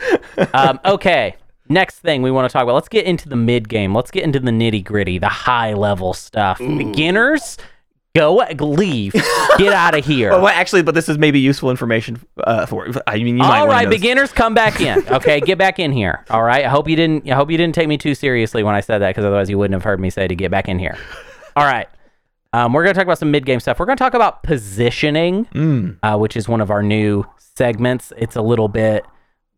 [0.53, 1.35] Um, okay.
[1.69, 2.75] Next thing we want to talk about.
[2.75, 3.95] Let's get into the mid game.
[3.95, 6.59] Let's get into the nitty gritty, the high level stuff.
[6.59, 7.57] Beginners,
[8.15, 9.13] go leave.
[9.57, 10.31] Get out of here.
[10.43, 12.87] Well, actually, but this is maybe useful information uh, for.
[13.07, 15.03] I mean, you All right, beginners, come back in.
[15.13, 16.23] Okay, get back in here.
[16.29, 16.65] All right.
[16.65, 17.29] I hope you didn't.
[17.29, 19.57] I hope you didn't take me too seriously when I said that, because otherwise you
[19.57, 20.97] wouldn't have heard me say to get back in here.
[21.55, 21.87] All right.
[22.51, 23.79] Um, we're gonna talk about some mid game stuff.
[23.79, 25.97] We're gonna talk about positioning, Mm.
[26.03, 28.11] uh, which is one of our new segments.
[28.17, 29.05] It's a little bit.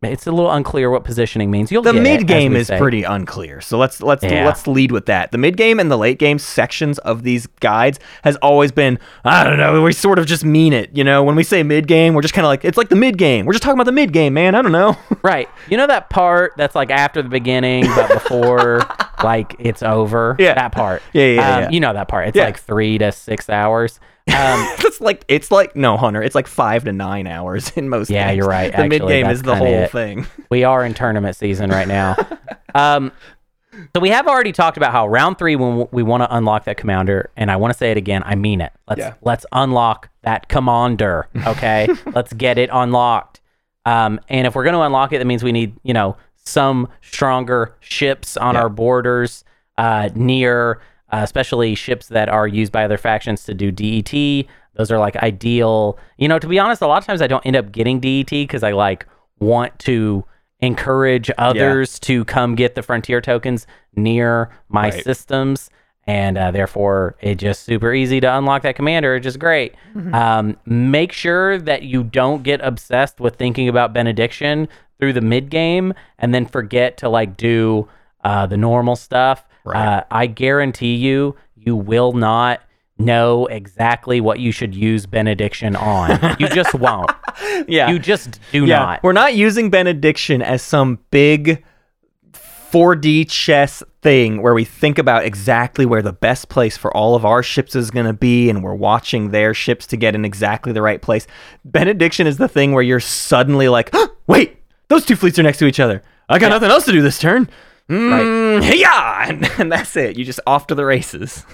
[0.02, 1.72] It's a little unclear what positioning means.
[1.72, 2.78] You'll the mid game is say.
[2.78, 3.60] pretty unclear.
[3.62, 4.44] So let's let's Yeah.
[4.44, 5.32] let's lead with that.
[5.32, 9.42] The mid game and the late game sections of these guides has always been I
[9.42, 9.82] don't know.
[9.82, 10.90] We sort of just mean it.
[10.94, 12.94] You know, when we say mid game, we're just kind of like it's like the
[12.96, 13.46] mid game.
[13.46, 14.54] We're just talking about the mid game, man.
[14.54, 14.96] I don't know.
[15.22, 15.48] right.
[15.70, 18.82] You know that part that's like after the beginning, but before
[19.24, 20.36] like it's over.
[20.38, 20.54] Yeah.
[20.54, 21.02] that part.
[21.14, 21.70] Yeah, yeah, Um, yeah.
[21.70, 22.28] You know that part.
[22.28, 22.44] It's Yeah.
[22.44, 23.98] like three to six hours.
[24.28, 24.34] Um,
[24.80, 26.22] it's like it's like no Hunter.
[26.22, 28.10] It's like five to nine hours in most.
[28.10, 28.36] Yeah, games.
[28.38, 28.74] you're right.
[28.74, 29.90] The mid game is the whole it.
[29.92, 30.26] thing.
[30.50, 32.16] we are in tournament season right now.
[32.74, 33.12] um,
[33.94, 36.76] so we have already talked about how round three when we want to unlock that
[36.76, 38.22] commander, and I want to say it again.
[38.24, 38.72] I mean it.
[38.88, 39.14] Let's Yeah.
[39.22, 41.28] let's unlock that commander.
[41.46, 43.40] Okay, let's get it unlocked.
[43.84, 46.88] Um, and if we're going to unlock it, that means we need you know some
[47.02, 48.62] stronger ships on Yeah.
[48.62, 49.44] our borders
[49.78, 50.80] uh, near,
[51.12, 54.46] uh, especially ships that are used by other factions to do DET.
[54.74, 55.98] Those are like ideal.
[56.18, 58.28] You know, to be honest, a lot of times I don't end up getting DET
[58.30, 59.06] because I like
[59.38, 60.24] want to
[60.60, 65.04] encourage others to come get the frontier tokens near my Right.
[65.04, 65.68] systems
[66.06, 69.74] and uh, therefore it's just super easy to unlock that commander which is great
[70.14, 74.66] um, make sure that you don't get obsessed with thinking about benediction
[74.98, 77.86] through the mid game and then forget to like do
[78.24, 79.98] uh, the normal stuff Right.
[79.98, 82.60] uh, i guarantee you you will not
[82.98, 87.10] know exactly what you should use benediction on you just won't
[87.68, 88.78] Yeah, you just do yeah.
[88.78, 91.62] not We're not using benediction as some big
[92.72, 97.24] 4D chess thing where we think about exactly where the best place for all of
[97.24, 100.72] our ships is going to be and we're watching their ships to get in exactly
[100.72, 101.26] the right place.
[101.64, 103.94] Benediction is the thing where you're suddenly like,
[104.26, 104.56] wait,
[104.88, 106.02] those two fleets are next to each other.
[106.28, 107.48] I got nothing else to do this turn.
[107.88, 110.16] Mm, yeah, and, and that's it.
[110.18, 111.44] You just off to the races.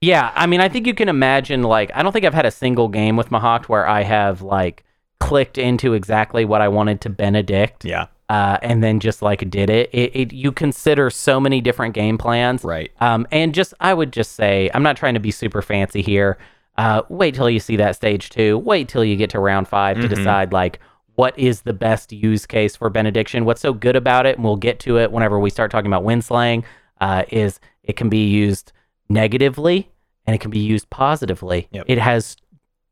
[0.00, 2.50] Yeah, I mean, I think you can imagine like I don't think I've had a
[2.50, 4.84] single game with Mahact where I have like
[5.20, 9.70] clicked into exactly what I wanted to benedict, Yeah, uh, and then just like did
[9.70, 9.90] it.
[9.92, 10.32] It, it.
[10.32, 12.92] You consider so many different game plans, right.
[13.00, 16.38] Um, and just I would just say I'm not trying to be super fancy here.
[16.76, 18.56] Uh, wait till you see that stage two.
[18.58, 20.08] Wait till you get to round 5 Mm-hmm.
[20.08, 20.78] to decide like
[21.18, 23.44] what is the best use case for benediction.
[23.44, 26.04] What's so good about it, and we'll get to it whenever we start talking about
[26.04, 26.62] windslaying.
[27.00, 28.72] Uh, is it can be used
[29.08, 29.90] negatively
[30.26, 31.66] and it can be used positively.
[31.72, 31.86] Yep.
[31.88, 32.36] It has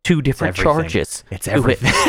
[0.02, 0.82] two different everything.
[0.82, 1.24] charges.
[1.30, 1.56] It's to it.
[1.56, 1.92] everything.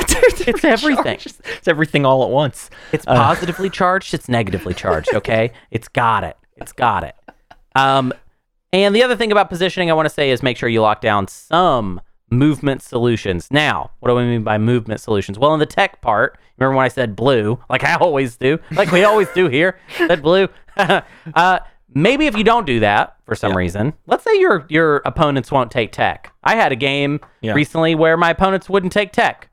[0.47, 1.19] It's everything.
[1.57, 2.71] It's everything all at once.
[2.91, 4.15] It's positively charged.
[4.15, 5.13] It's negatively charged.
[5.13, 6.35] Okay, it's got it.
[6.55, 7.15] It's got it.
[7.75, 8.11] Um,
[8.73, 11.01] and the other thing about positioning I want to say is make sure you lock
[11.01, 13.49] down some movement solutions.
[13.51, 15.39] Now, what do I mean by movement solutions?
[15.39, 18.91] Well, in the tech part, remember when I said blue, like I always do, like
[18.91, 20.47] we always do here, said blue.
[20.77, 21.59] uh,
[21.93, 25.71] maybe if you don't do that for some reason, let's say your your opponents won't
[25.71, 26.33] take tech.
[26.43, 27.53] I had a game Yeah.
[27.53, 29.49] recently where my opponents wouldn't take tech.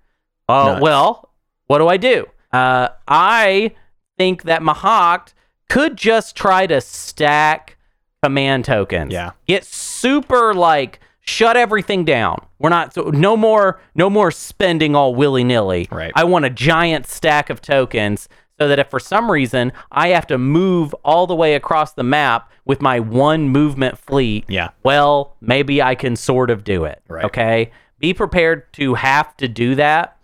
[0.48, 0.82] Oh Nuts.
[0.82, 1.30] well,
[1.66, 2.26] what do I do?
[2.52, 3.72] Uh, I
[4.18, 5.32] think that Mahact
[5.68, 7.76] could just try to stack
[8.22, 9.12] command tokens.
[9.12, 9.30] Yeah.
[9.46, 12.44] Get super like shut everything down.
[12.59, 15.88] We're not so no more no more spending all willy nilly.
[15.90, 16.12] Right.
[16.14, 18.28] I want a giant stack of tokens
[18.60, 22.02] so that if for some reason I have to move all the way across the
[22.05, 24.68] map with my one movement fleet, Yeah.
[24.82, 27.02] well, maybe I can sort of do it.
[27.09, 27.24] Right.
[27.24, 27.70] Okay.
[27.98, 30.16] Be prepared to have to do that.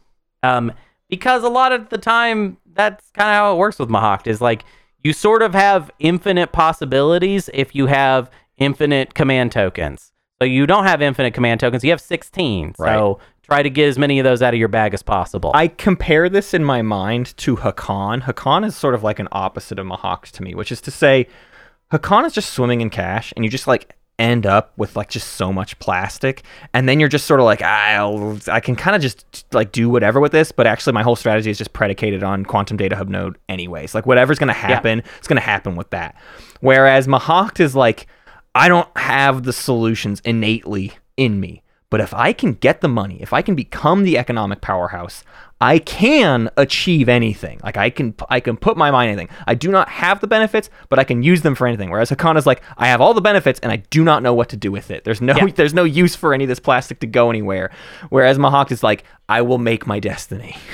[0.43, 0.73] Um,
[1.09, 4.41] because a lot of the time that's kind of how it works with Mahact is
[4.41, 4.65] like
[5.03, 10.13] you sort of have infinite possibilities if you have infinite command tokens.
[10.41, 12.77] So you don't have infinite command tokens, you have 16.
[12.79, 15.51] So try to get as many of those out of your bag as possible.
[15.55, 18.23] I compare this in my mind to Hacan.
[18.23, 21.27] Hacan is sort of like an opposite of Mahacts to me, which is to say,
[21.93, 25.33] Hacan is just swimming in cash, and you just like end up with like just
[25.33, 26.43] so much plastic,
[26.73, 29.91] and then you're just sort of like, I'll, I can kind of just like do
[29.91, 33.11] whatever with this, but actually my whole strategy is just predicated on Quantum Data Hub
[33.11, 33.95] Node, anyways.
[33.95, 36.17] Like whatever's gonna happen, it's gonna happen with that.
[36.61, 38.07] Whereas Mahact is like,
[38.55, 41.63] I don't have the solutions innately in me.
[41.91, 45.25] But if I can get the money, if I can become the economic powerhouse,
[45.61, 47.61] I can achieve anything.
[47.65, 49.29] Like I can I can put my mind anything.
[49.49, 51.91] I do not have the benefits, but I can use them for anything.
[51.91, 54.57] Whereas Hacan's like, I have all the benefits and I do not know what to
[54.57, 55.03] do with it.
[55.03, 55.47] There's no Yeah.
[55.57, 57.73] there's no use for any of this plastic to go anywhere.
[58.09, 60.57] Whereas Mahact is like, I will make my destiny.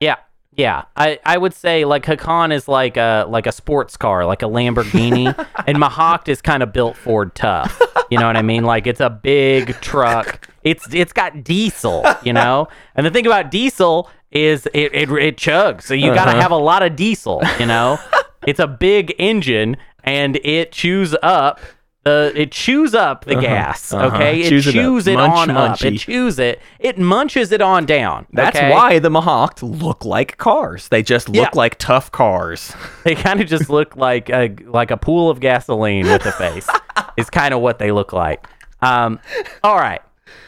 [0.00, 0.14] Yeah,
[0.58, 0.82] yeah.
[0.96, 4.46] I, I would say like Hacan is like a like a sports car, like a
[4.46, 5.26] Lamborghini,
[5.66, 7.80] and Mahact is kind of built Ford tough.
[8.10, 8.64] You know what I mean?
[8.64, 10.48] Like it's a big truck.
[10.64, 12.68] It's it's got diesel, you know.
[12.94, 16.40] And the thing about diesel is it it, it chugs, so you got to Uh-huh.
[16.42, 17.40] have a lot of diesel.
[17.58, 17.98] You know,
[18.46, 21.60] it's a big engine and it chews up.
[22.08, 24.16] The, it chews up the gas, uh-huh.
[24.16, 24.40] okay?
[24.40, 25.82] It Chews it chews it, Munch, on up.
[25.82, 26.58] It chews it.
[26.78, 28.26] It munches it on down.
[28.32, 28.70] That's okay?
[28.70, 30.88] why the Mahact look like cars.
[30.88, 31.50] They just look Yeah.
[31.52, 32.72] like tough cars.
[33.04, 36.68] They kind of just look like a like a pool of gasoline with a face.
[37.16, 38.46] is kind of what they look like.
[38.82, 39.18] Um,
[39.62, 40.00] all right,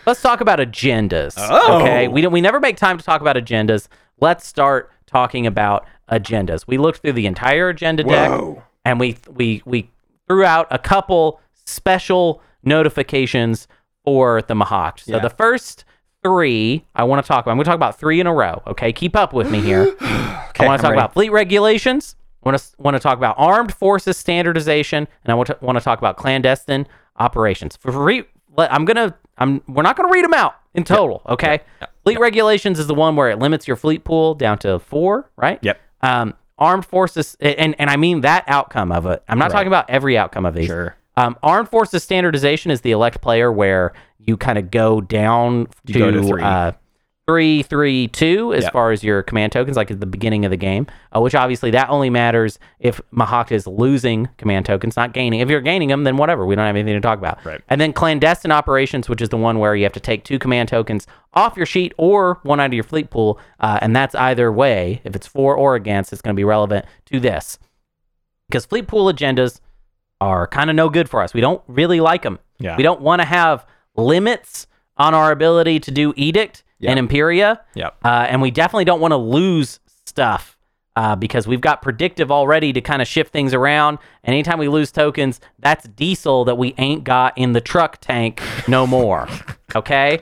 [0.06, 1.34] let's talk about agendas.
[1.36, 1.80] Oh.
[1.80, 3.88] Okay, we don't, we never make time to talk about agendas.
[4.20, 6.66] Let's start talking about agendas.
[6.66, 8.62] We looked through the entire agenda deck, Whoa.
[8.84, 9.90] and we we we
[10.30, 13.68] threw out a couple special notifications
[14.04, 15.00] for the Mahact.
[15.00, 15.18] So Yeah.
[15.20, 15.84] the first
[16.22, 17.52] three I want to talk about.
[17.52, 18.62] I'm going to talk about three in a row.
[18.66, 19.94] Okay, keep up with me here.
[20.00, 22.16] I want to talk about fleet regulations.
[22.44, 25.78] I want to want to talk about armed forces standardization, and I want to want
[25.78, 26.86] to talk about clandestine
[27.18, 27.76] operations.
[27.76, 28.24] For re,
[28.56, 31.22] let- I'm gonna I'm we're not gonna read them out in total.
[31.28, 31.60] Okay,
[32.04, 35.58] fleet regulations is the one where it limits your fleet pool down to four, right?
[35.62, 35.80] Yep.
[36.02, 39.22] Um, armed forces, and and I mean that outcome of it.
[39.28, 39.52] I'm not Right.
[39.52, 40.66] talking about every outcome of these.
[40.66, 40.96] Sure.
[41.16, 45.92] Um, armed forces standardization is the elect player where you kind of go down to,
[45.98, 46.42] go to three.
[46.42, 46.72] Uh,
[47.26, 48.72] three, three, two as Yep.
[48.72, 50.86] far as your command tokens, like at the beginning of the game.
[51.14, 55.38] Uh, which obviously that only matters if Mahact is losing command tokens, not gaining.
[55.40, 56.44] If you're gaining them, then whatever.
[56.44, 57.44] We don't have anything to talk about.
[57.44, 57.60] Right.
[57.68, 60.68] And then clandestine operations, which is the one where you have to take two command
[60.70, 64.50] tokens off your sheet or one out of your fleet pool, uh, and that's either
[64.50, 65.00] way.
[65.04, 67.58] If it's for or against, it's going to be relevant to this
[68.48, 69.60] because fleet pool agendas
[70.20, 71.32] are kind of no good for us.
[71.34, 72.38] We don't really like them.
[72.58, 72.76] Yeah.
[72.76, 73.64] We don't want to have
[73.96, 74.66] limits
[74.96, 76.90] on our ability to do edict Yep.
[76.90, 77.60] and imperia.
[77.74, 77.96] Yep.
[78.02, 80.56] Uh, and we definitely don't want to lose stuff
[80.96, 83.98] uh, because we've got predictive already to kind of shift things around.
[84.24, 88.42] And anytime we lose tokens, that's diesel that we ain't got in the truck tank
[88.66, 89.28] no more.
[89.76, 90.20] okay.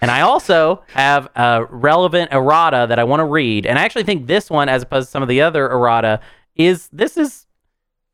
[0.00, 3.64] And I also have a relevant errata that I want to read.
[3.64, 6.18] And I actually think this one, as opposed to some of the other errata,
[6.56, 7.46] is this is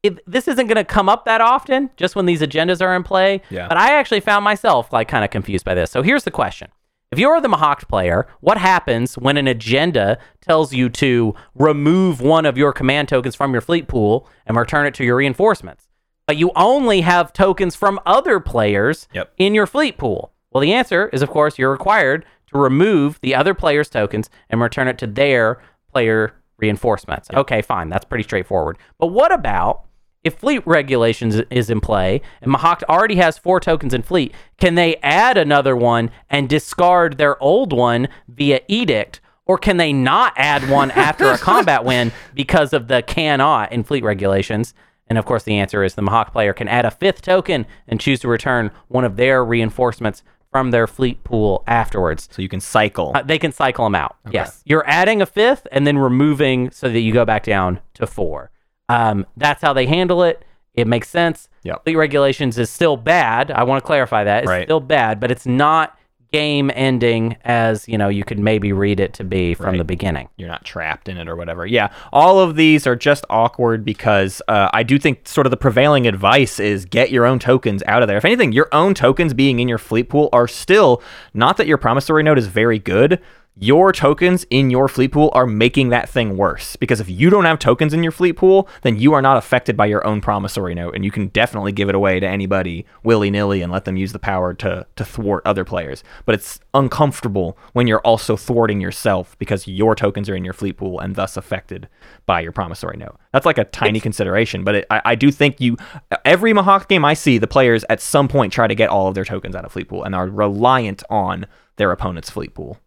[0.02, 3.02] it, this isn't going to come up that often just when these agendas are in
[3.02, 3.42] play.
[3.50, 3.68] Yeah.
[3.68, 5.90] But I actually found myself like kind of confused by this.
[5.90, 6.68] So here's the question.
[7.10, 12.44] If you're the Mahact player, what happens when an agenda tells you to remove one
[12.44, 15.88] of your command tokens from your fleet pool and return it to your reinforcements?
[16.26, 19.32] But you only have tokens from other players Yep.
[19.38, 20.32] in your fleet pool.
[20.52, 24.60] Well, the answer is, of course, you're required to remove the other player's tokens and
[24.60, 27.28] return it to their player reinforcements.
[27.32, 27.88] Okay, fine.
[27.88, 28.76] That's pretty straightforward.
[28.98, 29.84] But what about
[30.24, 34.34] if fleet regulations is in play and Mahact already has four tokens in fleet?
[34.58, 39.20] Can they add another one and discard their old one via edict?
[39.46, 43.82] Or can they not add one after a combat win because of the cannot in
[43.82, 44.74] fleet regulations?
[45.06, 47.98] And of course, the answer is the Mahact player can add a fifth token and
[47.98, 52.28] choose to return one of their reinforcements from their fleet pool afterwards.
[52.30, 53.12] So you can cycle.
[53.14, 54.16] Uh, they can cycle them out.
[54.30, 54.62] Yes.
[54.64, 58.50] You're adding a fifth and then removing so that you go back down to four.
[58.88, 60.44] Um, that's how they handle it.
[60.74, 61.48] It makes sense.
[61.64, 61.84] Yep.
[61.84, 63.50] Fleet regulations is still bad.
[63.50, 64.44] I want to clarify that.
[64.44, 64.64] It's Right.
[64.66, 65.94] still bad, but it's not
[66.30, 69.78] game ending as, you know, you could maybe read it to be from Right.
[69.78, 70.28] the beginning.
[70.36, 71.66] you're not trapped in it or whatever.
[71.66, 75.56] Yeah, all of these are just awkward because uh, I do think sort of the
[75.56, 78.18] prevailing advice is get your own tokens out of there.
[78.18, 81.02] If anything, your own tokens being in your fleet pool are still
[81.32, 83.20] not that your promissory note is very good.
[83.60, 87.44] Your tokens in your fleet pool are making that thing worse because if you don't
[87.44, 90.76] have tokens in your fleet pool, then you are not affected by your own promissory
[90.76, 93.96] note, and you can definitely give it away to anybody willy nilly and let them
[93.96, 96.04] use the power to to thwart other players.
[96.24, 100.76] But it's uncomfortable when you're also thwarting yourself because your tokens are in your fleet
[100.76, 101.88] pool and thus affected
[102.26, 103.18] by your promissory note.
[103.32, 105.78] That's like a tiny consideration, but it, I, I do think you
[106.24, 109.16] every Mahact game I see, the players at some point try to get all of
[109.16, 112.78] their tokens out of fleet pool and are reliant on their opponent's fleet pool.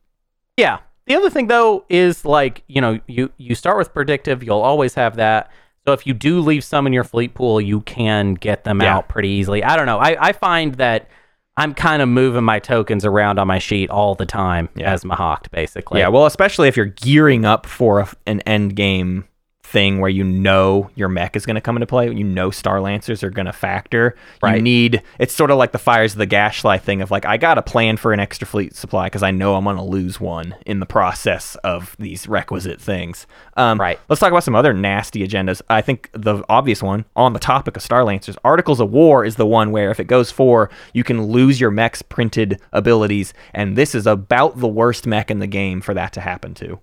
[0.58, 0.80] Yeah.
[1.08, 4.94] The other thing though is like, you know, you you start with predictive, you'll always
[4.96, 5.52] have that.
[5.86, 8.98] So if you do leave some in your fleet pool, you can get them Yeah.
[8.98, 9.64] out pretty easily.
[9.64, 9.98] I don't know.
[9.98, 11.10] I, I find that
[11.58, 14.94] I'm kind of moving my tokens around on my sheet all the time Yeah.
[14.94, 16.00] as Mahact, basically.
[16.00, 19.26] Yeah, well, especially if you're gearing up for a, an end game
[19.72, 22.82] thing where you know your mech is going to come into play, you know Star
[22.82, 24.16] Lancers are going to factor.
[24.58, 27.38] You need it's sort of like the fires of the Gashlai thing of like I
[27.38, 30.20] got to plan for an extra fleet supply because I know I'm going to lose
[30.20, 33.26] one in the process of these requisite things.
[33.58, 34.00] Um, Right.
[34.10, 35.62] Let's talk about some other nasty agendas.
[35.70, 39.38] I think the obvious one on the topic of Star Lancers, Articles of War is
[39.38, 43.76] the one where if it goes four, you can lose your mech's printed abilities, and
[43.78, 46.80] this is about the worst mech in the game for that to happen to.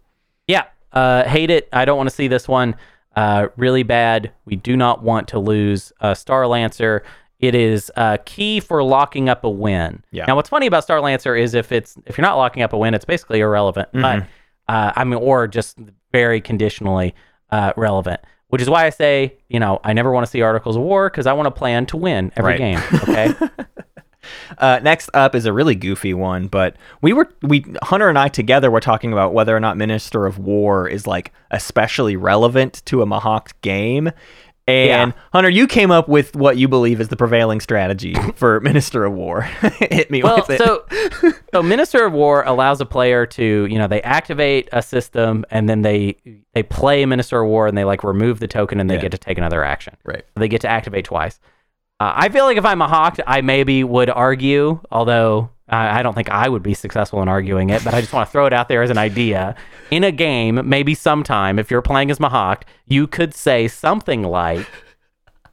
[0.46, 0.64] Yeah.
[0.92, 1.68] Uh, hate it.
[1.72, 2.74] I don't want to see this one.
[3.16, 4.32] Uh, really bad.
[4.44, 7.02] We do not want to lose uh, Star Lancer.
[7.40, 10.02] It is uh, key for locking up a win.
[10.10, 10.24] Yeah.
[10.26, 12.78] Now, what's funny about Star Lancer is if it's if you're not locking up a
[12.78, 13.88] win, it's basically irrelevant.
[13.92, 14.02] Mm-hmm.
[14.66, 15.78] But uh, I mean, or just
[16.12, 17.14] very conditionally
[17.50, 18.20] uh, relevant.
[18.48, 21.10] Which is why I say, you know, I never want to see Articles of War
[21.10, 22.58] because I want to plan to win every Right.
[22.58, 22.80] game.
[23.02, 23.34] Okay.
[24.58, 28.28] Uh, next up is a really goofy one, but we were we Hunter and I
[28.28, 33.02] together were talking about whether or not Minister of War is like especially relevant to
[33.02, 34.10] a Mahact game.
[34.66, 35.20] And Yeah.
[35.32, 39.14] Hunter, you came up with what you believe is the prevailing strategy for Minister of
[39.14, 39.42] War.
[39.80, 40.58] Hit me well, with it.
[40.58, 40.84] so
[41.54, 45.68] so Minister of War allows a player to, you know, they activate a system and
[45.70, 46.16] then they
[46.52, 49.00] they play Minister of War and they like remove the token and they Yeah.
[49.02, 49.96] get to take another action.
[50.04, 50.24] right.
[50.34, 51.40] They get to activate twice.
[52.00, 56.14] Uh, I feel like if I'm Mahact, I maybe would argue, although uh, I don't
[56.14, 58.52] think I would be successful in arguing it, but I just want to throw it
[58.52, 59.56] out there as an idea.
[59.90, 64.66] In a game, maybe sometime, if you're playing as Mahact, you could say something like,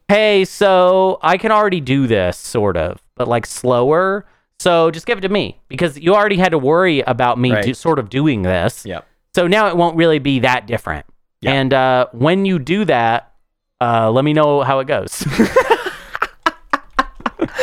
[0.08, 4.28] Hey, so I can already do this, sort of, but like slower.
[4.60, 7.66] So just give it to me because you already had to worry about me Right.
[7.66, 8.86] do, sort of doing this.
[8.86, 9.04] Yep.
[9.34, 11.08] So now it won't really be that different.
[11.42, 11.54] Yeah.
[11.54, 13.34] And uh, when you do that,
[13.82, 15.26] uh, let me know how it goes.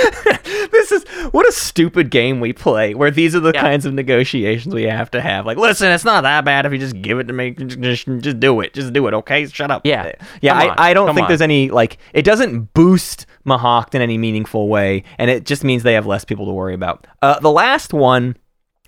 [0.71, 3.61] this is what a stupid game we play where these are the Yeah.
[3.61, 6.79] kinds of negotiations we have to have like listen it's not that bad if you
[6.79, 9.83] just give it to me just, just, do it just do it okay shut up
[9.85, 10.13] Yeah.
[10.41, 10.75] yeah Come.
[10.79, 11.29] I, I don't Come think on.
[11.31, 15.83] there's any like it doesn't boost Mahact in any meaningful way and it just means
[15.83, 18.37] they have less people to worry about uh, the last one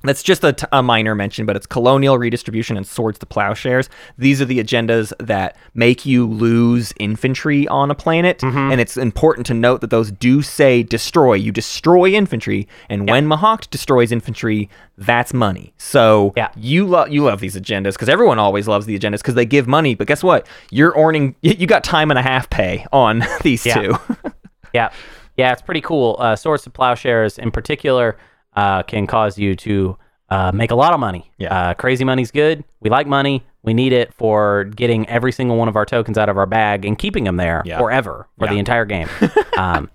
[0.05, 3.89] that's just a, t- a minor mention, but it's colonial redistribution and swords to plowshares.
[4.19, 8.73] These are the agendas that make you lose infantry on a planet, Mm-hmm.
[8.73, 11.35] and it's important to note that those do say destroy.
[11.35, 14.69] You destroy infantry, and when Mahact destroys infantry,
[14.99, 15.73] that's money.
[15.79, 16.51] So Yeah.
[16.57, 19.67] you love you love these agendas because everyone always loves the agendas because they give
[19.67, 19.95] money.
[19.95, 20.47] But guess what?
[20.71, 23.75] You're earning you got time and a half pay on these Yeah.
[23.75, 23.97] two.
[24.75, 24.91] yeah.
[25.37, 26.17] Yeah, it's pretty cool.
[26.21, 28.17] Uh, swords to plowshares in particular
[28.57, 29.97] uh, can cause you to
[30.31, 31.31] uh, make a lot of money.
[31.39, 31.55] Yeah.
[31.71, 32.65] Uh, crazy money's good.
[32.81, 33.45] We like money.
[33.63, 36.85] We need it for getting every single one of our tokens out of our bag
[36.85, 37.79] and keeping them there Yeah.
[37.79, 39.09] forever for the entire game.
[39.59, 39.89] um,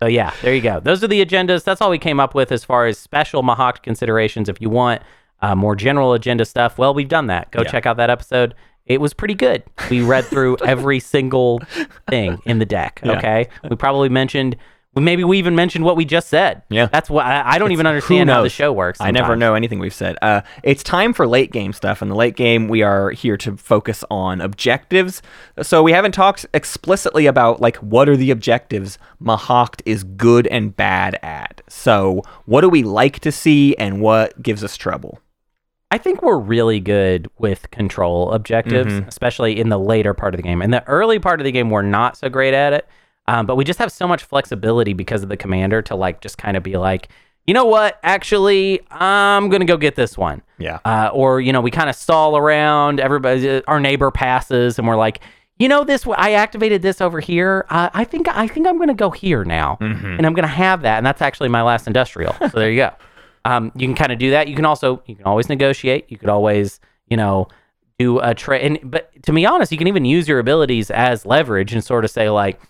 [0.00, 0.80] so yeah, there you go.
[0.80, 1.64] Those are the agendas.
[1.64, 4.48] That's all we came up with as far as special Mahact considerations.
[4.48, 5.02] If you want
[5.42, 7.50] uh, more general agenda stuff, well, we've done that.
[7.50, 7.70] Go Yeah.
[7.70, 8.54] check out that episode.
[8.86, 9.64] It was pretty good.
[9.90, 11.60] We read through every single
[12.08, 13.00] thing in the deck.
[13.04, 13.12] Yeah.
[13.18, 14.56] Okay, we probably mentioned.
[14.96, 16.62] Maybe we even mentioned what we just said.
[16.70, 16.86] Yeah.
[16.86, 19.00] that's what I, I don't even understand how the show works.
[19.00, 20.16] I never know anything we've said.
[20.22, 22.00] Uh, it's time for late game stuff.
[22.02, 25.20] In the late game, we are here to focus on objectives.
[25.62, 30.74] So we haven't talked explicitly about like what are the objectives Mahact is good and
[30.74, 31.60] bad at.
[31.68, 35.20] So what do we like to see and what gives us trouble?
[35.90, 39.06] I think we're really good with control objectives, Mhm.
[39.06, 40.60] especially in the later part of the game.
[40.60, 42.88] In the early part of the game, we're not so great at it,
[43.28, 46.38] um, but we just have so much flexibility because of the commander to like just
[46.38, 47.08] kind of be like,
[47.46, 47.98] you know what?
[48.02, 50.42] Actually, I'm gonna go get this one.
[50.58, 50.80] Yeah.
[50.84, 53.00] Uh, or you know, we kind of stall around.
[53.00, 55.20] Everybody, our neighbor passes, and we're like,
[55.58, 57.64] you know, this I activated this over here.
[57.70, 60.98] Uh, I think I think I'm gonna go here now, and I'm gonna have that,
[60.98, 62.34] and that's actually my last industrial.
[62.40, 62.90] So there you go.
[63.46, 64.48] Um, you can kind of do that.
[64.48, 66.06] You can also you can always negotiate.
[66.10, 67.46] You could always you know
[67.96, 68.66] do a trade.
[68.66, 72.04] And but to be honest, you can even use your abilities as leverage and sort
[72.04, 72.60] of say like,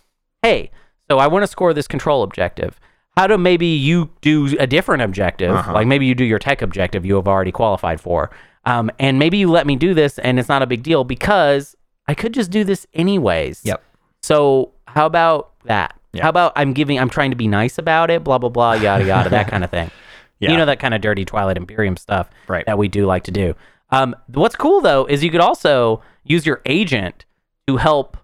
[0.46, 0.70] hey,
[1.10, 2.78] so I want to score this control objective.
[3.16, 5.50] How do maybe you do a different objective?
[5.52, 5.72] Uh-huh.
[5.72, 8.30] Like maybe you do your tech objective you have already qualified for.
[8.64, 11.74] Um, and maybe you let me do this and it's not a big deal because
[12.08, 13.62] I could just do this anyways.
[13.64, 13.82] Yep.
[14.22, 15.98] So how about that?
[16.12, 16.22] Yeah.
[16.24, 19.04] How about I'm giving, I'm trying to be nice about it, blah, blah, blah, yada,
[19.04, 19.90] yada, that kind of thing.
[20.38, 20.50] Yeah.
[20.50, 22.66] You know, that kind of dirty Twilight Imperium stuff Right.
[22.66, 23.54] that we do like to do.
[23.88, 27.24] Um, what's cool though is you could also use your agent
[27.66, 28.18] to help,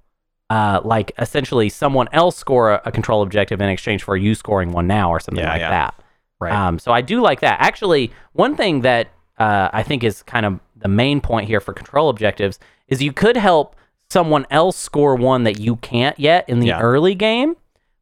[0.51, 4.73] uh, like essentially someone else score a, a control objective in exchange for you scoring
[4.73, 5.71] one now or something Yeah, like yeah.
[5.71, 5.95] that.
[6.41, 6.53] Right.
[6.53, 7.61] Um, so I do like that.
[7.61, 9.09] Actually, one thing that
[9.39, 12.59] uh, I think is kind of the main point here for control objectives
[12.89, 13.77] is you could help
[14.11, 16.81] someone else score one that you can't yet in the Yeah.
[16.81, 17.57] early game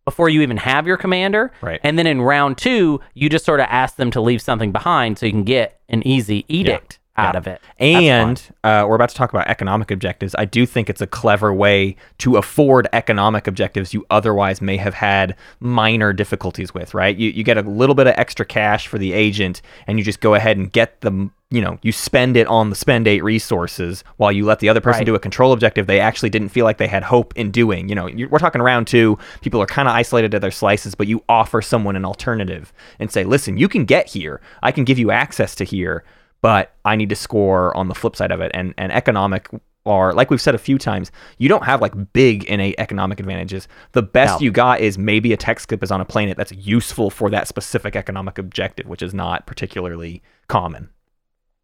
[0.06, 1.52] before you even have your commander.
[1.60, 1.78] Right.
[1.84, 5.18] And then in round two, you just sort of ask them to leave something behind
[5.18, 7.38] so you can get an easy edict out Yeah.
[7.38, 7.60] of it.
[7.78, 10.34] And uh, we're about to talk about economic objectives.
[10.38, 14.94] I do think it's a clever way to afford economic objectives you otherwise may have
[14.94, 17.16] had minor difficulties with, right?
[17.16, 20.20] You, you get a little bit of extra cash for the agent, and you just
[20.20, 24.04] go ahead and get the you know, you spend it on the spend eight resources
[24.18, 25.06] while you let the other person Right.
[25.06, 27.88] do a control objective they actually didn't feel like they had hope in doing.
[27.88, 30.94] You know, you we're talking round two, people are kind of isolated to their slices,
[30.94, 34.40] but you offer someone an alternative and say, listen, you can get here.
[34.62, 36.04] I can give you access to here
[36.42, 38.50] but I need to score on the flip side of it.
[38.54, 39.48] And and economic
[39.86, 43.66] are like we've said a few times, you don't have like big innate economic advantages.
[43.92, 44.44] The best No.
[44.44, 47.48] you got is maybe a tech skip is on a planet that's useful for that
[47.48, 50.90] specific economic objective, which is not particularly common.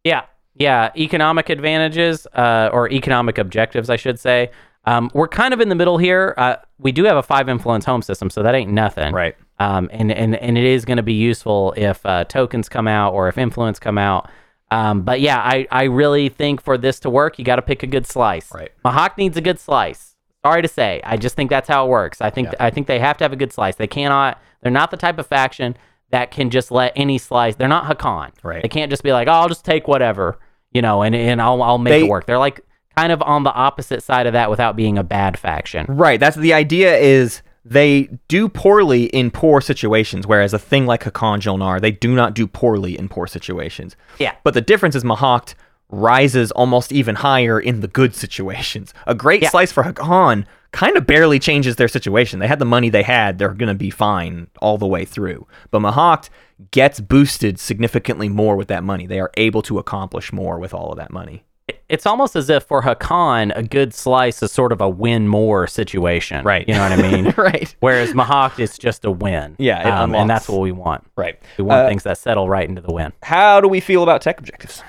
[0.03, 0.23] Yeah,
[0.55, 0.91] yeah.
[0.97, 4.49] Economic advantages uh, or economic objectives, I should say.
[4.85, 6.33] Um, we're kind of in the middle here.
[6.37, 9.13] Uh, we do have a five influence home system, so that ain't nothing.
[9.13, 9.35] Right.
[9.59, 13.13] Um, and, and, and it is going to be useful if uh, tokens come out
[13.13, 14.29] or if influence come out.
[14.69, 17.83] Um, but yeah, I, I really think for this to work, you got to pick
[17.83, 18.53] a good slice.
[18.53, 18.71] Right.
[18.83, 20.15] Mahact needs a good slice.
[20.45, 22.21] Sorry to say, I just think that's how it works.
[22.21, 22.65] I think Yeah.
[22.65, 23.75] I think they have to have a good slice.
[23.75, 24.39] They cannot.
[24.61, 25.77] They're not the type of faction
[26.09, 27.55] that can just let any slice.
[27.55, 28.31] They're not Hacan.
[28.43, 28.61] Right.
[28.61, 30.37] They can't just be like, oh, I'll just take whatever,
[30.71, 32.25] you know, and and I'll I'll make They- it work.
[32.25, 32.61] They're like
[32.95, 35.85] kind of on the opposite side of that without being a bad faction.
[35.87, 36.19] Right.
[36.19, 41.39] That's the idea is they do poorly in poor situations, whereas a thing like Hacan
[41.39, 43.95] Jol-Nar, they do not do poorly in poor situations.
[44.19, 44.35] Yeah.
[44.43, 45.53] But the difference is Mahact
[45.89, 48.93] rises almost even higher in the good situations.
[49.05, 49.49] A great Yeah.
[49.49, 52.39] slice for Hacan kind of barely changes their situation.
[52.39, 55.47] They had the money they had, they're going to be fine all the way through.
[55.71, 56.29] But Mahact
[56.71, 59.07] gets boosted significantly more with that money.
[59.07, 61.43] They are able to accomplish more with all of that money.
[61.89, 65.67] It's almost as if for Hacan, a good slice is sort of a win more
[65.67, 66.43] situation.
[66.45, 66.67] Right.
[66.67, 67.33] You know what I mean?
[67.37, 67.75] right.
[67.79, 69.55] Whereas Mahact is just a win.
[69.57, 71.05] Yeah, Um, and that's what we want.
[71.15, 71.39] Right.
[71.57, 73.13] We want Uh, things that settle right into the win.
[73.23, 74.83] How do we feel about tech objectives?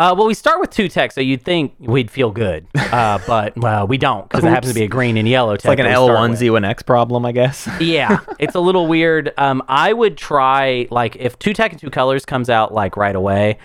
[0.00, 3.56] Uh, well, we start with two techs, so you'd think we'd feel good, uh, but
[3.56, 5.58] well, we don't because it happens to be a green and yellow tech.
[5.58, 6.40] It's like an we start L1 with.
[6.40, 7.68] Z1X problem, I guess.
[7.80, 9.32] yeah, it's a little weird.
[9.38, 13.14] Um, I would try like if two tech and two colors comes out like right
[13.14, 13.58] away.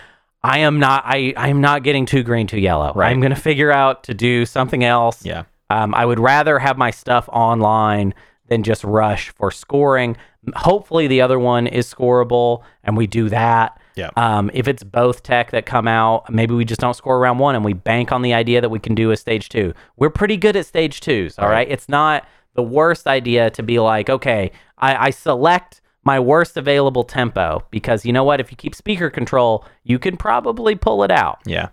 [0.47, 1.03] I am not.
[1.05, 2.93] I I am not getting too green, too yellow.
[2.93, 3.11] Right.
[3.11, 5.25] I'm gonna figure out to do something else.
[5.25, 5.43] Yeah.
[5.69, 8.13] Um, I would rather have my stuff online
[8.47, 10.15] than just rush for scoring.
[10.55, 13.77] Hopefully, the other one is scoreable, and we do that.
[13.95, 14.11] Yeah.
[14.15, 17.55] Um, if it's both tech that come out, maybe we just don't score round one
[17.55, 19.73] and we bank on the idea that we can do a stage two.
[19.97, 21.37] We're pretty good at stage twos.
[21.39, 21.53] All Right.
[21.55, 21.67] right.
[21.69, 27.03] It's not the worst idea to be like, okay, I, I select my worst available
[27.03, 28.39] tempo because you know what?
[28.39, 31.39] If you keep speaker control, you can probably pull it out.
[31.45, 31.67] Yeah.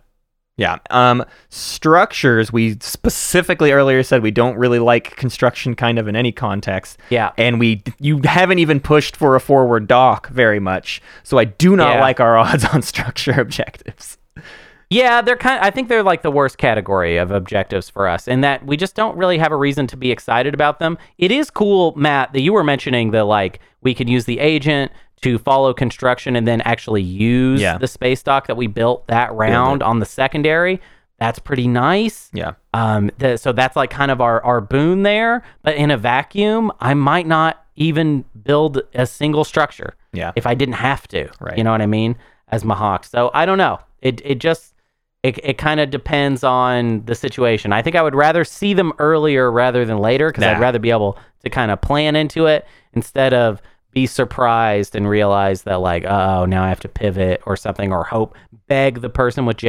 [0.56, 0.78] Yeah.
[0.90, 6.32] Um, structures, we specifically earlier said we don't really like construction kind of in any
[6.32, 6.98] context.
[7.10, 7.32] Yeah.
[7.38, 11.00] And we, you haven't even pushed for a forward dock very much.
[11.24, 12.00] So I do not Yeah.
[12.00, 14.18] like our odds on structure objectives.
[14.90, 15.64] Yeah, they're kind.
[15.64, 18.94] I think they're like the worst category of objectives for us, in that we just
[18.94, 20.98] don't really have a reason to be excited about them.
[21.18, 24.92] It is cool, Matt, that you were mentioning that like we could use the agent
[25.22, 27.78] to follow construction and then actually use Yeah.
[27.78, 30.80] the space dock that we built that round on the secondary.
[31.18, 32.28] That's pretty nice.
[32.34, 32.52] Yeah.
[32.74, 35.42] Um, th- so that's like kind of our, our boon there.
[35.62, 40.32] But in a vacuum, I might not even build a single structure Yeah.
[40.36, 41.30] if I didn't have to.
[41.40, 41.56] Right.
[41.56, 42.16] You know what I mean?
[42.48, 43.06] As Mahact.
[43.06, 43.78] So I don't know.
[44.02, 44.73] It it just
[45.24, 47.72] it, it kind of depends on the situation.
[47.72, 50.90] I think I would rather see them earlier rather than later because I'd rather be
[50.90, 53.62] able to kind of plan into it instead of
[53.94, 58.04] be surprised and realize that like oh now I have to pivot or something or
[58.04, 58.34] hope
[58.66, 59.66] beg the person with JR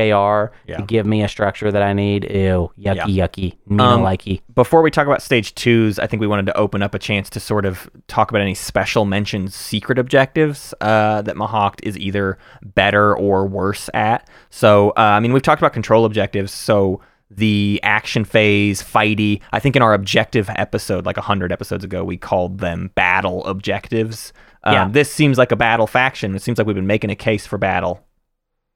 [0.66, 0.78] Yeah.
[0.78, 2.24] to give me a structure that I need.
[2.32, 4.40] Ew, yucky, yucky, me Um, likey.
[4.56, 7.30] Before we talk about stage twos, I think we wanted to open up a chance
[7.32, 12.38] to sort of talk about any special mentioned secret objectives uh, that Mahact is either
[12.64, 14.30] better or worse at.
[14.50, 16.54] So, uh, I mean, we've talked about control objectives.
[16.54, 17.02] So,
[17.36, 22.18] the action phase, fighty, I think in our objective episode, like 100 episodes ago, we
[22.18, 24.34] called them battle objectives.
[24.64, 24.88] Um, Yeah.
[24.90, 26.36] This seems like a battle faction.
[26.36, 28.02] It seems like we've been making a case for battle.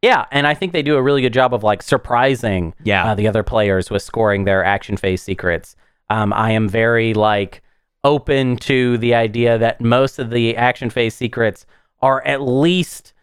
[0.02, 3.06] Yeah, and I think they do a really good job of like surprising Yeah.
[3.11, 5.76] uh, the other players with scoring their action phase secrets.
[6.10, 7.61] Um, I am very like
[8.03, 11.65] open to the idea that most of the action phase secrets
[12.02, 13.14] are at least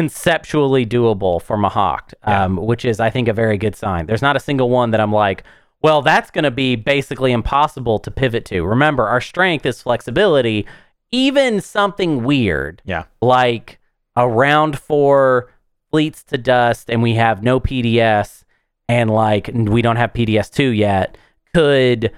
[0.00, 4.06] conceptually doable for Mahact, um, which is I think a very good sign.
[4.06, 5.44] There's not a single one that I'm like,
[5.82, 8.62] well, that's going to be basically impossible to pivot to.
[8.64, 10.66] Remember, our strength is flexibility.
[11.10, 13.04] Even something weird Yeah.
[13.20, 13.78] like
[14.16, 15.50] a round four
[15.90, 18.44] fleets to dust and we have no PDS
[18.88, 21.18] and like we don't have PDS two yet
[21.54, 22.10] could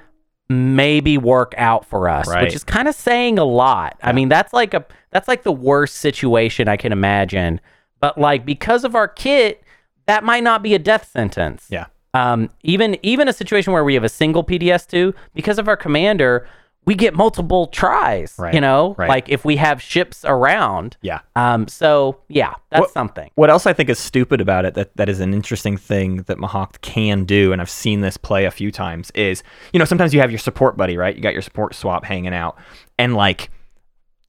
[0.52, 2.42] maybe work out for us, Right.
[2.44, 3.96] which is kind of saying a lot.
[4.02, 7.60] I mean, that's like a that's like the worst situation I can imagine.
[8.00, 9.62] But like because of our kit,
[10.06, 11.66] that might not be a death sentence.
[11.70, 11.86] Yeah.
[12.14, 15.76] Um, even even a situation where we have a single PDS two, because of our
[15.76, 16.46] commander,
[16.84, 18.34] we get multiple tries.
[18.38, 19.08] Right, You know, right.
[19.08, 20.96] like if we have ships around.
[21.00, 21.20] Yeah.
[21.36, 23.30] Um, so yeah, that's What- something.
[23.36, 26.38] What else I think is stupid about it that, that is an interesting thing that
[26.38, 29.42] Mahact can do, and I've seen this play a few times, is
[29.72, 31.14] you know, sometimes you have your support buddy, right?
[31.14, 32.56] You got your support swap hanging out,
[32.98, 33.50] and like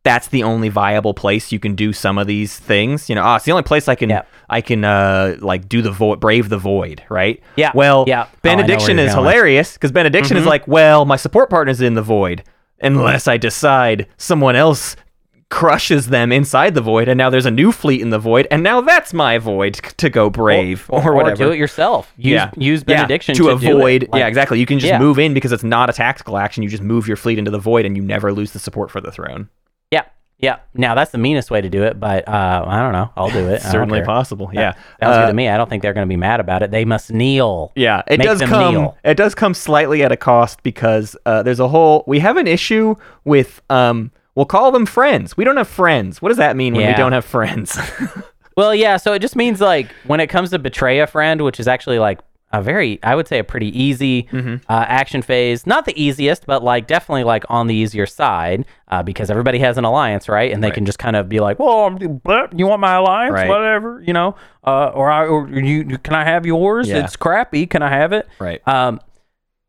[0.04, 3.10] that's the only viable place you can do some of these things.
[3.10, 4.24] You know, oh, it's the only place I can Yeah.
[4.50, 7.42] I can uh like do the void brave the void, right?
[7.56, 8.26] Yeah, Well yeah.
[8.28, 9.26] Oh, benediction you're is going.
[9.26, 9.32] Mm-hmm.
[9.34, 12.44] hilarious because benediction is like, well, my support partner's in the void.
[12.82, 14.98] Unless I decide someone else
[15.50, 18.64] crushes them inside the void, and now there's a new fleet in the void, and
[18.64, 21.36] now that's my void to go brave or, whatever.
[21.46, 22.12] do it yourself.
[22.18, 24.10] Use, yeah, use Yeah, benediction to, do avoid.
[24.12, 24.60] Like, yeah, exactly.
[24.60, 25.00] You can just Yeah.
[25.00, 26.64] move in because it's not a tactical action.
[26.64, 29.00] You just move your fleet into the void, and you never lose the support for
[29.00, 29.48] the throne.
[30.44, 30.60] Yeah, yeah.
[30.74, 33.10] Now that's the meanest way to do it, but uh, I don't know.
[33.16, 33.62] I'll do it.
[33.62, 34.50] Certainly possible.
[34.54, 35.48] Yeah, Sounds Uh, good to me.
[35.50, 36.72] I don't think they're going to be mad about it.
[36.72, 37.72] They must kneel.
[37.76, 38.74] Yeah, it Make does come.
[38.74, 38.98] kneel.
[39.04, 42.04] It does come slightly at a cost because uh, there's a whole.
[42.08, 43.62] We have an issue with.
[43.70, 45.38] Um, we'll call them friends.
[45.38, 46.22] We don't have friends.
[46.22, 47.78] What does that mean when we don't have friends?
[48.56, 48.98] Well, yeah.
[48.98, 51.98] So it just means like when it comes to betray a friend, which is actually
[51.98, 52.20] like
[52.54, 54.56] a very, I would say, a pretty easy Mm-hmm.
[54.72, 55.68] uh, action phase.
[55.68, 59.78] Not the easiest, but like definitely like on the easier side uh, because everybody has
[59.78, 60.52] an alliance, right?
[60.52, 60.76] And they Right.
[60.76, 61.98] can just kind of be like, "Well, I'm,
[62.56, 63.50] you want my alliance, Right.
[63.50, 64.36] whatever, you know,
[64.66, 66.88] uh, or I, or you, can I have yours?
[66.88, 67.04] Yeah.
[67.04, 67.66] It's crappy.
[67.66, 68.28] Can I have it?
[68.40, 68.66] Right.
[68.68, 69.02] Um,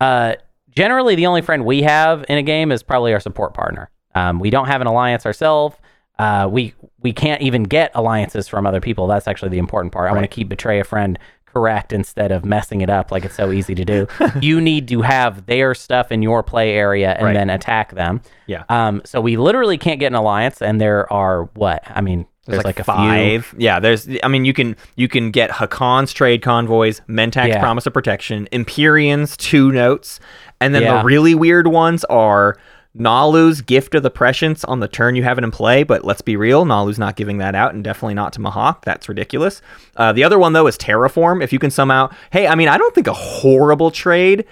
[0.01, 0.35] uh,
[0.77, 3.91] generally, the only friend we have in a game is probably our support partner.
[4.15, 5.77] Um, we don't have an alliance ourselves.
[6.19, 9.07] Uh, we we can't even get alliances from other people.
[9.09, 10.09] That's actually the important part.
[10.09, 11.19] I want to keep betray a friend
[11.55, 14.07] correct instead of messing it up like it's so easy to do.
[14.41, 17.35] you need to have their stuff in your play area and Right.
[17.35, 18.21] then attack them.
[18.47, 18.65] Yeah.
[18.69, 21.83] Um, so we literally can't get an alliance, and there are what?
[21.87, 22.93] I mean, there's, like, a few.
[22.93, 23.55] five.
[23.57, 24.07] Yeah, there's.
[24.23, 27.61] I mean, you can you can get Hacan's trade convoys, Mentak's Yeah.
[27.61, 30.21] promise of protection, Empyrean's two notes,
[30.61, 30.99] and then Yeah.
[30.99, 32.57] the really weird ones are
[32.95, 35.83] Naalu's gift of the prescience on the turn you have it in play.
[35.83, 38.83] But let's be real, Naalu's not giving that out, and definitely not to Mahact.
[38.83, 39.63] That's ridiculous.
[39.97, 41.43] Uh, the other one though is Terraform.
[41.43, 44.45] If you can somehow, hey, I mean, I don't think a horrible trade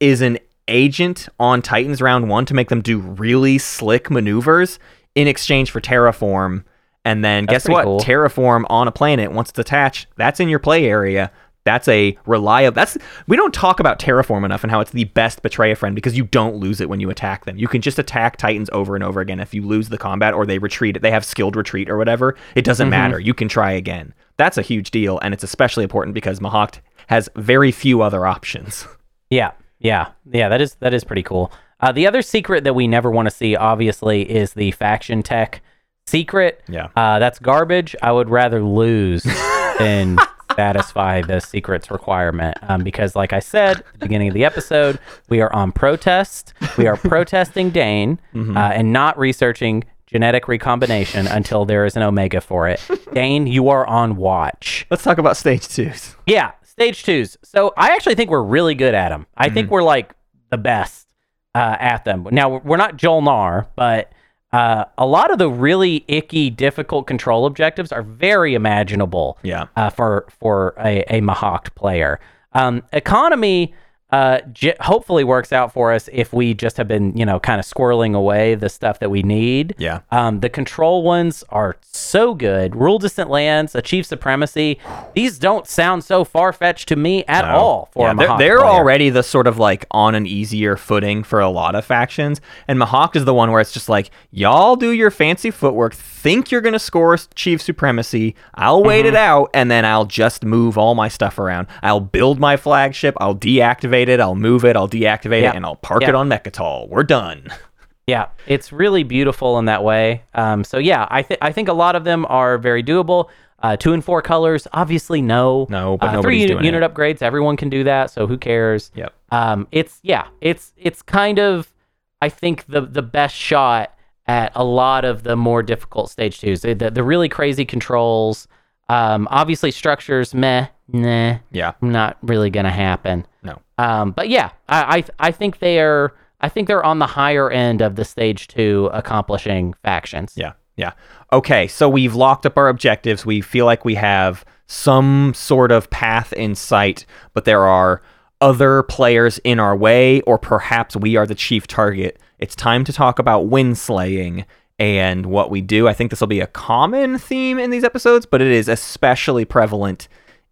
[0.00, 0.38] is an
[0.68, 4.78] agent on Titans round one to make them do really slick maneuvers
[5.14, 6.64] in exchange for Terraform.
[7.04, 7.84] And then That's guess what?
[7.84, 8.00] cool.
[8.00, 11.32] Terraform on a planet once it's attached, that's in your play area.
[11.68, 12.74] That's a reliable.
[12.74, 12.96] That's
[13.26, 16.16] we don't talk about Terraform enough and how it's the best betray a friend because
[16.16, 17.58] you don't lose it when you attack them.
[17.58, 19.38] You can just attack Titans over and over again.
[19.38, 22.34] If you lose the combat or they retreat, they have skilled retreat or whatever.
[22.54, 22.90] It doesn't Mm-hmm.
[22.90, 23.20] matter.
[23.20, 24.14] You can try again.
[24.38, 28.86] That's a huge deal, and it's especially important because Mahact has very few other options.
[29.30, 30.48] Yeah, yeah, yeah.
[30.48, 31.52] That is that is pretty cool.
[31.80, 35.60] Uh, the other secret that we never want to see, obviously, is the faction tech
[36.06, 36.62] secret.
[36.66, 36.88] Yeah.
[36.96, 37.94] uh, that's garbage.
[38.02, 39.22] I would rather lose
[39.78, 40.16] than
[40.56, 44.98] satisfy the secrets requirement um, because, like I said at the beginning of the episode,
[45.28, 46.52] we are on protest.
[46.76, 48.56] We are protesting Dane Mm-hmm.
[48.56, 52.80] uh, and not researching genetic recombination until there is an omega for it.
[53.12, 54.86] Dane, you are on watch.
[54.90, 56.16] Let's talk about stage twos.
[56.26, 57.36] Yeah, stage twos.
[57.42, 59.26] So I actually think we're really good at them.
[59.36, 60.12] I think we're like
[60.50, 61.08] the best
[61.54, 62.26] uh, at them.
[62.30, 64.12] Now we're not Jol-Nar, but
[64.52, 69.38] uh, a lot of the really icky, difficult control objectives are very imaginable.
[69.42, 69.66] Yeah.
[69.76, 72.20] Uh, for for a, a Mahact player,
[72.52, 73.74] um, economy.
[74.10, 77.60] Uh, j- hopefully works out for us if we just have been, you know, kind
[77.60, 79.74] of squirreling away the stuff that we need.
[79.76, 80.00] Yeah.
[80.10, 82.74] Um, the control ones are so good.
[82.74, 84.78] Rule distant lands, achieve supremacy.
[85.14, 88.64] These don't sound so far fetched to me at all for Yeah, a they're, they're
[88.64, 92.78] already the sort of like on an easier footing for a lot of factions, and
[92.78, 96.60] Mahact is the one where it's just like y'all do your fancy footwork, think you're
[96.60, 98.34] gonna score chief supremacy.
[98.54, 99.08] I'll wait Mm-hmm.
[99.08, 101.66] it out, and then I'll just move all my stuff around.
[101.82, 103.14] I'll build my flagship.
[103.20, 104.20] I'll deactivate it.
[104.20, 104.76] I'll move it.
[104.76, 105.50] I'll deactivate Yeah.
[105.50, 106.10] it, and I'll park Yeah.
[106.10, 106.88] it on Mecatol.
[106.88, 107.46] We're done.
[108.06, 110.22] Yeah, it's really beautiful in that way.
[110.32, 113.28] Um, so yeah, I think I think a lot of them are very doable.
[113.62, 115.66] Uh, two and four colors, obviously no.
[115.68, 116.94] No, but uh, three unit, doing unit it.
[116.94, 118.10] upgrades, everyone can do that.
[118.10, 118.90] So who cares?
[118.94, 119.12] Yep.
[119.30, 121.74] Um, it's yeah, it's it's kind of
[122.22, 123.92] I think the the best shot
[124.26, 126.62] at a lot of the more difficult stage twos.
[126.62, 128.48] The, the, the really crazy controls.
[128.88, 131.72] Um, obviously structures, meh, nah, Yeah.
[131.82, 133.26] not really gonna happen.
[133.42, 133.60] No.
[133.78, 136.14] Um, but yeah, I, I I think they are.
[136.40, 140.34] I think they're on the higher end of the stage two accomplishing factions.
[140.36, 140.52] Yeah.
[140.76, 140.92] Yeah.
[141.32, 141.66] Okay.
[141.66, 143.26] So we've locked up our objectives.
[143.26, 148.02] We feel like we have some sort of path in sight, but there are
[148.40, 152.20] other players in our way, or perhaps we are the chief target.
[152.38, 154.44] It's time to talk about wind slaying
[154.78, 155.88] and what we do.
[155.88, 159.44] I think this will be a common theme in these episodes, but it is especially
[159.44, 160.06] prevalent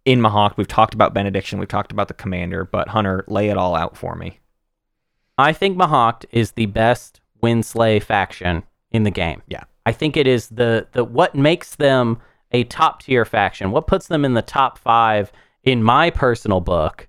[0.07, 0.55] in Mahact.
[0.55, 3.97] We've talked about Benediction, we've talked about the commander, but Hunter, lay it all out
[3.97, 4.39] for me.
[5.37, 9.43] I think Mahawk is the best Winslay faction in the game.
[9.47, 9.65] Yeah.
[9.85, 12.19] I think it is the the what makes them
[12.51, 13.71] a top tier faction.
[13.71, 15.31] What puts them in the top five
[15.63, 17.07] in my personal book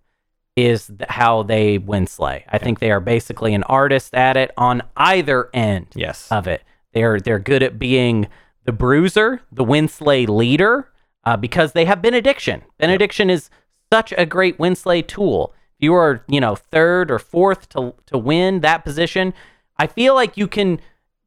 [0.56, 2.42] is th- how they Winslay.
[2.48, 5.86] I think they are basically an artist at it on either end.
[5.94, 6.30] Yes.
[6.32, 6.62] of it.
[6.92, 8.26] They're they're good at being
[8.64, 10.90] the bruiser, the Winslay leader,
[11.24, 12.62] uh, because they have benediction.
[12.78, 13.50] Benediction is
[13.92, 15.52] such a great Winslay tool.
[15.78, 19.32] If you are you know third or fourth to to win that position,
[19.76, 20.80] I feel like you can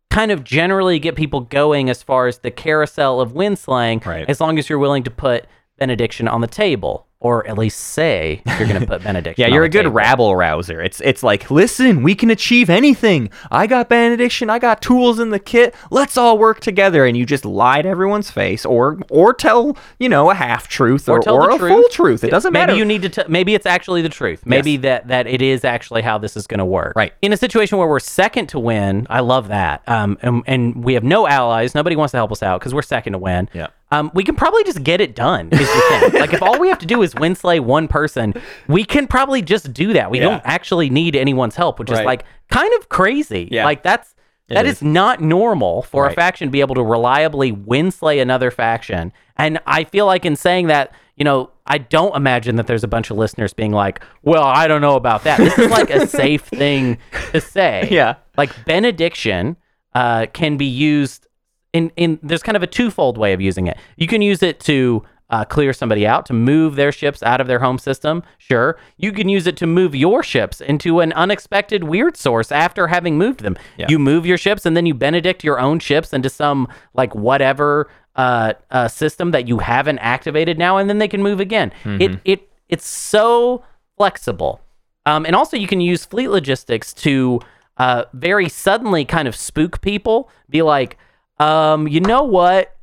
[0.09, 4.27] kind of generally get people going as far as the carousel of winslaying, Right.
[4.29, 5.45] as long as you're willing to put
[5.79, 7.07] benediction on the table.
[7.23, 9.39] Or at least say you're going to put benediction.
[9.41, 9.93] Yeah, you're a good table.
[9.93, 10.81] rabble rouser.
[10.81, 13.29] It's it's like, listen, we can achieve anything.
[13.51, 15.75] I got benediction, I got tools in the kit.
[15.91, 17.05] Let's all work together.
[17.05, 21.07] And you just lie to everyone's face, or or tell you know a half truth,
[21.07, 21.71] or, or tell or the a truth.
[21.71, 22.23] full truth.
[22.23, 22.75] It doesn't maybe matter.
[22.79, 23.09] you need to.
[23.09, 24.43] T- maybe it's actually the truth.
[24.45, 26.93] Maybe that that it is actually how this is going to work.
[26.95, 27.13] Right.
[27.21, 29.83] In a situation where we're second to win, I love that.
[29.87, 31.75] Um, and, and we have no allies.
[31.75, 33.47] Nobody wants to help us out because we're second to win.
[33.53, 33.67] Yeah.
[33.91, 35.49] Um, we can probably just get it done.
[35.51, 36.19] Is the thing.
[36.21, 38.33] like if all we have to do is win slay one person,
[38.67, 40.09] we can probably just do that.
[40.09, 40.25] We Yeah.
[40.29, 43.49] don't actually need anyone's help, which is like kind of crazy.
[43.51, 43.65] Yeah.
[43.65, 44.15] Like that's
[44.47, 44.77] that is.
[44.77, 44.81] is.
[44.81, 49.13] not normal for a faction to be able to reliably win slay another faction.
[49.37, 52.87] And I feel like in saying that, you know, I don't imagine that there's a
[52.87, 56.05] bunch of listeners being like, "Well, I don't know about that." This is like a
[56.07, 56.97] safe thing
[57.31, 57.87] to say.
[57.91, 58.15] Yeah.
[58.37, 59.55] Like benediction
[59.95, 61.27] uh, can be used
[61.73, 63.77] in in there's kind of a twofold way of using it.
[63.97, 67.47] You can use it to uh, clear somebody out to move their ships out of
[67.47, 68.21] their home system.
[68.37, 72.87] Sure, you can use it to move your ships into an unexpected weird source after
[72.87, 73.57] having moved them.
[73.77, 73.85] Yeah.
[73.89, 77.89] You move your ships and then you benedict your own ships into some like whatever
[78.15, 81.71] uh, uh, system that you haven't activated now, and then they can move again.
[81.85, 83.63] It it it's so
[83.97, 84.61] flexible.
[85.05, 87.39] Um, and also, you can use fleet logistics to
[87.77, 90.29] uh, very suddenly kind of spook people.
[90.49, 90.97] Be like,
[91.41, 92.75] um, you know what?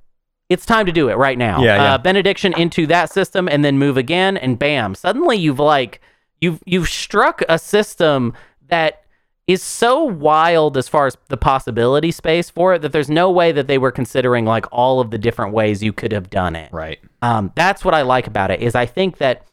[0.49, 1.63] It's time to do it right now.
[1.63, 1.95] Yeah, yeah.
[1.95, 4.95] Uh, benediction into that system, and then move again, and bam!
[4.95, 6.01] Suddenly, you've like
[6.41, 8.33] you've you've struck a system
[8.69, 9.03] that
[9.47, 13.51] is so wild as far as the possibility space for it that there's no way
[13.51, 16.71] that they were considering like all of the different ways you could have done it.
[16.71, 16.99] Right.
[17.23, 19.47] Um, that's what I like about it is I think that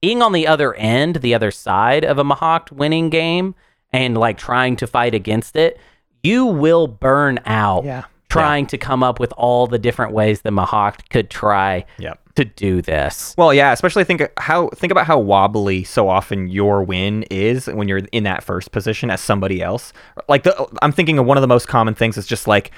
[0.00, 3.54] being on the other end, the other side of a Mahact winning game,
[3.92, 5.78] and like trying to fight against it,
[6.22, 8.04] you will burn out Yeah.
[8.28, 12.18] trying to come up with all the different ways that Mahact could try Yep.
[12.36, 13.34] to do this.
[13.38, 17.88] Well, yeah, especially think how think about how wobbly so often your win is when
[17.88, 19.92] you're in that first position as somebody else.
[20.28, 22.70] Like the, I'm thinking of one of the most common things is just like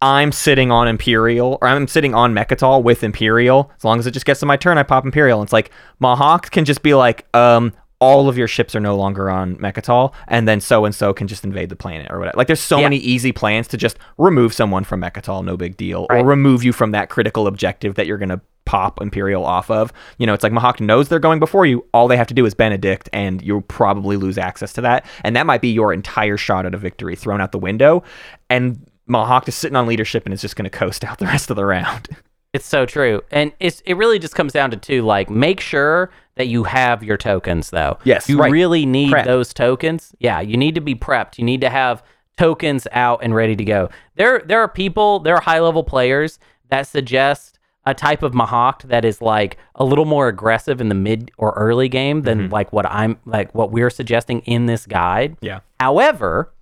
[0.00, 3.72] I'm sitting on Imperial or I'm sitting on Mecatol with Imperial.
[3.76, 5.40] As long as it just gets to my turn, I pop Imperial.
[5.40, 8.96] And it's like Mahact can just be like, um, all of your ships are no
[8.96, 12.36] longer on Mecatol, and then so and so can just invade the planet or whatever.
[12.36, 12.84] Like there's so Yeah.
[12.84, 16.22] many easy plans to just remove someone from Mecatol, no big deal, Right.
[16.22, 19.92] or remove you from that critical objective that you're gonna pop Imperial off of.
[20.18, 21.84] You know, it's like Mahact knows they're going before you.
[21.94, 25.06] All they have to do is Benedict, and you'll probably lose access to that.
[25.24, 28.04] And that might be your entire shot at a victory thrown out the window.
[28.50, 31.56] And Mahact is sitting on leadership and is just gonna coast out the rest of
[31.56, 32.08] the round.
[32.54, 33.20] It's so true.
[33.30, 37.02] And it's it really just comes down to two like make sure that you have
[37.04, 37.98] your tokens though.
[38.04, 38.50] Yes, You right.
[38.50, 39.26] really need Prep.
[39.26, 40.14] those tokens.
[40.18, 41.36] Yeah, you need to be prepped.
[41.36, 42.02] You need to have
[42.38, 43.90] tokens out and ready to go.
[44.16, 46.38] There there are people, there are high level players
[46.70, 50.94] that suggest a type of Mahact that is like a little more aggressive in the
[50.94, 52.52] mid or early game than Mm-hmm.
[52.52, 55.36] like what I'm like what we're suggesting in this guide.
[55.40, 55.60] Yeah.
[55.80, 56.52] However,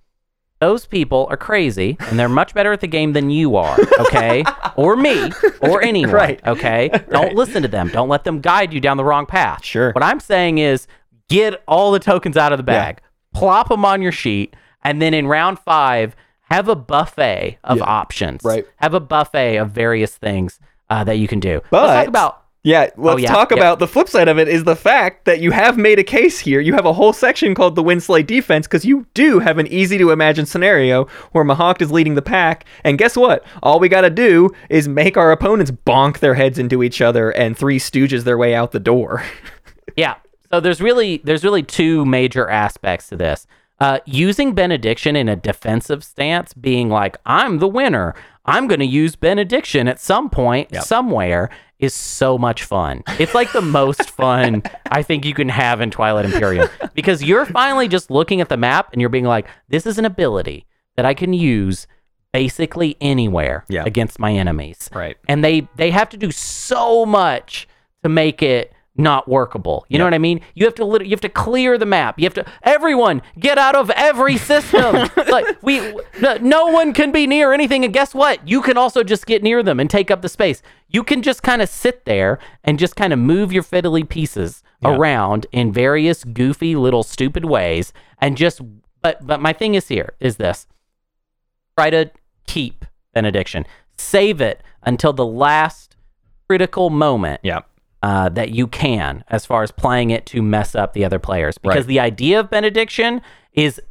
[0.59, 4.43] those people are crazy and they're much better at the game than you are, okay?
[4.75, 5.31] or me,
[5.61, 6.47] or anyone, Right.
[6.47, 6.89] okay?
[7.09, 7.89] Don't listen to them.
[7.89, 9.63] Don't let them guide you down the wrong path.
[9.63, 9.91] Sure.
[9.91, 10.87] What I'm saying is
[11.29, 13.01] get all the tokens out of the bag,
[13.33, 16.15] plop them on your sheet, and then in round five,
[16.49, 18.41] have a buffet of options.
[18.43, 18.65] right.
[18.77, 20.59] Have a buffet of various things
[20.89, 21.61] uh, that you can do.
[21.71, 23.57] Let's talk about Yeah, let's yeah, talk yeah.
[23.57, 26.37] about the flip side of it is the fact that you have made a case
[26.37, 26.59] here.
[26.59, 29.97] You have a whole section called the Winslay defense because you do have an easy
[29.97, 32.65] to imagine scenario where Mahact is leading the pack.
[32.83, 33.45] And guess what?
[33.63, 37.29] All we got to do is make our opponents bonk their heads into each other
[37.31, 39.23] and three stooges their way out the door.
[39.95, 40.15] Yeah.
[40.51, 43.47] So there's really there's really two major aspects to this.
[43.79, 48.13] Uh, using benediction in a defensive stance, being like I'm the winner,
[48.47, 53.03] I'm going to use benediction at some point somewhere, is so much fun.
[53.19, 57.45] It's like the most fun I think you can have in Twilight Imperium because you're
[57.45, 61.05] finally just looking at the map and you're being like, this is an ability that
[61.05, 61.85] I can use
[62.33, 63.83] basically anywhere Yeah.
[63.85, 65.17] against my enemies Right.
[65.27, 67.67] and they they have to do so much
[68.03, 69.85] to make it not workable.
[69.89, 70.41] You know what I mean?
[70.55, 72.19] You have to lit- you have to clear the map.
[72.19, 75.09] You have to everyone get out of every system.
[75.29, 75.79] like we
[76.19, 78.47] no, no one can be near anything and guess what?
[78.47, 80.61] You can also just get near them and take up the space.
[80.89, 84.63] You can just kind of sit there and just kind of move your fiddly pieces
[84.83, 88.61] around in various goofy little stupid ways and just
[89.01, 90.67] but but my thing is here is this
[91.77, 92.11] try to
[92.45, 93.65] keep benediction.
[93.97, 95.95] Save it until the last
[96.47, 97.61] critical moment Yeah.
[98.03, 101.57] Uh, that you can, as far as playing it to mess up the other players.
[101.57, 101.87] Because Right.
[101.87, 103.21] the idea of benediction
[103.53, 103.81] is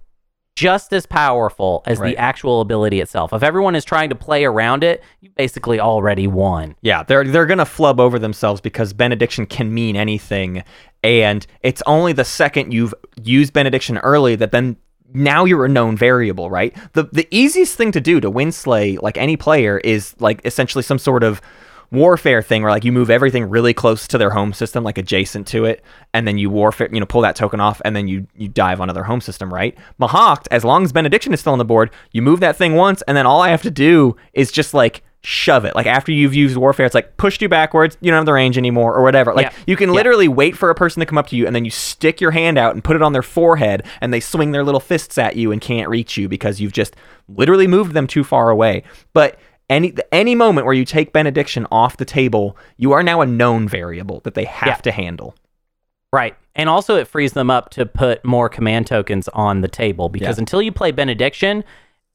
[0.55, 2.11] just as powerful as Right.
[2.11, 3.33] the actual ability itself.
[3.35, 6.77] If everyone is trying to play around it, you basically already won.
[6.81, 10.63] Yeah, they're they're gonna flub over themselves because benediction can mean anything,
[11.03, 14.77] and it's only the second you've used benediction early that then
[15.13, 16.75] now you're a known variable, right?
[16.95, 20.83] The the easiest thing to do to win slay like any player is like essentially
[20.83, 21.43] some sort of
[21.91, 25.47] warfare thing where like you move everything really close to their home system like adjacent
[25.47, 25.83] to it
[26.13, 28.81] and then you warfare you know pull that token off and then you you dive
[28.81, 31.91] onto their home system right Mahact as long as benediction is still on the board
[32.13, 35.03] you move that thing once and then all i have to do is just like
[35.23, 35.75] shove it.
[35.75, 37.99] Like after you've used warfare, it's like pushed you backwards.
[38.01, 39.35] You don't have the range anymore, or whatever.
[39.35, 39.53] Like Yeah.
[39.67, 39.97] you can Yeah.
[39.97, 42.31] literally wait for a person to come up to you, and then you stick your
[42.31, 45.35] hand out and put it on their forehead, and they swing their little fists at
[45.35, 46.95] you and can't reach you because you've just
[47.29, 48.85] literally moved them too far away.
[49.15, 49.37] But
[49.69, 53.69] any any moment where you take benediction off the table, you are now a known
[53.69, 54.75] variable that they have Yeah.
[54.77, 55.35] to handle.
[56.13, 56.37] Right.
[56.55, 60.39] And also, it frees them up to put more command tokens on the table because
[60.39, 60.43] Yeah.
[60.43, 61.65] until you play Benediction,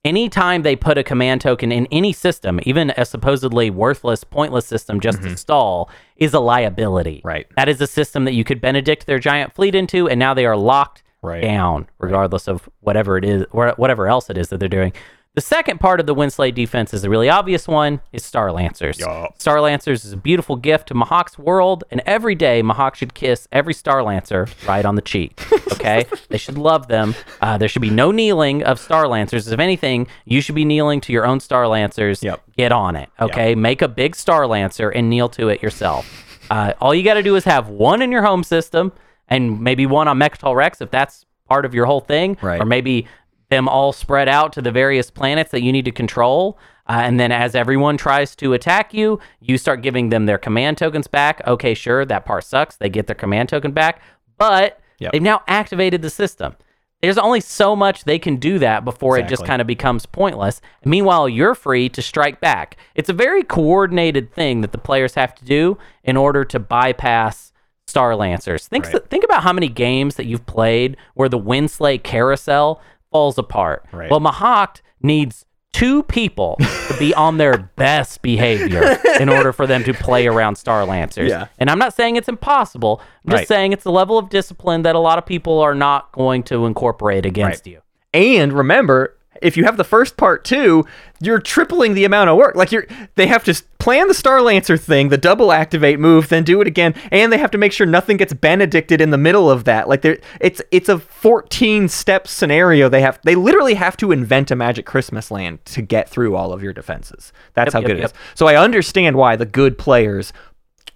[0.03, 4.99] anytime they put a command token in any system, even a supposedly worthless, pointless system
[4.99, 7.18] just to stall, is a liability.
[7.18, 7.28] Mm-hmm.
[7.28, 7.48] Right.
[7.56, 10.45] That is a system that you could Benedict their giant fleet into, and now they
[10.45, 11.41] are locked Right.
[11.44, 14.91] down, regardless of whatever it is, or whatever else it is that they're doing.
[15.34, 18.99] The second part of the Winslay defense is a really obvious one: is Star Lancers.
[18.99, 19.41] Yup.
[19.41, 23.48] Star Lancers is a beautiful gift to Mahact's world, and every day Mahact should kiss
[23.49, 25.40] every Star Lancer right on the cheek.
[25.82, 27.16] Okay, they should love them.
[27.41, 29.48] Uh, there should be no kneeling of Star Lancers.
[29.48, 32.22] If anything, you should be kneeling to your own Star Lancers.
[32.22, 32.40] Yep.
[32.56, 33.10] Get on it.
[33.20, 36.08] Okay, make a big Star Lancer and kneel to it yourself.
[36.52, 38.91] Uh, all you got to do is have one in your home system,
[39.28, 42.62] and maybe one on Mecatol Rex if that's part of your whole thing, Right.
[42.62, 43.08] or maybe
[43.52, 46.57] them all spread out to the various planets that you need to control.
[46.88, 50.78] Uh, and then as everyone tries to attack you, you start giving them their command
[50.80, 51.45] tokens back.
[51.45, 52.76] Okay, sure, that part sucks.
[52.78, 54.02] They get their command token back,
[54.38, 55.11] but Yep.
[55.14, 56.56] they've now activated the system.
[57.02, 60.61] There's only so much they can do that before it just kind of becomes pointless.
[60.86, 62.78] Meanwhile, you're free to strike back.
[62.94, 67.52] It's a very coordinated thing that the players have to do in order to bypass
[67.88, 68.68] Star Lancers.
[68.68, 69.10] Think Right.
[69.10, 72.80] think about how many games that you've played where the Winslay carousel
[73.12, 73.86] falls apart.
[73.92, 74.10] Right.
[74.10, 79.84] Well, Mahact needs two people to be on their best behavior in order for them
[79.86, 81.30] to play around Star Lancers.
[81.30, 81.48] Yeah.
[81.60, 83.02] And I'm not saying it's impossible.
[83.26, 83.48] I'm just Right.
[83.48, 86.66] saying it's a level of discipline that a lot of people are not going to
[86.66, 87.82] incorporate against you.
[88.14, 90.86] And remember, if you have the first part too,
[91.22, 92.56] you're tripling the amount of work.
[92.56, 92.86] Like you're
[93.16, 96.68] they have to plan the Star Lancer thing, the double activate move, then do it
[96.68, 99.90] again, and they have to make sure nothing gets benedicted in the middle of that.
[99.90, 102.90] Like there it's it's a 14 step scenario.
[102.90, 106.53] They have they literally have to invent a magic Christmas land to get through all
[106.53, 107.34] of your defenses.
[107.53, 108.12] That's Yep, how yep, good it yep.
[108.12, 108.18] is.
[108.36, 110.32] So I understand why the good players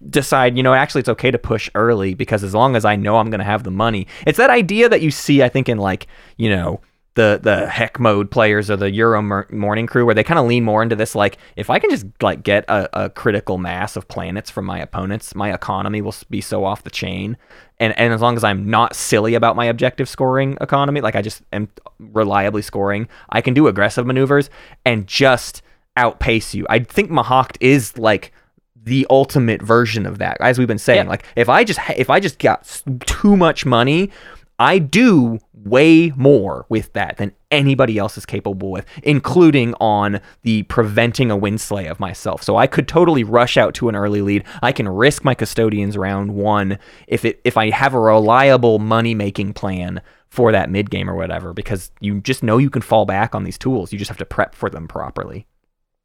[0.10, 3.18] decide, you know, actually it's okay to push early because as long as I know
[3.18, 4.07] I'm going to have the money.
[4.28, 6.06] It's that idea that you see I think in like,
[6.38, 6.82] you know,
[7.16, 10.64] the the heck mode players or the Euro morning crew where they kind of lean
[10.64, 14.08] more into this like if I can just like get a, a critical mass of
[14.08, 17.38] planets from my opponents, my economy will be so off the chain.
[17.80, 21.22] And and as long as I'm not silly about my objective scoring economy, like I
[21.22, 21.70] just am
[22.00, 24.50] reliably scoring, I can do aggressive maneuvers
[24.86, 25.62] and just
[25.98, 26.66] outpace you.
[26.70, 28.34] I think Mahact is like
[28.76, 30.38] the ultimate version of that.
[30.42, 31.10] As we've been saying, Yeah.
[31.10, 34.12] like if I just if I just got too much money,
[34.60, 40.64] I do way more with that than anybody else is capable with, including on the
[40.64, 42.44] preventing a winslay of myself.
[42.44, 44.44] So I could totally rush out to an early lead.
[44.62, 46.78] I can risk my custodians round one
[47.08, 51.16] if it if I have a reliable money making plan for that mid game or
[51.16, 53.92] whatever, because you just know you can fall back on these tools.
[53.92, 55.48] You just have to prep for them properly.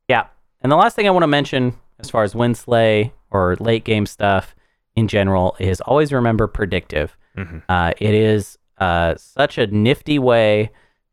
[0.09, 0.27] Yeah.
[0.63, 4.07] And the last thing I want to mention as far as Winslay or late game
[4.07, 4.55] stuff
[4.97, 7.17] in general is always remember predictive.
[7.37, 7.63] Mhm.
[7.69, 10.71] Uh, it is uh, such a nifty way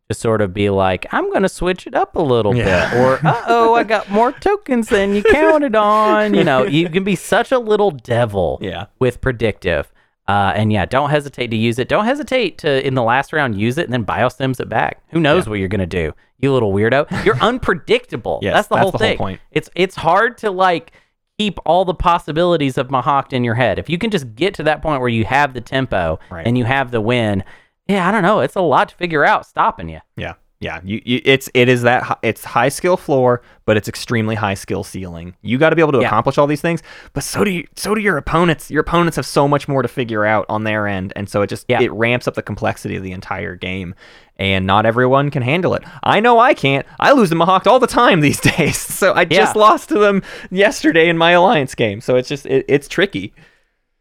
[0.10, 2.89] to sort of be like, I'm going to switch it up a little Yeah.
[2.91, 2.99] bit.
[3.02, 6.34] Or, uh oh, I got more tokens than you counted on.
[6.34, 8.85] You know, you can be such a little devil Yeah.
[8.99, 9.91] with predictive.
[10.30, 11.88] Uh, and yeah, don't hesitate to use it.
[11.89, 15.02] Don't hesitate to, in the last round, use it and then biostims it back.
[15.10, 17.26] Who knows what you're going to do, you little weirdo?
[17.26, 18.39] You're unpredictable.
[18.41, 19.18] Yes, that's the that's whole the whole thing.
[19.18, 19.41] point.
[19.52, 20.91] It's it's hard to like
[21.38, 23.77] keep all the possibilities of Mahact in your head.
[23.77, 26.45] If you can just get to that point where you have the tempo Right.
[26.47, 27.43] and you have the win,
[27.88, 28.39] yeah, I don't know.
[28.39, 29.99] It's a lot to figure out stopping you.
[30.15, 30.79] Yeah, yeah.
[30.84, 34.55] You, you it's it is that hi- it's high skill floor, but it's extremely high
[34.55, 35.35] skill ceiling.
[35.41, 36.07] You got to be able to Yeah.
[36.07, 36.81] accomplish all these things,
[37.13, 38.71] but so do you, so do your opponents.
[38.71, 41.47] Your opponents have so much more to figure out on their end, and so it
[41.47, 41.81] just Yeah.
[41.81, 43.93] it ramps up the complexity of the entire game.
[44.39, 45.84] And not everyone can handle it.
[46.03, 46.85] I know I can't.
[46.99, 48.77] I lose to Mahact all the time these days.
[48.97, 49.59] So I just Yeah.
[49.61, 50.21] lost to them
[50.51, 52.01] yesterday in my alliance game.
[52.01, 53.34] So it's just it, it's tricky.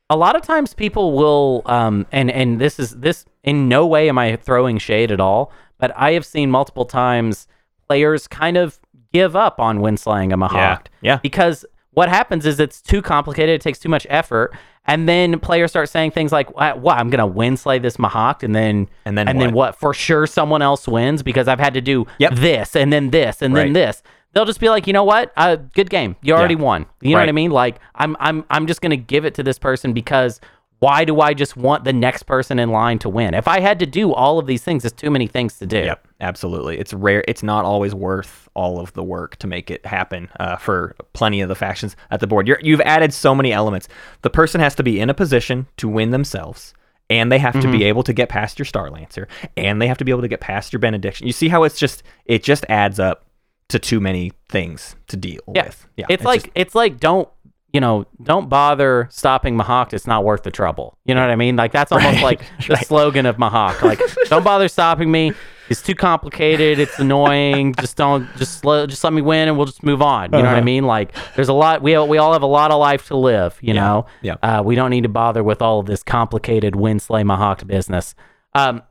[0.08, 4.08] a lot of times people will um and and this is this in no way
[4.08, 7.46] am i throwing shade at all but i have seen multiple times
[7.88, 8.78] players kind of
[9.12, 11.12] give up on winslaying a mahact yeah.
[11.12, 11.18] yeah.
[11.22, 14.52] because what happens is it's too complicated it takes too much effort
[14.88, 18.54] and then players start saying things like what, what i'm gonna winslay this mahact and
[18.54, 19.72] then And then and then what?
[19.72, 22.34] what for sure someone else wins because i've had to do Yep.
[22.34, 24.02] this and then this and then this
[24.36, 25.32] they'll just be like, you know what?
[25.38, 26.14] Uh, good game.
[26.20, 26.84] You already won.
[27.00, 27.50] You know what I mean?
[27.50, 30.42] Like, I'm I'm I'm just gonna give it to this person because
[30.78, 33.32] why do I just want the next person in line to win?
[33.34, 35.78] If I had to do all of these things, it's too many things to do.
[35.78, 36.78] Yep, absolutely.
[36.78, 37.24] It's rare.
[37.26, 41.40] It's not always worth all of the work to make it happen uh, for plenty
[41.40, 42.46] of the factions at the board.
[42.46, 43.88] You're, you've added so many elements.
[44.22, 46.74] The person has to be in a position to win themselves,
[47.08, 47.72] and they have to Mm-hmm.
[47.78, 50.28] be able to get past your Star Lancer, and they have to be able to
[50.28, 51.26] get past your Benediction.
[51.26, 53.24] You see how it's just it just adds up
[53.68, 55.64] to too many things to deal Yeah.
[55.64, 55.86] with.
[55.96, 57.28] Yeah, it's, like just- it's like don't
[57.76, 59.92] you know don't bother stopping Mahact.
[59.92, 60.96] It's not worth the trouble.
[61.04, 61.56] You know what I mean?
[61.56, 63.82] Like that's almost like the slogan of Mahact.
[63.82, 64.00] Like
[64.30, 65.32] don't bother stopping me.
[65.68, 66.78] It's too complicated.
[66.78, 67.74] It's annoying.
[67.74, 70.30] just don't just let, just let me win and we'll just move on.
[70.32, 70.64] You know what I Uh-huh.
[70.64, 70.84] mean?
[70.84, 71.82] Like there's a lot.
[71.82, 73.58] We we all have a lot of life to live.
[73.60, 74.06] You know.
[74.22, 74.36] yeah.
[74.42, 78.14] Uh, we don't need to bother with all of this complicated win slay Mahact business.
[78.54, 78.82] Um.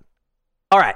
[0.71, 0.95] All right.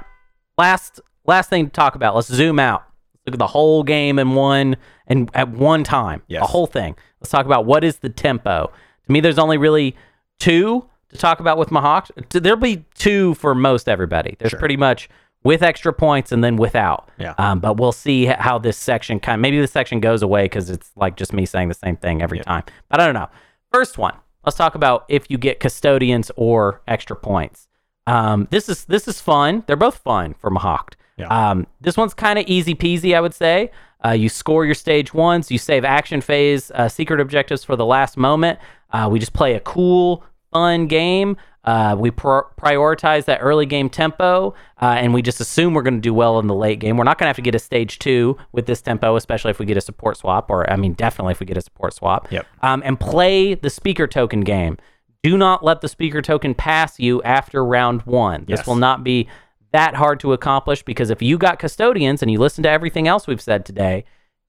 [0.58, 2.14] Last last thing to talk about.
[2.14, 2.84] Let's zoom out.
[3.26, 4.76] Look at the whole game in one
[5.06, 6.22] and at one time.
[6.28, 6.42] Yes.
[6.42, 6.96] The whole thing.
[7.20, 8.72] Let's talk about what is the tempo.
[9.06, 9.96] To me, there's only really
[10.38, 12.10] two to talk about with Mahacts.
[12.30, 14.36] There'll be two for most everybody.
[14.38, 15.08] There's pretty much
[15.42, 17.10] with extra points and then without.
[17.18, 17.34] Yeah.
[17.38, 19.36] Um, but we'll see how this section kind.
[19.36, 22.22] Of, Maybe this section goes away because it's like just me saying the same thing
[22.22, 22.64] every time.
[22.88, 23.28] But I don't know.
[23.72, 24.14] First one.
[24.44, 27.68] Let's talk about if you get custodians or extra points.
[28.06, 29.64] Um, this is this is fun.
[29.66, 30.94] They're both fun for Mahact.
[31.20, 31.50] Yeah.
[31.50, 33.70] Um, this one's kind of easy peasy, I would say.
[34.04, 37.84] Uh, you score your stage ones, you save action phase uh, secret objectives for the
[37.84, 38.58] last moment.
[38.92, 41.36] Uh, we just play a cool, fun game.
[41.62, 45.94] Uh, we pr- prioritize that early game tempo, uh, and we just assume we're going
[45.94, 46.96] to do well in the late game.
[46.96, 49.58] We're not going to have to get a stage two with this tempo, especially if
[49.58, 52.32] we get a support swap, or I mean, definitely if we get a support swap.
[52.32, 52.46] Yep.
[52.62, 54.78] Um, and play the speaker token game.
[55.22, 58.46] Do not let the speaker token pass you after round one.
[58.48, 58.66] This Yes.
[58.66, 59.28] will not be
[59.72, 63.26] that hard to accomplish because if you got custodians and you listen to everything else
[63.26, 64.04] we've said today,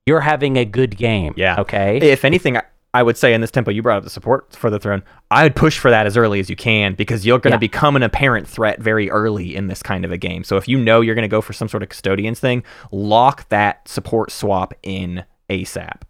[0.06, 1.32] you're having a good game.
[1.36, 1.60] Yeah.
[1.60, 1.98] Okay.
[1.98, 2.62] If anything, I,
[2.94, 5.02] I would say in this tempo, you brought up the support for the throne.
[5.30, 7.60] I would push for that as early as you can because you're going to Yeah.
[7.60, 10.44] become an apparent threat very early in this kind of a game.
[10.44, 13.48] So if you know you're going to go for some sort of custodians thing, lock
[13.48, 16.02] that support swap in ASAP.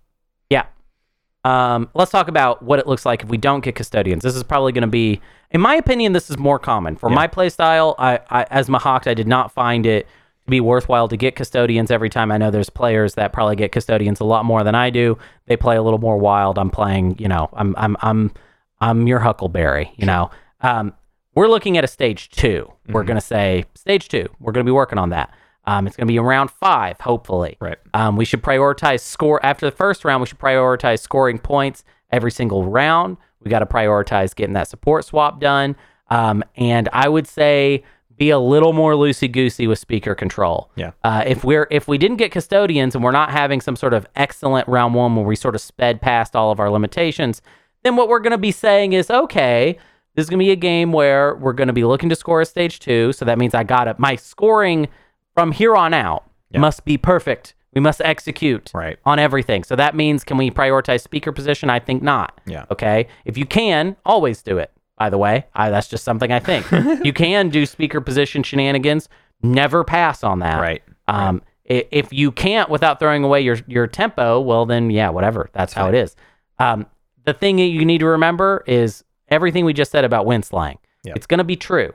[1.44, 1.74] Yeah.
[1.74, 4.22] Um, let's talk about what it looks like if we don't get custodians.
[4.22, 5.20] This is probably going to be,
[5.50, 7.94] in my opinion, this is more common for my play style.
[7.98, 10.06] I, I, as Mahact, I did not find it
[10.44, 12.30] to be worthwhile to get custodians every time.
[12.30, 15.18] I know there's players that probably get custodians a lot more than I do.
[15.46, 16.58] They play a little more wild.
[16.58, 18.32] I'm playing, you know, I'm, I'm, I'm,
[18.80, 19.92] I'm your Huckleberry.
[19.96, 20.92] You know, um,
[21.34, 24.28] we're looking at a stage 2 we We're going to say stage two.
[24.40, 25.32] We're going to be working on that.
[25.64, 27.56] Um, it's going to be around five, hopefully.
[27.60, 27.78] Right.
[27.94, 30.20] Um, we should prioritize score after the first round.
[30.20, 33.16] We should prioritize scoring points every single round.
[33.42, 35.76] We got to prioritize getting that support swap done.
[36.10, 37.84] Um, and I would say
[38.16, 40.70] be a little more loosey goosey with speaker control.
[40.76, 40.92] Yeah.
[41.02, 44.06] Uh, if we're if we didn't get custodians and we're not having some sort of
[44.14, 47.40] excellent round one where we sort of sped past all of our limitations,
[47.82, 49.78] then what we're going to be saying is okay.
[50.14, 52.42] This is going to be a game where we're going to be looking to score
[52.42, 53.12] a stage two.
[53.12, 53.98] So that means I got it.
[53.98, 54.88] My scoring
[55.34, 57.54] from here on out must be perfect.
[57.74, 58.98] We must execute Right.
[59.06, 59.64] on everything.
[59.64, 61.70] So that means can we prioritize speaker position?
[61.70, 62.38] I think not.
[62.46, 62.66] Yeah.
[62.70, 63.06] Okay.
[63.24, 64.70] If you can, always do it.
[64.98, 66.70] By the way, I, that's just something I think.
[67.04, 69.08] you can do speaker position shenanigans.
[69.42, 70.60] Never pass on that.
[70.60, 70.82] Right.
[71.08, 75.48] Um, i- if you can't without throwing away your your tempo, well then yeah, whatever.
[75.54, 76.14] That's how it is.
[76.58, 76.86] Um,
[77.24, 80.78] the thing that you need to remember is everything we just said about wind slaying.
[81.04, 81.16] Yep.
[81.16, 81.92] It's going to be true.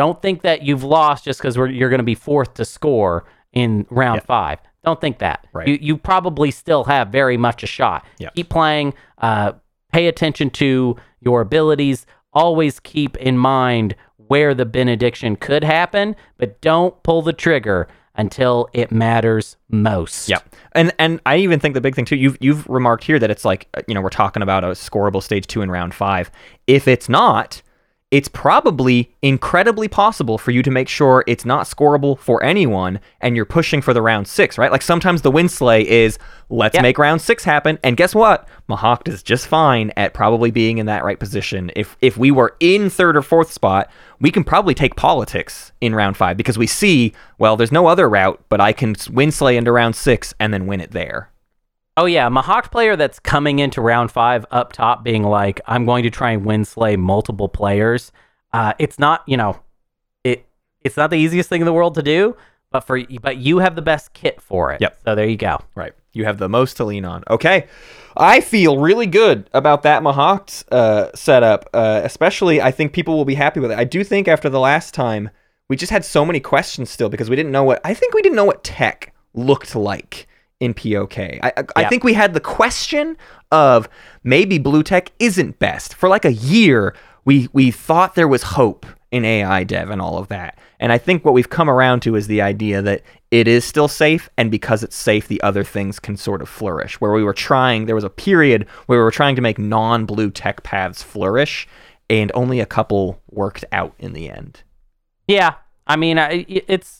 [0.00, 3.86] Don't think that you've lost just because you're going to be fourth to score in
[3.90, 4.58] round five.
[4.82, 5.46] Don't think that.
[5.52, 5.68] Right.
[5.68, 8.06] You you probably still have very much a shot.
[8.16, 8.34] Yep.
[8.34, 8.94] Keep playing.
[9.18, 9.52] Uh,
[9.92, 12.06] pay attention to your abilities.
[12.32, 18.70] Always keep in mind where the benediction could happen, but don't pull the trigger until
[18.72, 20.30] it matters most.
[20.30, 20.38] Yeah,
[20.72, 22.16] and and I even think the big thing too.
[22.16, 25.22] You've you've remarked here that it's like uh, you know we're talking about a scoreable
[25.22, 26.30] stage two in round five.
[26.66, 27.60] If it's not,
[28.10, 33.36] it's probably incredibly possible for you to make sure it's not scoreable for anyone, and
[33.36, 34.72] you're pushing for the round six, right?
[34.72, 36.18] Like sometimes the Winslay is
[36.48, 36.82] let's Yeah.
[36.82, 38.48] make round six happen, and guess what?
[38.68, 41.70] Mahact is just fine at probably being in that right position.
[41.76, 43.88] If if we were in third or fourth spot,
[44.20, 48.08] we can probably take politics in round five because we see well, there's no other
[48.08, 51.29] route, but I can Winslay into round six and then win it there.
[51.96, 55.84] Oh yeah, a Mahact player that's coming into round five up top, being like, "I'm
[55.84, 58.12] going to try and win slay multiple players."
[58.52, 59.60] Uh, it's not, you know,
[60.24, 60.46] it
[60.82, 62.36] it's not the easiest thing in the world to do,
[62.70, 64.80] but for but you have the best kit for it.
[64.80, 64.98] Yep.
[65.04, 65.60] So there you go.
[65.74, 65.92] Right.
[66.12, 67.22] You have the most to lean on.
[67.30, 67.66] Okay.
[68.16, 71.70] I feel really good about that Mahact uh, setup.
[71.72, 73.78] Uh, especially, I think people will be happy with it.
[73.78, 75.30] I do think after the last time,
[75.68, 77.80] we just had so many questions still because we didn't know what.
[77.84, 80.26] I think we didn't know what tech looked like
[80.60, 81.18] in POK.
[81.18, 83.16] I, I, I think we had the question
[83.50, 83.88] of
[84.22, 85.94] maybe blue tech isn't best.
[85.94, 90.18] For like a year, we we thought there was hope in AI dev and all
[90.18, 90.58] of that.
[90.78, 93.88] And I think what we've come around to is the idea that it is still
[93.88, 97.00] safe, and because it's safe, the other things can sort of flourish.
[97.00, 100.30] Where we were trying, there was a period where we were trying to make non-blue
[100.30, 101.68] tech paths flourish,
[102.08, 104.62] and only a couple worked out in the end.
[105.28, 105.54] Yeah,
[105.86, 106.99] I mean, I, it's.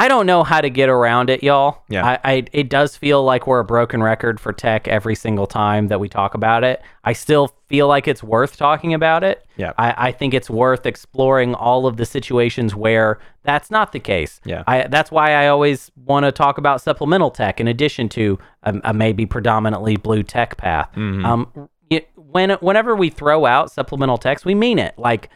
[0.00, 1.82] I don't know how to get around it, y'all.
[1.88, 2.06] Yeah.
[2.06, 5.88] I, I it does feel like we're a broken record for tech every single time
[5.88, 6.80] that we talk about it.
[7.02, 9.44] I still feel like it's worth talking about it.
[9.56, 9.72] Yeah.
[9.76, 14.40] I, I think it's worth exploring all of the situations where that's not the case.
[14.44, 14.62] Yeah.
[14.68, 18.80] I that's why I always want to talk about supplemental tech in addition to a,
[18.84, 20.90] a maybe predominantly blue tech path.
[20.94, 21.24] Mm-hmm.
[21.24, 24.96] Um, y- when whenever we throw out supplemental techs, we mean it.
[24.96, 25.28] Like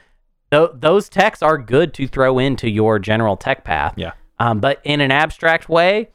[0.52, 3.94] th- those techs are good to throw into your general tech path.
[3.96, 4.12] Yeah.
[4.42, 6.08] Um, but in an abstract way,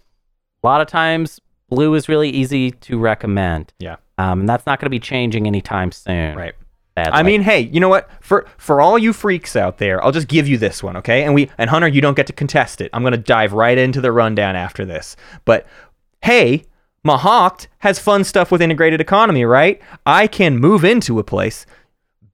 [0.61, 1.39] a lot of times
[1.69, 3.71] blue is really easy to recommend.
[3.79, 3.95] Yeah.
[4.17, 6.35] Um, and that's not going to be changing anytime soon.
[6.35, 6.53] Right.
[6.97, 7.13] sadly.
[7.13, 8.09] I mean, hey, you know what?
[8.19, 11.23] For for all you freaks out there, I'll just give you this one, okay?
[11.23, 12.89] And we and Hunter, you don't get to contest it.
[12.91, 15.15] I'm gonna dive right into the rundown after this.
[15.45, 15.65] But
[16.21, 16.65] hey,
[17.05, 19.81] Mahawked has fun stuff with integrated economy, right?
[20.05, 21.65] I can move into a place,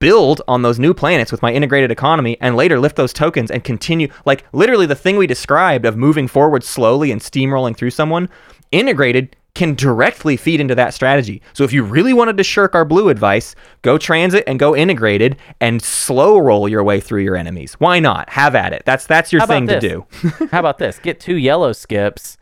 [0.03, 3.63] build on those new planets with my integrated economy, and later lift those tokens and
[3.63, 4.09] continue.
[4.25, 8.27] Like literally, the thing we described of moving forward slowly and steamrolling through someone,
[8.73, 11.41] integrated can directly feed into that strategy.
[11.53, 15.37] So if you really wanted to shirk our blue advice, go transit and go integrated
[15.61, 17.75] and slow roll your way through your enemies.
[17.75, 18.29] Why not?
[18.29, 18.83] Have at it.
[18.85, 20.05] That's that's your thing to do.
[20.51, 20.99] How about this?
[20.99, 22.35] Get two yellow skips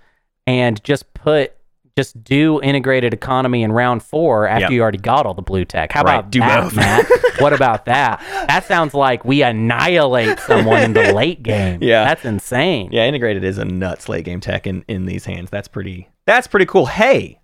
[0.48, 1.54] and just put
[2.02, 4.72] just do integrated economy in round four after Yep.
[4.72, 5.92] you already got all the blue tech.
[5.92, 6.76] How Right, about do that, both.
[6.76, 7.06] Matt?
[7.40, 8.20] what about that?
[8.48, 11.80] That sounds like we annihilate someone in the late game.
[11.82, 12.04] Yeah.
[12.06, 12.90] That's insane.
[12.92, 15.50] Yeah, integrated is a nuts late game tech in, in these hands.
[15.50, 16.86] That's pretty that's pretty cool.
[16.86, 17.40] Hey,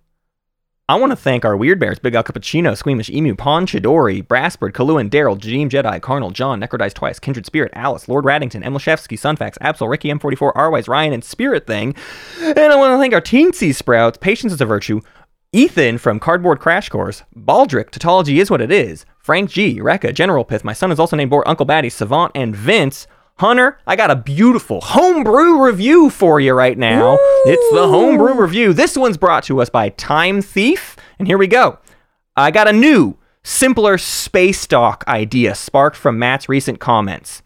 [0.90, 4.72] I want to thank our Weird Bears, Big Al Cappuccino, Squeamish Emu, Pawn Chidori, Brassbird,
[4.72, 9.58] Kaluan, Daryl, Jadeem Jedi, Carnal, John, Necrodice Twice, Kindred Spirit, Alice, Lord Raddington, Emlashevsky, Sunfax,
[9.58, 11.94] Absol, Ricky M44, Rwise, Ryan, and Spirit Thing.
[12.40, 15.02] And I want to thank our Teensy Sprouts, Patience is a Virtue,
[15.52, 20.42] Ethan from Cardboard Crash Course, Baldric, Tautology is what it is, Frank G, Rekka, General
[20.42, 23.06] Pith, my son is also named Bor, Uncle Batty, Savant, and Vince.
[23.38, 27.16] Hunter, I got a beautiful homebrew review for you right now.
[27.46, 28.72] It's the homebrew review.
[28.72, 31.78] This one's brought to us by Time Thief, and here we go.
[32.36, 37.42] I got a new, simpler space dock idea sparked from Matt's recent comments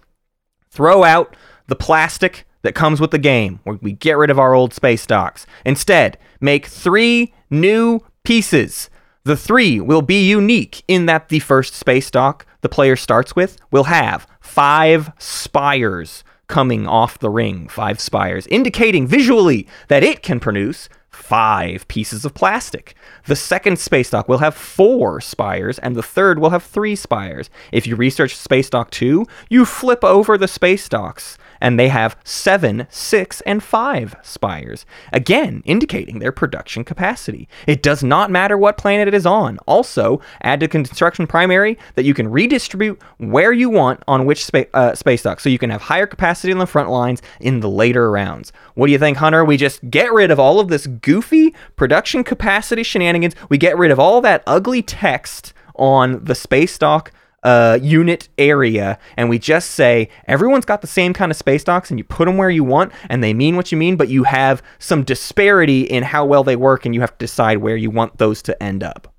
[0.73, 1.36] throw out
[1.66, 5.06] the plastic that comes with the game, where we get rid of our old space
[5.06, 5.47] docks.
[5.64, 8.89] Instead, make three new pieces.
[9.24, 13.59] The three will be unique in that the first space dock the player starts with
[13.70, 20.38] will have five spires coming off the ring, five spires, indicating visually that it can
[20.38, 22.94] produce five pieces of plastic.
[23.24, 27.48] The second space dock will have four spires, and the third will have three spires.
[27.72, 32.16] If you research Space Dock 2, you flip over the space docks, and they have
[32.24, 37.48] seven, six, and five spires, again indicating their production capacity.
[37.66, 39.59] It does not matter what planet it is on.
[39.66, 44.64] Also, add to construction primary that you can redistribute where you want on which spa-
[44.74, 47.70] uh, space dock, so you can have higher capacity on the front lines in the
[47.70, 48.52] later rounds.
[48.74, 49.44] What do you think, Hunter?
[49.44, 53.36] We just get rid of all of this goofy production capacity shenanigans.
[53.48, 57.12] We get rid of all that ugly text on the space dock
[57.43, 61.90] uh, unit area, and we just say everyone's got the same kind of space docks,
[61.90, 64.24] and you put them where you want, and they mean what you mean, but you
[64.24, 67.90] have some disparity in how well they work, and you have to decide where you
[67.90, 69.12] want those to end up.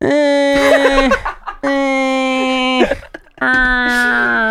[0.00, 1.14] This
[1.64, 2.98] is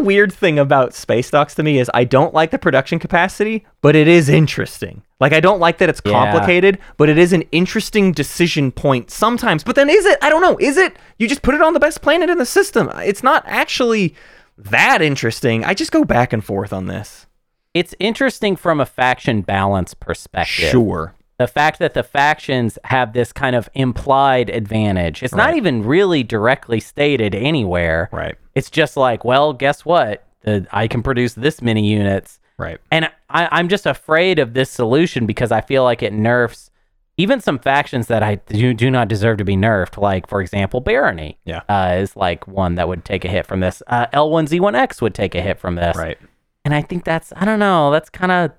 [0.00, 3.66] the weird thing about space docks to me is I don't like the production capacity,
[3.82, 5.02] but it is interesting.
[5.20, 6.12] Like I don't like that it's Yeah.
[6.12, 9.62] complicated, but it is an interesting decision point sometimes.
[9.62, 10.18] But then is it?
[10.22, 10.56] I don't know.
[10.58, 10.96] Is it?
[11.18, 12.90] You just put it on the best planet in the system.
[12.96, 14.14] It's not actually
[14.56, 15.64] that interesting.
[15.64, 17.26] I just go back and forth on this.
[17.74, 20.70] It's interesting from a faction balance perspective.
[20.70, 21.14] Sure.
[21.40, 25.22] The fact that the factions have this kind of implied advantage.
[25.22, 28.10] It's not even really directly stated anywhere.
[28.12, 28.34] Right.
[28.54, 30.26] It's just like, well, guess what?
[30.70, 32.40] I can produce this many units.
[32.58, 32.78] Right.
[32.90, 36.70] And I, I'm just afraid of this solution because I feel like it nerfs
[37.16, 39.96] even some factions that I do, do not deserve to be nerfed.
[39.96, 41.62] Like, for example, Barony Yeah.
[41.70, 43.82] uh, is like one that would take a hit from this.
[43.86, 45.96] Uh, L1Z1X would take a hit from this.
[45.96, 46.18] Right.
[46.66, 48.50] And I think that's, I don't know, that's kind of,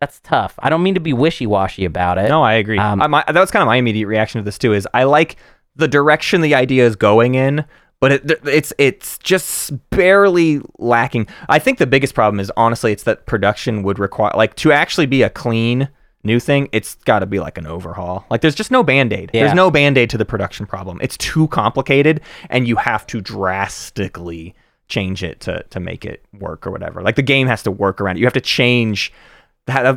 [0.00, 0.54] that's tough.
[0.58, 2.28] I don't mean to be wishy washy about it.
[2.28, 2.78] No, I agree.
[2.78, 4.72] Um, I, my, that was kind of my immediate reaction to this too.
[4.72, 5.36] Is I like
[5.76, 7.64] the direction the idea is going in,
[8.00, 11.26] but it, it's it's just barely lacking.
[11.48, 15.06] I think the biggest problem is honestly it's that production would require like to actually
[15.06, 15.88] be a clean
[16.22, 18.26] new thing, it's got to be like an overhaul.
[18.30, 19.30] Like there's just no band-aid.
[19.32, 19.44] Yeah.
[19.44, 20.98] There's no band-aid to the production problem.
[21.02, 24.54] It's too complicated and you have to drastically
[24.88, 27.02] change it to to make it work or whatever.
[27.02, 28.20] Like the game has to work around it.
[28.20, 29.12] You have to change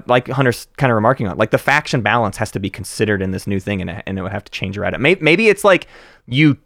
[0.07, 3.31] like Hunter's kind of remarking on, like the faction balance has to be considered in
[3.31, 4.99] this new thing, and it, and it would have to change around it.
[4.99, 5.87] Maybe, maybe it's like
[6.25, 6.57] you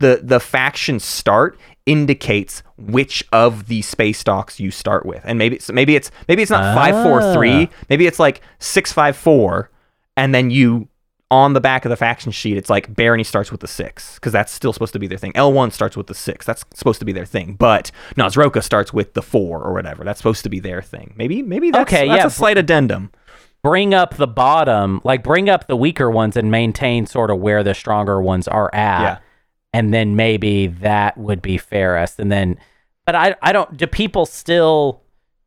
[0.00, 5.58] the the faction start indicates which of the space docks you start with, and maybe
[5.58, 7.84] so maybe it's maybe it's not five four three, ah.
[7.88, 9.70] maybe it's like six five four,
[10.16, 10.88] and then you
[11.30, 14.32] on the back of the faction sheet, it's like Barony starts with the six because
[14.32, 15.32] that's still supposed to be their thing.
[15.34, 16.44] L1 starts with the six.
[16.44, 17.54] That's supposed to be their thing.
[17.54, 20.02] But Naaz-Rokha starts with the four or whatever.
[20.02, 21.14] That's supposed to be their thing.
[21.16, 22.26] Maybe maybe that's, Okay, that's yeah.
[22.26, 23.12] a slight addendum.
[23.62, 27.62] bring up the bottom, like bring up the weaker ones and maintain sort of where
[27.62, 29.00] the stronger ones are at.
[29.02, 29.18] Yeah.
[29.72, 32.18] And then maybe that would be fairest.
[32.18, 32.58] And then,
[33.06, 35.02] but I, I don't, do people still,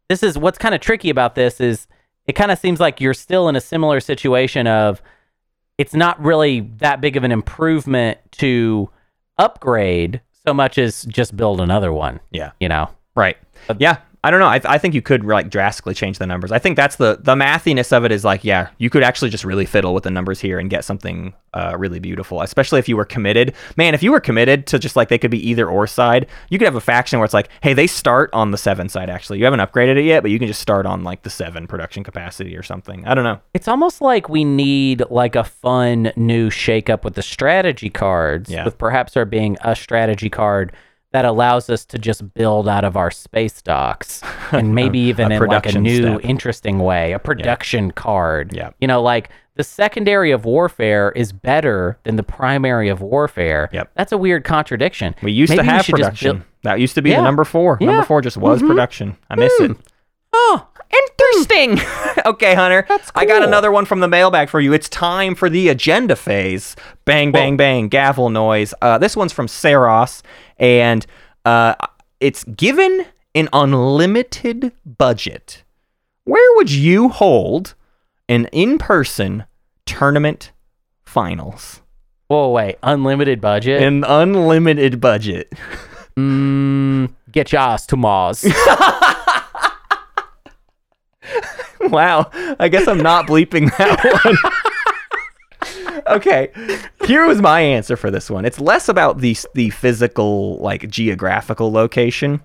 [0.07, 1.87] this is what's kind of tricky about this is
[2.25, 5.01] it kind of seems like you're still in a similar situation of
[5.83, 8.89] it's not really that big of an improvement to
[9.37, 12.51] upgrade so much as just build another one, Yeah.
[12.61, 12.89] you know?
[13.15, 13.35] Right.
[13.67, 13.97] But yeah.
[14.25, 14.47] I don't know.
[14.47, 16.51] I, I think you could like drastically change the numbers.
[16.51, 19.43] I think that's the the mathiness of it is like, yeah, you could actually just
[19.43, 22.41] really fiddle with the numbers here and get something uh, really beautiful.
[22.41, 23.53] Especially if you were committed.
[23.75, 26.57] Man, if you were committed to just like they could be either or side, you
[26.57, 29.09] could have a faction where it's like, hey, they start on the seven side.
[29.09, 31.67] Actually, you haven't upgraded it yet, but you can just start on like the seven
[31.67, 33.05] production capacity or something.
[33.05, 33.41] I don't know.
[33.53, 38.63] It's almost like we need like a fun new shakeup with the strategy cards, Yeah.
[38.63, 40.71] with perhaps there being a strategy card
[41.13, 44.21] that allows us to just build out of our space docks
[44.51, 46.19] and maybe even in like a new step.
[46.23, 48.51] interesting way, a production card.
[48.53, 48.71] Yeah.
[48.81, 53.69] You know, like the secondary of warfare is better than the primary of warfare.
[53.71, 53.91] Yep.
[53.95, 55.13] That's a weird contradiction.
[55.21, 56.37] We used Maybe to have production.
[56.37, 57.17] build- that used to be Yeah.
[57.17, 57.77] the number four.
[57.79, 57.87] Yeah.
[57.87, 58.67] Number four just was mm-hmm.
[58.69, 59.17] production.
[59.29, 59.77] I miss it.
[60.33, 61.79] Oh, Interesting.
[62.25, 62.85] okay, Hunter.
[62.87, 64.73] That's I got another one from the mailbag for you.
[64.73, 66.75] It's time for the agenda phase.
[67.05, 67.87] Bang, bang, bang.
[67.87, 68.73] Gavel noise.
[68.81, 70.21] Uh, this one's from Saros,
[70.57, 71.05] and
[71.45, 71.75] uh,
[72.19, 75.63] it's given an unlimited budget.
[76.25, 77.73] Where would you hold
[78.29, 79.45] an in-person
[79.85, 80.51] tournament
[81.03, 81.81] finals?
[82.33, 82.77] whoa, wait.
[82.81, 83.83] Unlimited budget?
[83.83, 85.53] An unlimited budget.
[86.17, 88.43] mm, get your ass to Mars.
[91.89, 92.29] Wow.
[92.59, 94.03] I guess I'm not bleeping that
[95.93, 95.97] one.
[96.07, 96.51] okay.
[97.05, 98.45] Here was my answer for this one.
[98.45, 102.41] It's less about the the physical like geographical location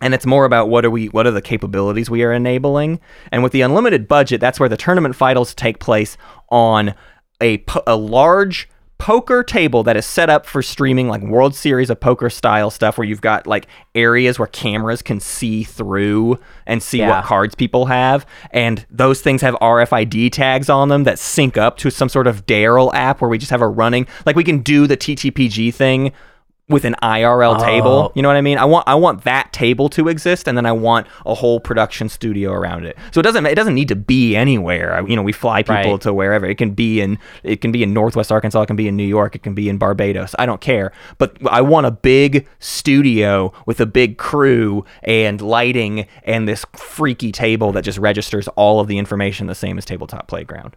[0.00, 3.00] and it's more about what are we what are the capabilities we are enabling.
[3.32, 6.16] And with the unlimited budget, that's where the tournament finals take place
[6.50, 6.94] on
[7.42, 8.68] a a large
[8.98, 12.98] poker table that is set up for streaming like World Series of Poker style stuff
[12.98, 17.10] where you've got like areas where cameras can see through and see Yeah.
[17.10, 21.76] what cards people have and those things have RFID tags on them that sync up
[21.78, 24.58] to some sort of Daryl app where we just have a running like we can
[24.60, 26.12] do the TTPG thing
[26.68, 27.90] with an IRL table.
[27.90, 28.12] Oh.
[28.14, 28.58] You know what I mean?
[28.58, 32.08] I want I want that table to exist, and then I want a whole production
[32.08, 32.96] studio around it.
[33.12, 34.94] So it doesn't it doesn't need to be anywhere.
[34.94, 36.00] I- You know, we fly people Right.
[36.02, 36.44] to wherever.
[36.46, 38.60] It can be in it can be in Northwest Arkansas.
[38.62, 39.34] It can be in New York.
[39.34, 40.34] It can be in Barbados.
[40.38, 40.92] I don't care.
[41.16, 47.32] But I want a big studio with a big crew and lighting and this freaky
[47.32, 50.76] table that just registers all of the information the same as Tabletop Playground.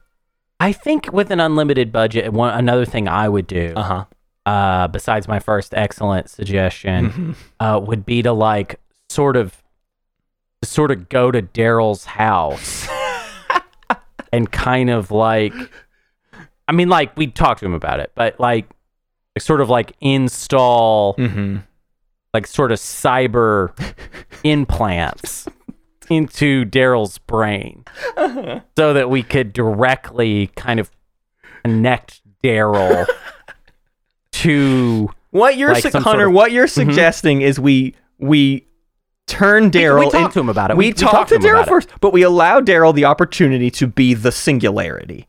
[0.60, 4.06] I think with an unlimited budget, one another thing I would do, Uh huh.
[4.46, 7.32] Uh, besides my first excellent suggestion, Mm-hmm.
[7.60, 9.62] uh, would be to like sort of,
[10.64, 12.88] sort of go to Daryl's house
[14.34, 15.54] and kind of like,
[16.68, 18.68] I mean, like we talked to him about it, but like,
[19.40, 21.58] sort of like install Mm-hmm.
[22.34, 23.72] like sort of cyber
[24.44, 25.48] implants
[26.10, 27.86] into Daryl's brain
[28.78, 30.92] so that we could directly kind of
[31.64, 33.06] connect Daryl
[34.42, 36.36] to What you're Like su- some sort of- Mm-hmm.
[36.36, 38.68] what you're suggesting is we we
[39.28, 40.12] turn we Daryl.
[40.12, 40.78] talked to him about it.
[40.78, 43.72] We, We- we talked talked to to Daryl first, but we allow Daryl the opportunity
[43.72, 45.26] to be the singularity.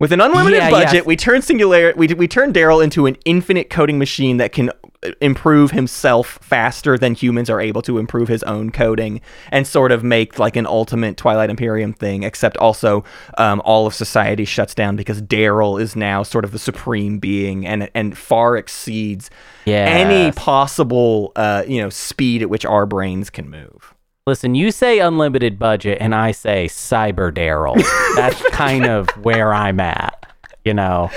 [0.00, 1.06] With an unlimited Yeah, budget, yes.
[1.06, 4.70] we turn singular we we turn Daryl into an infinite coding machine that can
[5.02, 9.20] uh, improve himself faster than humans are able to improve his own coding,
[9.52, 12.22] and sort of make like an ultimate Twilight Imperium thing.
[12.22, 13.04] Except also,
[13.36, 17.66] um, all of society shuts down because Daryl is now sort of the supreme being
[17.66, 19.28] and and far exceeds
[19.66, 23.94] any possible uh, you know speed at which our brains can move.
[24.30, 27.74] Listen, you say unlimited budget, and I say cyber Daryl.
[28.14, 30.24] that's kind of where I'm at.
[30.64, 31.10] You know,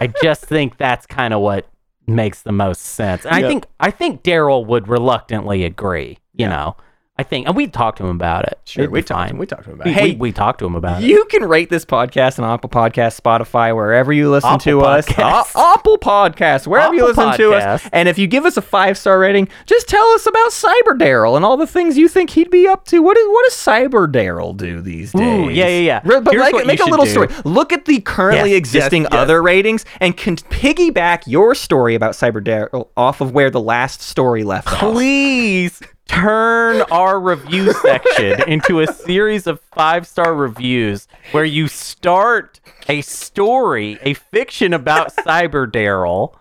[0.00, 1.66] I just think that's kind of what
[2.06, 3.26] makes the most sense.
[3.26, 6.18] And I think I think Daryl would reluctantly agree.
[6.32, 6.76] You know,
[7.16, 8.58] I think, and we talked to him about it.
[8.64, 9.30] Sure, It'd we talked.
[9.30, 9.38] fine.
[9.38, 9.84] We talked to him about.
[9.84, 9.94] We, it.
[9.94, 11.06] Hey, we, we talked to him about it.
[11.06, 15.08] You can rate this podcast on Apple Podcast, Spotify, wherever you listen Apple to us.
[15.16, 15.22] A-
[15.56, 17.88] Apple Podcast, wherever you Apple listen to us.
[17.92, 21.36] And if you give us a five star rating, just tell us about Cyber Daryl
[21.36, 23.00] and all the things you think he'd be up to.
[23.00, 25.22] What is what does Cyber Daryl do these days?
[25.22, 26.20] Ooh, yeah, yeah, yeah.
[26.20, 27.12] But like, make a little do.
[27.12, 27.28] story.
[27.44, 29.20] Look at the currently Yes, existing yes, yes.
[29.20, 34.02] other ratings and can piggyback your story about Cyber Daryl off of where the last
[34.02, 34.80] story left off.
[34.80, 42.60] Please turn our review section into a series of five star reviews where you start
[42.88, 46.34] a story, a fiction about Cyber Daryl.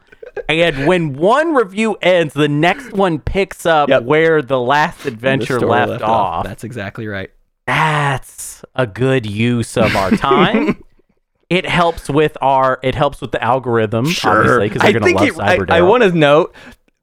[0.49, 4.03] And when one review ends, the next one picks up Yep.
[4.03, 6.43] where the last adventure story left, off.
[6.45, 7.29] That's exactly right.
[7.67, 10.83] That's a good use of our time.
[11.49, 15.19] it helps with our it helps with the algorithm, obviously, because I they're gonna think
[15.19, 15.89] love it- I, Cyber I Daryl.
[15.89, 16.55] want to note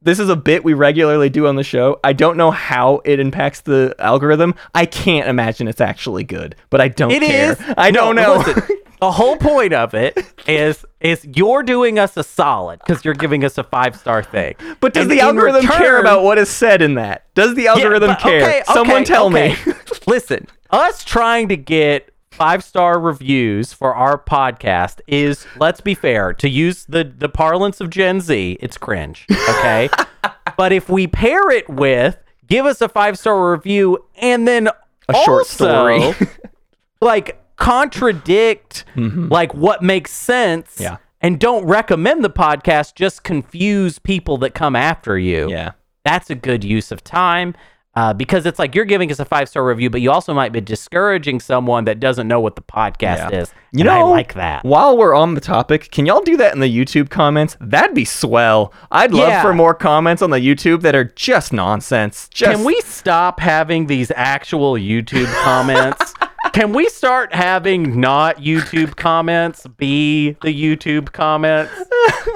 [0.02, 2.00] this is a bit we regularly do on the show.
[2.02, 4.54] I don't know how it impacts the algorithm.
[4.74, 7.52] I can't imagine it's actually good, but I don't It care.
[7.52, 7.58] is.
[7.76, 8.36] I don't know.
[8.38, 8.62] listen,
[9.00, 13.44] the whole point of it is is you're doing us a solid because you're giving
[13.44, 14.54] us a five star thing.
[14.80, 17.24] but does And the algorithm care about what is said in that?
[17.34, 18.42] Does the Yeah, algorithm but- care?
[18.42, 19.56] okay, Someone okay, tell okay.
[19.66, 19.72] me.
[20.06, 26.32] Listen, us trying to get five star reviews for our podcast is, let's be fair,
[26.34, 29.26] to use the the parlance of Gen Z, it's cringe.
[29.48, 29.88] Okay,
[30.56, 34.68] but if we pair it with give us a five star review and then
[35.08, 36.28] A short also, story.
[37.00, 40.82] like contradict like what makes sense Mm-hmm.
[40.82, 40.96] Yeah.
[41.20, 45.72] and don't recommend the podcast just confuse people that come after you yeah.
[46.02, 47.54] that's a good use of time
[47.96, 50.52] uh, because it's like you're giving us a five star review, but you also might
[50.52, 53.40] be discouraging someone that doesn't know what the podcast Yeah.
[53.40, 53.52] is.
[53.72, 54.64] You know, I like that.
[54.64, 57.56] While we're on the topic, can y'all do that in the YouTube comments?
[57.60, 58.72] That'd be swell.
[58.90, 59.42] I'd love Yeah.
[59.42, 62.28] for more comments on the YouTube that are just nonsense.
[62.32, 66.14] Just Can we stop having these actual YouTube comments?
[66.52, 71.72] Can we start having not YouTube comments be the YouTube comments?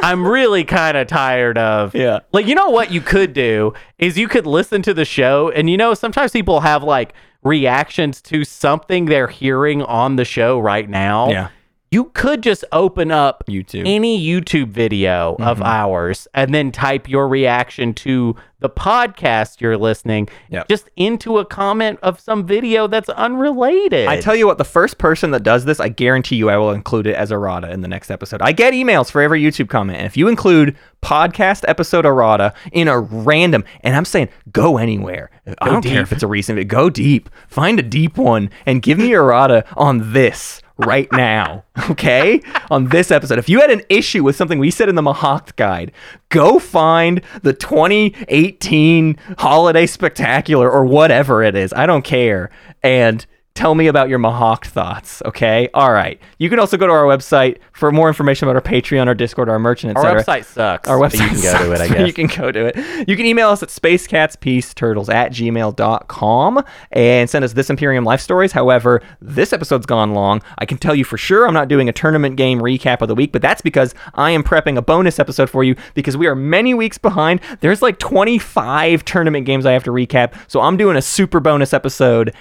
[0.02, 1.94] I'm really kind of tired of.
[1.94, 2.20] Yeah.
[2.32, 5.68] Like, you know what you could do is you could listen to the show, and
[5.68, 10.88] you know, sometimes people have like reactions to something they're hearing on the show right
[10.88, 11.30] now.
[11.30, 11.48] Yeah.
[11.94, 13.84] You could just open up YouTube.
[13.86, 15.62] any YouTube video of mm-hmm.
[15.62, 20.66] ours and then type your reaction to the podcast you're listening Yep.
[20.66, 24.08] just into a comment of some video that's unrelated.
[24.08, 26.72] I tell you what, the first person that does this, I guarantee you I will
[26.72, 28.42] include it as errata in the next episode.
[28.42, 29.98] I get emails for every YouTube comment.
[29.98, 35.30] And if you include podcast episode errata in a random, and I'm saying go anywhere.
[35.60, 36.68] I don't care if it's a recent video.
[36.68, 37.30] Go deep.
[37.46, 41.64] Find a deep one and give me errata on this right now.
[41.90, 42.40] Okay?
[42.70, 43.38] on this episode.
[43.38, 45.92] If you had an issue with something we said in the Mahact guide,
[46.28, 51.72] go find the 2018 holiday spectacular or whatever it is.
[51.72, 52.50] I don't care.
[52.82, 55.22] And tell me about your Mahact thoughts.
[55.24, 55.68] Okay?
[55.74, 56.20] All right.
[56.38, 59.48] You can also go to our website for more information about our Patreon, our Discord,
[59.48, 60.22] our merchant, Our etc.
[60.22, 60.88] website sucks.
[60.88, 62.06] Our but website You can go to it, I sucks, guess.
[62.08, 63.08] You can go to it.
[63.08, 68.50] You can email us at spacecatspeaceturtles at gmail.com and send us this Imperium life stories.
[68.50, 70.42] However, this episode's gone long.
[70.58, 73.14] I can tell you for sure I'm not doing a tournament game recap of the
[73.14, 76.34] week, but that's because I am prepping a bonus episode for you because we are
[76.34, 77.40] many weeks behind.
[77.60, 80.34] There's like 25 tournament games I have to recap.
[80.48, 82.34] So I'm doing a super bonus episode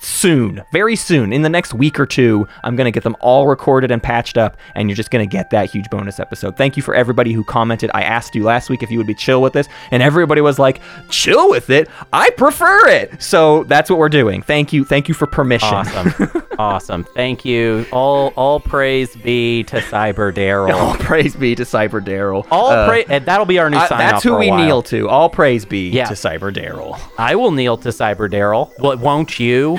[0.00, 3.46] soon, very soon, in the next week or two, I'm going to get them all
[3.46, 6.56] recorded and patched up, and you're just going to get that huge bonus episode.
[6.56, 7.90] Thank you for everybody who commented.
[7.94, 10.58] I asked you last week if you would be chill with this, and everybody was
[10.58, 11.88] like, chill with it?
[12.12, 13.22] I prefer it.
[13.22, 14.42] So that's what we're doing.
[14.42, 14.84] Thank you.
[14.84, 15.68] Thank you for permission.
[15.68, 16.42] Awesome.
[16.58, 17.04] awesome.
[17.04, 17.86] Thank you.
[17.92, 20.74] All all praise be to Cyber Daryl.
[20.74, 22.46] All praise be to Cyber Daryl.
[22.50, 24.58] All Uh, praise and that'll be our new I- sign that's who we while.
[24.64, 25.08] kneel to.
[25.08, 26.06] All praise be Yeah.
[26.06, 26.98] to Cyber Daryl.
[27.18, 28.70] I will kneel to Cyber Daryl.
[28.78, 29.78] Well, won't you?